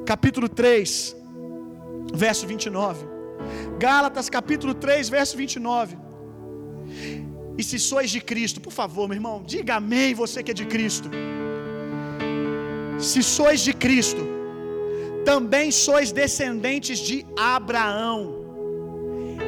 capítulo 0.05 0.49
3, 0.49 1.15
verso 2.13 2.45
29. 2.45 3.05
Gálatas, 3.79 4.29
capítulo 4.29 4.73
3, 4.73 5.09
verso 5.09 5.37
29. 5.37 5.97
E 7.57 7.63
se 7.63 7.77
sois 7.77 8.09
de 8.09 8.21
Cristo, 8.21 8.59
por 8.61 8.71
favor, 8.71 9.07
meu 9.07 9.15
irmão, 9.15 9.43
diga 9.45 9.75
amém, 9.75 10.13
você 10.13 10.41
que 10.41 10.51
é 10.51 10.53
de 10.53 10.65
Cristo. 10.65 11.09
Se 12.99 13.23
sois 13.23 13.61
de 13.61 13.73
Cristo, 13.73 14.27
também 15.23 15.71
sois 15.71 16.11
descendentes 16.11 16.99
de 16.99 17.25
Abraão 17.37 18.35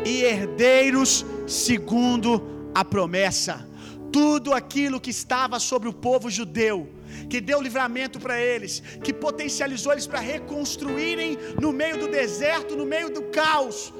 e 0.05 0.23
herdeiros 0.23 1.25
segundo 1.47 2.41
a 2.73 2.83
promessa. 2.85 3.67
Tudo 4.11 4.53
aquilo 4.53 4.99
que 4.99 5.09
estava 5.09 5.59
sobre 5.59 5.87
o 5.89 5.93
povo 5.93 6.29
judeu, 6.29 6.87
que 7.29 7.41
deu 7.41 7.61
livramento 7.61 8.19
para 8.19 8.39
eles, 8.39 8.81
que 9.03 9.13
potencializou 9.13 9.91
eles 9.93 10.07
para 10.07 10.19
reconstruírem 10.19 11.37
no 11.59 11.71
meio 11.71 11.97
do 11.97 12.07
deserto, 12.07 12.75
no 12.75 12.85
meio 12.85 13.09
do 13.09 13.23
caos. 13.23 13.93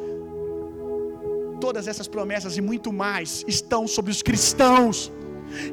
Todas 1.59 1.87
essas 1.87 2.07
promessas 2.07 2.57
e 2.57 2.61
muito 2.61 2.91
mais 2.91 3.45
estão 3.47 3.87
sobre 3.87 4.11
os 4.11 4.21
cristãos 4.21 5.11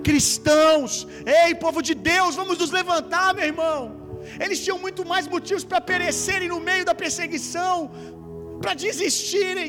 cristãos. 0.09 1.07
Ei, 1.41 1.55
povo 1.66 1.81
de 1.89 1.95
Deus, 2.12 2.35
vamos 2.41 2.59
nos 2.62 2.72
levantar, 2.79 3.29
meu 3.39 3.47
irmão. 3.53 3.81
Eles 4.45 4.62
tinham 4.64 4.79
muito 4.87 5.03
mais 5.12 5.26
motivos 5.35 5.64
para 5.70 5.81
perecerem 5.93 6.49
no 6.55 6.61
meio 6.68 6.85
da 6.89 6.95
perseguição, 7.05 7.74
para 8.62 8.74
desistirem. 8.87 9.68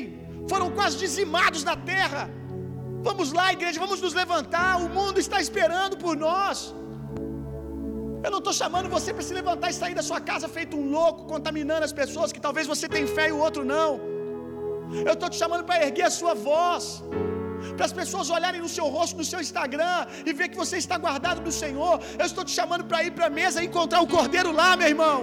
Foram 0.50 0.68
quase 0.78 0.96
dizimados 1.04 1.62
da 1.70 1.76
terra. 1.92 2.22
Vamos 3.08 3.28
lá, 3.38 3.46
igreja, 3.58 3.78
vamos 3.86 4.00
nos 4.06 4.14
levantar. 4.22 4.72
O 4.86 4.88
mundo 4.98 5.18
está 5.24 5.40
esperando 5.46 5.96
por 6.04 6.16
nós. 6.26 6.58
Eu 8.24 8.30
não 8.34 8.40
estou 8.42 8.54
chamando 8.60 8.88
você 8.96 9.10
para 9.16 9.26
se 9.28 9.34
levantar 9.40 9.68
e 9.70 9.76
sair 9.82 9.94
da 10.00 10.04
sua 10.08 10.20
casa 10.30 10.46
feito 10.56 10.76
um 10.80 10.86
louco, 10.96 11.24
contaminando 11.32 11.84
as 11.88 11.94
pessoas 12.00 12.32
que 12.34 12.42
talvez 12.46 12.66
você 12.72 12.86
tenha 12.94 13.06
fé 13.18 13.28
e 13.28 13.32
o 13.32 13.40
outro 13.46 13.64
não. 13.74 13.90
Eu 15.08 15.14
estou 15.14 15.30
te 15.30 15.36
chamando 15.42 15.64
para 15.68 15.82
erguer 15.86 16.06
a 16.10 16.14
sua 16.20 16.34
voz 16.34 16.84
para 17.76 17.86
as 17.86 17.92
pessoas 18.00 18.30
olharem 18.30 18.60
no 18.60 18.68
seu 18.68 18.86
rosto, 18.96 19.16
no 19.16 19.24
seu 19.24 19.40
Instagram 19.40 20.06
e 20.26 20.32
ver 20.32 20.48
que 20.48 20.56
você 20.56 20.76
está 20.76 20.98
guardado 20.98 21.40
do 21.40 21.52
Senhor. 21.52 22.00
Eu 22.18 22.26
estou 22.26 22.44
te 22.44 22.52
chamando 22.58 22.84
para 22.84 23.04
ir 23.04 23.12
para 23.12 23.26
a 23.26 23.30
mesa 23.40 23.62
e 23.62 23.66
encontrar 23.66 24.00
o 24.00 24.06
Cordeiro 24.06 24.52
lá, 24.52 24.76
meu 24.76 24.88
irmão. 24.88 25.18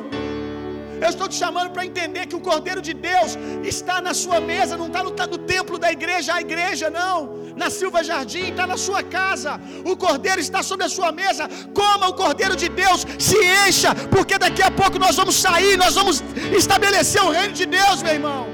Eu 1.03 1.09
estou 1.09 1.27
te 1.27 1.35
chamando 1.35 1.69
para 1.73 1.85
entender 1.89 2.23
que 2.29 2.35
o 2.35 2.43
Cordeiro 2.47 2.81
de 2.87 2.93
Deus 2.93 3.37
está 3.63 4.01
na 4.07 4.13
sua 4.13 4.39
mesa, 4.39 4.75
não 4.81 4.87
está 4.87 5.03
no, 5.03 5.11
tá 5.11 5.27
no 5.27 5.37
templo 5.37 5.77
da 5.77 5.91
igreja, 5.91 6.33
a 6.33 6.41
igreja 6.41 6.89
não. 6.89 7.15
Na 7.61 7.69
Silva 7.69 8.03
Jardim, 8.03 8.45
está 8.51 8.65
na 8.65 8.77
sua 8.77 9.01
casa. 9.03 9.59
O 9.85 9.95
Cordeiro 9.95 10.39
está 10.39 10.61
sobre 10.63 10.85
a 10.85 10.89
sua 10.89 11.11
mesa. 11.11 11.47
Coma 11.73 12.07
o 12.07 12.13
Cordeiro 12.13 12.55
de 12.55 12.69
Deus, 12.69 13.05
se 13.19 13.37
encha, 13.67 13.93
porque 14.15 14.37
daqui 14.37 14.63
a 14.63 14.71
pouco 14.71 14.97
nós 15.05 15.15
vamos 15.15 15.35
sair, 15.35 15.77
nós 15.77 15.95
vamos 15.95 16.23
estabelecer 16.55 17.23
o 17.23 17.29
reino 17.29 17.53
de 17.53 17.65
Deus, 17.65 18.01
meu 18.01 18.13
irmão. 18.13 18.47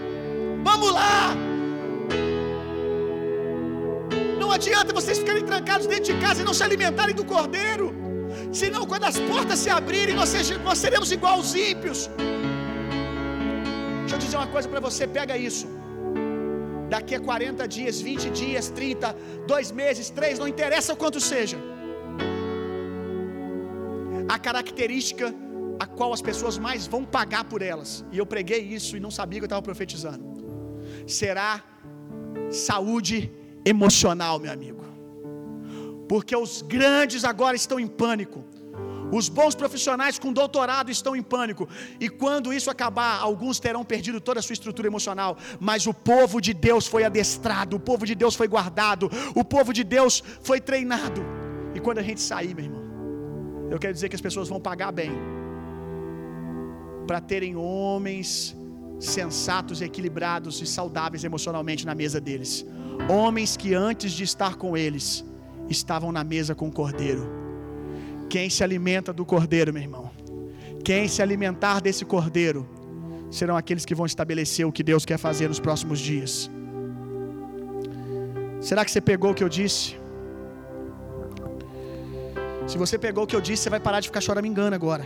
Vamos 0.63 0.91
lá. 0.91 1.52
Adianta 4.57 4.97
vocês 4.99 5.17
ficarem 5.21 5.43
trancados 5.51 5.85
dentro 5.91 6.07
de 6.11 6.15
casa 6.25 6.41
e 6.41 6.45
não 6.49 6.55
se 6.59 6.63
alimentarem 6.67 7.15
do 7.19 7.25
cordeiro. 7.33 7.87
Senão, 8.61 8.83
quando 8.91 9.05
as 9.11 9.17
portas 9.31 9.59
se 9.63 9.69
abrirem, 9.79 10.15
nós, 10.21 10.33
nós 10.67 10.77
seremos 10.85 11.11
igual 11.17 11.35
aos 11.39 11.53
ímpios. 11.69 11.99
Deixa 14.01 14.15
eu 14.15 14.19
dizer 14.19 14.37
uma 14.41 14.51
coisa 14.55 14.67
para 14.73 14.81
você: 14.87 15.05
pega 15.19 15.35
isso. 15.49 15.67
Daqui 16.95 17.15
a 17.15 17.19
40 17.19 17.67
dias, 17.75 17.99
20 18.09 18.29
dias, 18.41 18.65
30, 18.69 19.15
dois 19.47 19.71
meses, 19.71 20.09
três, 20.17 20.37
não 20.41 20.47
interessa 20.47 20.93
o 20.93 20.97
quanto 21.03 21.19
seja. 21.19 21.57
A 24.35 24.37
característica 24.47 25.27
a 25.83 25.85
qual 25.85 26.11
as 26.17 26.21
pessoas 26.21 26.57
mais 26.57 26.85
vão 26.93 27.03
pagar 27.03 27.43
por 27.51 27.61
elas, 27.61 27.91
e 28.11 28.17
eu 28.17 28.25
preguei 28.33 28.61
isso 28.77 28.95
e 28.95 28.99
não 28.99 29.11
sabia 29.19 29.39
que 29.39 29.43
eu 29.43 29.51
estava 29.51 29.61
profetizando, 29.61 30.23
será 31.07 31.63
saúde 32.51 33.17
emocional, 33.65 34.39
meu 34.39 34.51
amigo. 34.51 34.83
Porque 36.07 36.35
os 36.35 36.61
grandes 36.61 37.23
agora 37.23 37.55
estão 37.55 37.79
em 37.79 37.87
pânico. 37.87 38.43
Os 39.11 39.29
bons 39.29 39.53
profissionais 39.53 40.17
com 40.17 40.33
doutorado 40.33 40.89
estão 40.89 41.15
em 41.15 41.21
pânico. 41.21 41.69
E 41.99 42.09
quando 42.09 42.51
isso 42.51 42.69
acabar, 42.71 43.19
alguns 43.19 43.59
terão 43.59 43.83
perdido 43.83 44.19
toda 44.19 44.39
a 44.39 44.43
sua 44.43 44.53
estrutura 44.53 44.87
emocional. 44.87 45.37
Mas 45.59 45.85
o 45.85 45.93
povo 45.93 46.41
de 46.41 46.53
Deus 46.53 46.87
foi 46.87 47.03
adestrado, 47.03 47.75
o 47.75 47.79
povo 47.79 48.05
de 48.05 48.15
Deus 48.15 48.35
foi 48.35 48.47
guardado, 48.47 49.09
o 49.35 49.43
povo 49.43 49.71
de 49.71 49.83
Deus 49.83 50.23
foi 50.41 50.59
treinado. 50.59 51.21
E 51.75 51.79
quando 51.79 51.99
a 51.99 52.03
gente 52.09 52.21
sair, 52.21 52.55
meu 52.55 52.65
irmão, 52.65 52.83
eu 53.69 53.79
quero 53.79 53.93
dizer 53.93 54.09
que 54.09 54.15
as 54.15 54.21
pessoas 54.21 54.49
vão 54.49 54.59
pagar 54.59 54.91
bem 54.91 55.11
para 57.07 57.19
terem 57.19 57.55
homens 57.55 58.55
sensatos, 58.99 59.81
equilibrados 59.81 60.61
e 60.61 60.65
saudáveis 60.65 61.23
emocionalmente 61.23 61.85
na 61.85 61.93
mesa 61.93 62.19
deles. 62.19 62.65
Homens 63.09 63.57
que 63.57 63.73
antes 63.73 64.11
de 64.11 64.23
estar 64.23 64.55
com 64.55 64.75
eles 64.77 65.23
estavam 65.69 66.11
na 66.11 66.23
mesa 66.23 66.55
com 66.55 66.67
o 66.67 66.71
cordeiro. 66.71 67.29
Quem 68.29 68.49
se 68.49 68.63
alimenta 68.63 69.11
do 69.13 69.25
cordeiro, 69.25 69.73
meu 69.73 69.83
irmão, 69.83 70.11
quem 70.83 71.07
se 71.07 71.21
alimentar 71.21 71.79
desse 71.81 72.03
cordeiro, 72.03 72.67
serão 73.29 73.55
aqueles 73.57 73.85
que 73.85 73.95
vão 73.95 74.05
estabelecer 74.05 74.65
o 74.65 74.71
que 74.71 74.83
Deus 74.83 75.05
quer 75.05 75.17
fazer 75.17 75.47
nos 75.47 75.59
próximos 75.59 75.99
dias. 75.99 76.49
Será 78.61 78.85
que 78.85 78.91
você 78.91 79.01
pegou 79.01 79.31
o 79.31 79.33
que 79.33 79.43
eu 79.43 79.49
disse? 79.49 79.95
Se 82.67 82.77
você 82.77 82.97
pegou 82.97 83.23
o 83.23 83.27
que 83.27 83.35
eu 83.35 83.41
disse, 83.41 83.63
você 83.63 83.69
vai 83.69 83.79
parar 83.79 83.99
de 83.99 84.07
ficar 84.07 84.21
choramingando 84.21 84.75
agora. 84.75 85.05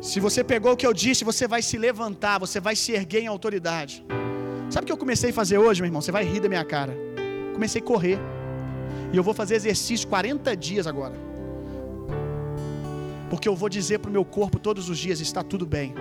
Se 0.00 0.20
você 0.20 0.44
pegou 0.44 0.72
o 0.72 0.76
que 0.76 0.86
eu 0.86 0.92
disse, 0.92 1.24
você 1.24 1.48
vai 1.48 1.62
se 1.62 1.76
levantar, 1.76 2.38
você 2.38 2.60
vai 2.60 2.76
se 2.76 2.92
erguer 2.92 3.22
em 3.22 3.26
autoridade. 3.26 4.04
Sabe 4.74 4.86
o 4.86 4.86
que 4.86 4.92
eu 4.92 4.96
comecei 4.96 5.30
a 5.30 5.32
fazer 5.32 5.56
hoje, 5.56 5.80
meu 5.80 5.86
irmão? 5.86 6.02
Você 6.02 6.10
vai 6.10 6.24
rir 6.24 6.40
da 6.40 6.48
minha 6.48 6.64
cara. 6.64 6.92
Comecei 7.52 7.80
a 7.80 7.84
correr. 7.84 8.18
E 9.12 9.16
eu 9.16 9.22
vou 9.22 9.32
fazer 9.32 9.54
exercício 9.54 10.08
40 10.08 10.56
dias 10.56 10.88
agora. 10.88 11.14
Porque 13.30 13.48
eu 13.48 13.54
vou 13.54 13.68
dizer 13.68 14.00
para 14.00 14.08
o 14.08 14.12
meu 14.12 14.24
corpo 14.24 14.58
todos 14.58 14.88
os 14.88 14.98
dias: 14.98 15.20
está 15.20 15.44
tudo 15.44 15.64
bem. 15.64 15.94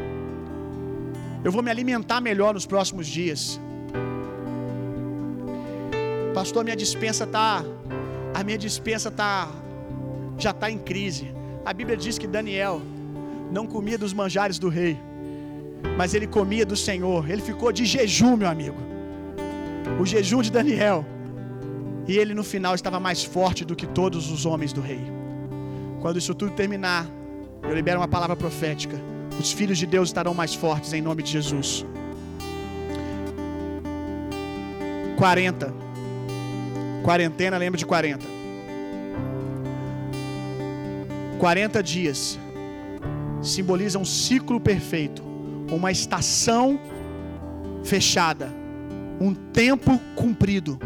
Eu 1.43 1.51
vou 1.51 1.61
me 1.61 1.69
alimentar 1.69 2.19
melhor 2.19 2.55
nos 2.55 2.65
próximos 2.65 3.05
dias. 3.05 3.59
Pastor, 6.34 6.63
minha 6.63 6.76
dispensa 6.76 7.28
tá 7.28 7.63
a 8.34 8.43
minha 8.43 8.57
dispensa 8.57 9.11
tá 9.11 9.51
já 10.39 10.49
está 10.49 10.71
em 10.71 10.80
crise. 10.80 11.32
A 11.63 11.71
Bíblia 11.74 11.95
diz 11.95 12.17
que 12.17 12.26
Daniel 12.26 12.82
não 13.51 13.67
comia 13.67 13.99
dos 13.99 14.13
manjares 14.13 14.57
do 14.57 14.67
rei, 14.67 14.97
mas 15.97 16.13
ele 16.13 16.27
comia 16.27 16.65
do 16.65 16.75
Senhor. 16.75 17.29
Ele 17.29 17.41
ficou 17.41 17.71
de 17.71 17.86
jejum, 17.86 18.36
meu 18.36 18.49
amigo. 18.49 18.77
O 19.99 20.05
jejum 20.05 20.41
de 20.41 20.51
Daniel. 20.51 21.05
E 22.07 22.17
ele 22.17 22.34
no 22.34 22.43
final 22.43 22.75
estava 22.75 22.99
mais 22.99 23.23
forte 23.23 23.63
do 23.63 23.75
que 23.75 23.88
todos 23.88 24.31
os 24.31 24.45
homens 24.45 24.73
do 24.73 24.81
rei. 24.81 25.01
Quando 26.01 26.17
isso 26.17 26.36
tudo 26.36 26.51
terminar, 26.51 27.07
eu 27.61 27.73
libero 27.73 27.99
uma 27.99 28.07
palavra 28.07 28.36
profética. 28.36 28.99
Os 29.39 29.51
filhos 29.51 29.77
de 29.77 29.86
Deus 29.86 30.09
estarão 30.09 30.34
mais 30.34 30.53
fortes 30.53 30.91
em 30.93 31.01
nome 31.01 31.23
de 31.23 31.31
Jesus. 31.31 31.86
40. 35.17 35.73
Quarentena, 37.03 37.57
lembra 37.57 37.77
de 37.77 37.86
40. 37.86 38.25
40 41.39 41.84
dias 41.84 42.39
simboliza 43.41 43.99
um 43.99 44.05
ciclo 44.05 44.59
perfeito, 44.59 45.22
uma 45.76 45.91
estação 45.91 46.80
fechada, 47.84 48.51
um 49.19 49.34
tempo 49.34 49.99
cumprido. 50.15 50.80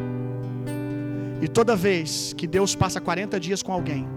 E 1.41 1.47
toda 1.47 1.75
vez 1.75 2.33
que 2.33 2.47
Deus 2.47 2.75
passa 2.75 2.99
40 2.99 3.39
dias 3.39 3.61
com 3.61 3.71
alguém, 3.71 4.07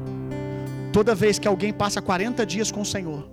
toda 0.93 1.15
vez 1.15 1.39
que 1.39 1.47
alguém 1.47 1.73
passa 1.73 2.01
40 2.01 2.45
dias 2.47 2.71
com 2.71 2.81
o 2.81 2.87
Senhor, 2.87 3.29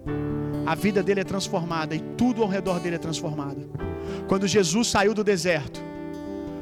a 0.65 0.75
vida 0.75 1.01
dele 1.01 1.21
é 1.21 1.23
transformada 1.23 1.95
e 1.95 1.99
tudo 2.17 2.43
ao 2.43 2.49
redor 2.49 2.79
dele 2.79 2.95
é 2.95 2.99
transformado. 2.99 3.69
Quando 4.27 4.45
Jesus 4.45 4.87
saiu 4.89 5.13
do 5.13 5.23
deserto, 5.23 5.81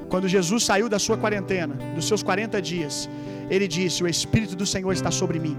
quando 0.09 0.27
Jesus 0.27 0.63
saiu 0.63 0.87
da 0.87 0.99
sua 0.99 1.17
quarentena, 1.17 1.75
dos 1.95 2.07
seus 2.07 2.21
40 2.21 2.61
dias, 2.61 3.09
ele 3.49 3.67
disse: 3.67 4.03
O 4.03 4.07
Espírito 4.07 4.55
do 4.55 4.65
Senhor 4.65 4.91
está 4.93 5.09
sobre 5.09 5.39
mim. 5.39 5.57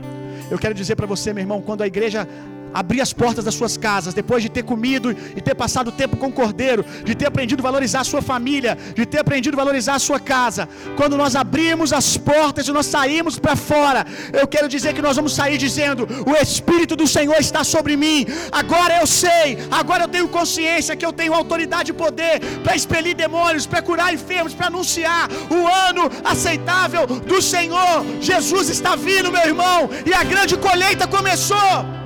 Eu 0.51 0.59
quero 0.59 0.75
dizer 0.75 0.95
para 0.95 1.07
você, 1.07 1.33
meu 1.33 1.43
irmão, 1.43 1.61
quando 1.61 1.83
a 1.83 1.87
igreja 1.87 2.29
abrir 2.73 3.01
as 3.01 3.13
portas 3.13 3.45
das 3.45 3.55
suas 3.55 3.77
casas, 3.77 4.15
depois 4.15 4.43
de 4.43 4.49
ter 4.49 4.63
comido 4.63 5.15
e 5.37 5.41
ter 5.41 5.55
passado 5.55 5.91
tempo 5.93 6.17
com 6.17 6.29
o 6.29 6.33
cordeiro, 6.33 6.85
de 7.05 7.15
ter 7.15 7.27
aprendido 7.27 7.61
a 7.61 7.65
valorizar 7.71 8.01
a 8.01 8.05
sua 8.05 8.23
família, 8.23 8.77
de 8.95 9.07
ter 9.07 9.19
aprendido 9.19 9.55
a 9.55 9.65
valorizar 9.65 9.95
a 9.95 9.99
sua 9.99 10.21
casa. 10.21 10.69
Quando 10.97 11.17
nós 11.17 11.35
abrimos 11.35 11.93
as 11.93 12.17
portas 12.17 12.69
e 12.69 12.73
nós 12.73 12.87
saímos 12.87 13.39
para 13.39 13.57
fora, 13.57 14.07
eu 14.33 14.47
quero 14.47 14.69
dizer 14.69 14.95
que 14.95 15.03
nós 15.03 15.17
vamos 15.17 15.35
sair 15.35 15.59
dizendo: 15.59 16.07
O 16.27 16.35
Espírito 16.35 16.97
do 16.97 17.07
Senhor 17.07 17.39
está 17.39 17.65
sobre 17.65 17.97
mim. 17.97 18.27
Agora 18.53 19.01
eu 19.01 19.07
sei, 19.07 19.59
agora 19.71 20.05
eu 20.05 20.09
tenho 20.09 20.29
consciência 20.29 20.97
que 20.97 21.07
eu 21.07 21.13
tenho 21.13 21.35
autoridade 21.35 21.91
e 21.91 21.95
poder 21.95 22.41
para 22.63 22.77
expelir 22.77 23.15
demônios, 23.15 23.67
para 23.67 23.83
curar 23.83 24.13
enfermos, 24.13 24.55
para 24.55 24.67
anunciar 24.67 25.29
o 25.51 25.67
ano 25.89 26.11
aceitável 26.25 27.07
do 27.07 27.41
Senhor. 27.41 28.05
Jesus 28.21 28.69
está 28.69 28.95
vindo, 28.97 29.33
meu 29.33 29.47
irmão, 29.53 29.89
e 30.05 30.13
a 30.13 30.25
grande 30.25 30.57
colheita 30.57 31.07
começou. 31.07 32.06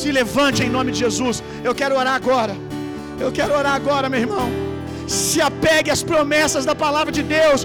Se 0.00 0.10
levante 0.20 0.60
em 0.66 0.70
nome 0.76 0.90
de 0.92 0.98
Jesus. 1.04 1.36
Eu 1.68 1.74
quero 1.80 1.94
orar 2.02 2.14
agora. 2.20 2.54
Eu 3.24 3.30
quero 3.38 3.52
orar 3.60 3.74
agora, 3.80 4.08
meu 4.14 4.20
irmão. 4.26 4.46
Se 5.06 5.40
apegue 5.50 5.90
às 5.96 6.02
promessas 6.10 6.64
da 6.70 6.74
palavra 6.84 7.12
de 7.18 7.22
Deus. 7.36 7.60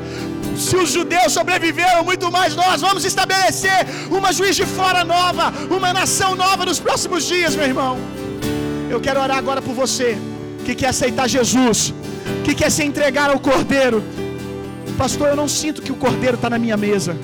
Se 0.66 0.76
os 0.82 0.90
judeus 0.98 1.32
sobreviveram, 1.40 2.04
muito 2.04 2.28
mais 2.38 2.56
nós 2.64 2.82
vamos 2.88 3.04
estabelecer 3.12 3.80
uma 4.18 4.32
juiz 4.38 4.56
de 4.62 4.66
fora 4.78 5.04
nova, 5.16 5.46
uma 5.78 5.92
nação 6.00 6.32
nova 6.36 6.66
nos 6.70 6.80
próximos 6.88 7.24
dias, 7.34 7.56
meu 7.56 7.68
irmão. 7.74 7.94
Eu 8.94 9.00
quero 9.06 9.22
orar 9.26 9.38
agora 9.38 9.62
por 9.68 9.74
você 9.74 10.10
que 10.66 10.76
quer 10.76 10.90
aceitar 10.96 11.28
Jesus, 11.38 11.94
que 12.46 12.54
quer 12.54 12.70
se 12.78 12.84
entregar 12.84 13.30
ao 13.30 13.40
Cordeiro. 13.40 14.04
Pastor, 14.98 15.30
eu 15.30 15.36
não 15.42 15.48
sinto 15.48 15.82
que 15.82 15.94
o 15.96 15.96
Cordeiro 15.96 16.36
está 16.36 16.50
na 16.50 16.60
minha 16.60 16.76
mesa. 16.76 17.16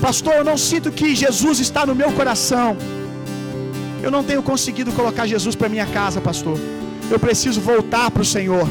Pastor, 0.00 0.34
eu 0.34 0.44
não 0.44 0.56
sinto 0.56 0.92
que 0.92 1.14
Jesus 1.24 1.58
está 1.58 1.84
no 1.84 1.94
meu 1.94 2.12
coração. 2.12 2.76
Eu 4.06 4.10
não 4.16 4.22
tenho 4.22 4.40
conseguido 4.40 4.92
colocar 4.92 5.26
Jesus 5.26 5.56
para 5.56 5.68
minha 5.68 5.84
casa, 5.84 6.20
pastor. 6.20 6.56
Eu 7.10 7.18
preciso 7.18 7.60
voltar 7.60 8.08
para 8.08 8.22
o 8.22 8.24
Senhor. 8.24 8.68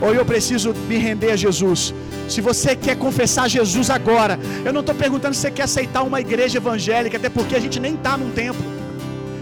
Ou 0.00 0.14
eu 0.14 0.24
preciso 0.24 0.72
me 0.88 0.96
render 0.96 1.32
a 1.32 1.36
Jesus. 1.44 1.92
Se 2.28 2.40
você 2.40 2.76
quer 2.76 2.96
confessar 2.96 3.50
Jesus 3.50 3.90
agora, 3.90 4.38
eu 4.64 4.72
não 4.72 4.82
estou 4.82 4.94
perguntando 4.94 5.34
se 5.34 5.40
você 5.40 5.50
quer 5.50 5.64
aceitar 5.64 6.04
uma 6.04 6.20
igreja 6.20 6.58
evangélica, 6.58 7.16
até 7.16 7.28
porque 7.28 7.56
a 7.56 7.58
gente 7.64 7.80
nem 7.80 7.94
está 7.94 8.16
num 8.16 8.30
templo. 8.30 8.64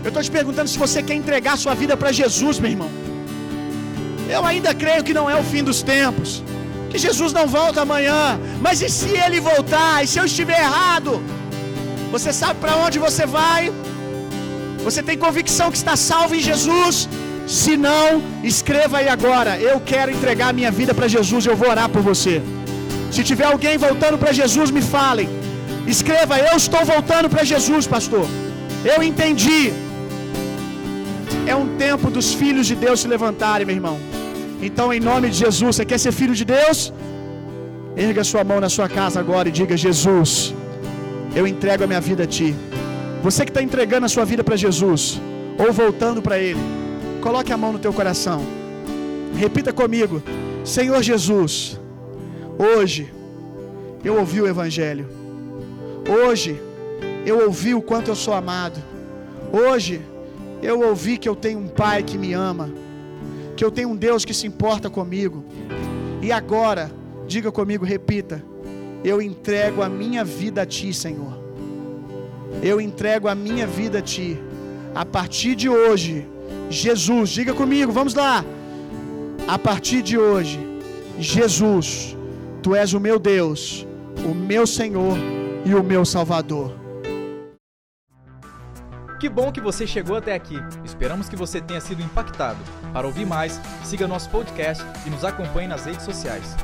Eu 0.02 0.08
estou 0.08 0.22
te 0.22 0.30
perguntando 0.30 0.70
se 0.70 0.78
você 0.78 1.02
quer 1.02 1.16
entregar 1.22 1.58
sua 1.58 1.74
vida 1.74 1.94
para 1.94 2.10
Jesus, 2.10 2.58
meu 2.58 2.70
irmão. 2.70 2.90
Eu 4.30 4.42
ainda 4.46 4.74
creio 4.74 5.04
que 5.04 5.12
não 5.12 5.28
é 5.28 5.36
o 5.38 5.44
fim 5.44 5.62
dos 5.62 5.82
tempos, 5.82 6.42
que 6.88 6.96
Jesus 6.96 7.34
não 7.34 7.46
volta 7.46 7.82
amanhã. 7.82 8.40
Mas 8.62 8.80
e 8.80 8.88
se 8.88 9.10
ele 9.10 9.40
voltar? 9.40 10.02
E 10.02 10.06
se 10.06 10.18
eu 10.18 10.24
estiver 10.24 10.58
errado? 10.58 11.22
Você 12.10 12.32
sabe 12.32 12.60
para 12.60 12.76
onde 12.76 12.98
você 12.98 13.26
vai? 13.26 13.70
Você 14.86 15.02
tem 15.08 15.16
convicção 15.26 15.70
que 15.72 15.80
está 15.82 15.94
salvo 16.10 16.34
em 16.38 16.42
Jesus? 16.50 17.08
Se 17.60 17.76
não, 17.76 18.08
escreva 18.52 18.98
aí 18.98 19.08
agora. 19.16 19.52
Eu 19.70 19.76
quero 19.92 20.10
entregar 20.16 20.52
minha 20.60 20.72
vida 20.80 20.92
para 20.98 21.08
Jesus, 21.16 21.46
eu 21.46 21.56
vou 21.60 21.70
orar 21.74 21.88
por 21.94 22.02
você. 22.10 22.34
Se 23.14 23.22
tiver 23.30 23.48
alguém 23.52 23.76
voltando 23.86 24.18
para 24.22 24.32
Jesus, 24.40 24.70
me 24.70 24.82
falem. 24.96 25.28
Escreva, 25.94 26.38
eu 26.38 26.56
estou 26.56 26.82
voltando 26.94 27.28
para 27.34 27.44
Jesus, 27.52 27.86
pastor. 27.86 28.26
Eu 28.92 28.98
entendi. 29.10 29.72
É 31.52 31.54
um 31.62 31.68
tempo 31.76 32.08
dos 32.16 32.28
filhos 32.40 32.66
de 32.70 32.76
Deus 32.84 33.00
se 33.00 33.08
levantarem, 33.14 33.66
meu 33.66 33.76
irmão. 33.80 33.98
Então, 34.68 34.86
em 34.96 35.00
nome 35.10 35.28
de 35.32 35.38
Jesus, 35.44 35.76
você 35.76 35.84
quer 35.90 35.98
ser 36.04 36.12
filho 36.20 36.34
de 36.40 36.44
Deus? 36.56 36.92
Erga 37.96 38.22
sua 38.32 38.44
mão 38.50 38.58
na 38.66 38.70
sua 38.76 38.88
casa 38.88 39.18
agora 39.24 39.48
e 39.48 39.52
diga: 39.60 39.76
Jesus, 39.76 40.54
eu 41.34 41.46
entrego 41.46 41.84
a 41.84 41.86
minha 41.86 42.00
vida 42.00 42.22
a 42.24 42.26
Ti. 42.26 42.54
Você 43.22 43.44
que 43.44 43.50
está 43.50 43.62
entregando 43.62 44.06
a 44.06 44.08
sua 44.08 44.24
vida 44.24 44.42
para 44.42 44.56
Jesus, 44.56 45.20
ou 45.56 45.72
voltando 45.72 46.20
para 46.20 46.38
Ele, 46.38 46.58
coloque 47.20 47.52
a 47.52 47.56
mão 47.56 47.72
no 47.72 47.78
teu 47.78 47.92
coração. 47.92 48.42
Repita 49.36 49.72
comigo: 49.72 50.20
Senhor 50.64 51.00
Jesus, 51.02 51.80
hoje 52.58 53.12
eu 54.04 54.18
ouvi 54.18 54.40
o 54.40 54.48
Evangelho. 54.48 55.08
Hoje 56.08 56.60
eu 57.24 57.44
ouvi 57.44 57.74
o 57.74 57.80
quanto 57.80 58.08
eu 58.08 58.16
sou 58.16 58.34
amado. 58.34 58.82
Hoje 59.52 60.02
eu 60.60 60.80
ouvi 60.80 61.16
que 61.16 61.28
eu 61.28 61.36
tenho 61.36 61.60
um 61.60 61.68
Pai 61.68 62.02
que 62.02 62.18
me 62.18 62.32
ama, 62.32 62.70
que 63.56 63.64
eu 63.64 63.70
tenho 63.70 63.90
um 63.90 63.96
Deus 63.96 64.24
que 64.24 64.34
se 64.34 64.48
importa 64.48 64.90
comigo. 64.90 65.44
E 66.20 66.32
agora, 66.32 66.90
diga 67.28 67.52
comigo, 67.52 67.84
repita: 67.84 68.42
eu 69.04 69.22
entrego 69.22 69.80
a 69.80 69.88
minha 69.88 70.24
vida 70.24 70.62
a 70.62 70.66
Ti, 70.66 70.92
Senhor. 70.92 71.41
Eu 72.60 72.80
entrego 72.80 73.28
a 73.28 73.34
minha 73.34 73.66
vida 73.66 73.98
a 73.98 74.02
Ti. 74.02 74.40
A 74.94 75.06
partir 75.06 75.54
de 75.54 75.68
hoje, 75.68 76.26
Jesus, 76.68 77.30
diga 77.30 77.54
comigo, 77.54 77.92
vamos 77.92 78.14
lá. 78.14 78.44
A 79.46 79.58
partir 79.58 80.02
de 80.02 80.18
hoje, 80.18 80.58
Jesus, 81.18 82.16
Tu 82.62 82.74
és 82.74 82.92
o 82.92 83.00
meu 83.00 83.18
Deus, 83.18 83.86
o 84.24 84.34
meu 84.34 84.66
Senhor 84.66 85.16
e 85.64 85.74
o 85.74 85.82
meu 85.82 86.04
Salvador. 86.04 86.82
Que 89.18 89.28
bom 89.28 89.52
que 89.52 89.60
você 89.60 89.86
chegou 89.86 90.16
até 90.16 90.34
aqui. 90.34 90.56
Esperamos 90.84 91.28
que 91.28 91.36
você 91.36 91.60
tenha 91.60 91.80
sido 91.80 92.02
impactado. 92.02 92.58
Para 92.92 93.06
ouvir 93.06 93.24
mais, 93.24 93.60
siga 93.84 94.08
nosso 94.08 94.28
podcast 94.30 94.84
e 95.06 95.10
nos 95.10 95.24
acompanhe 95.24 95.68
nas 95.68 95.84
redes 95.84 96.04
sociais. 96.04 96.56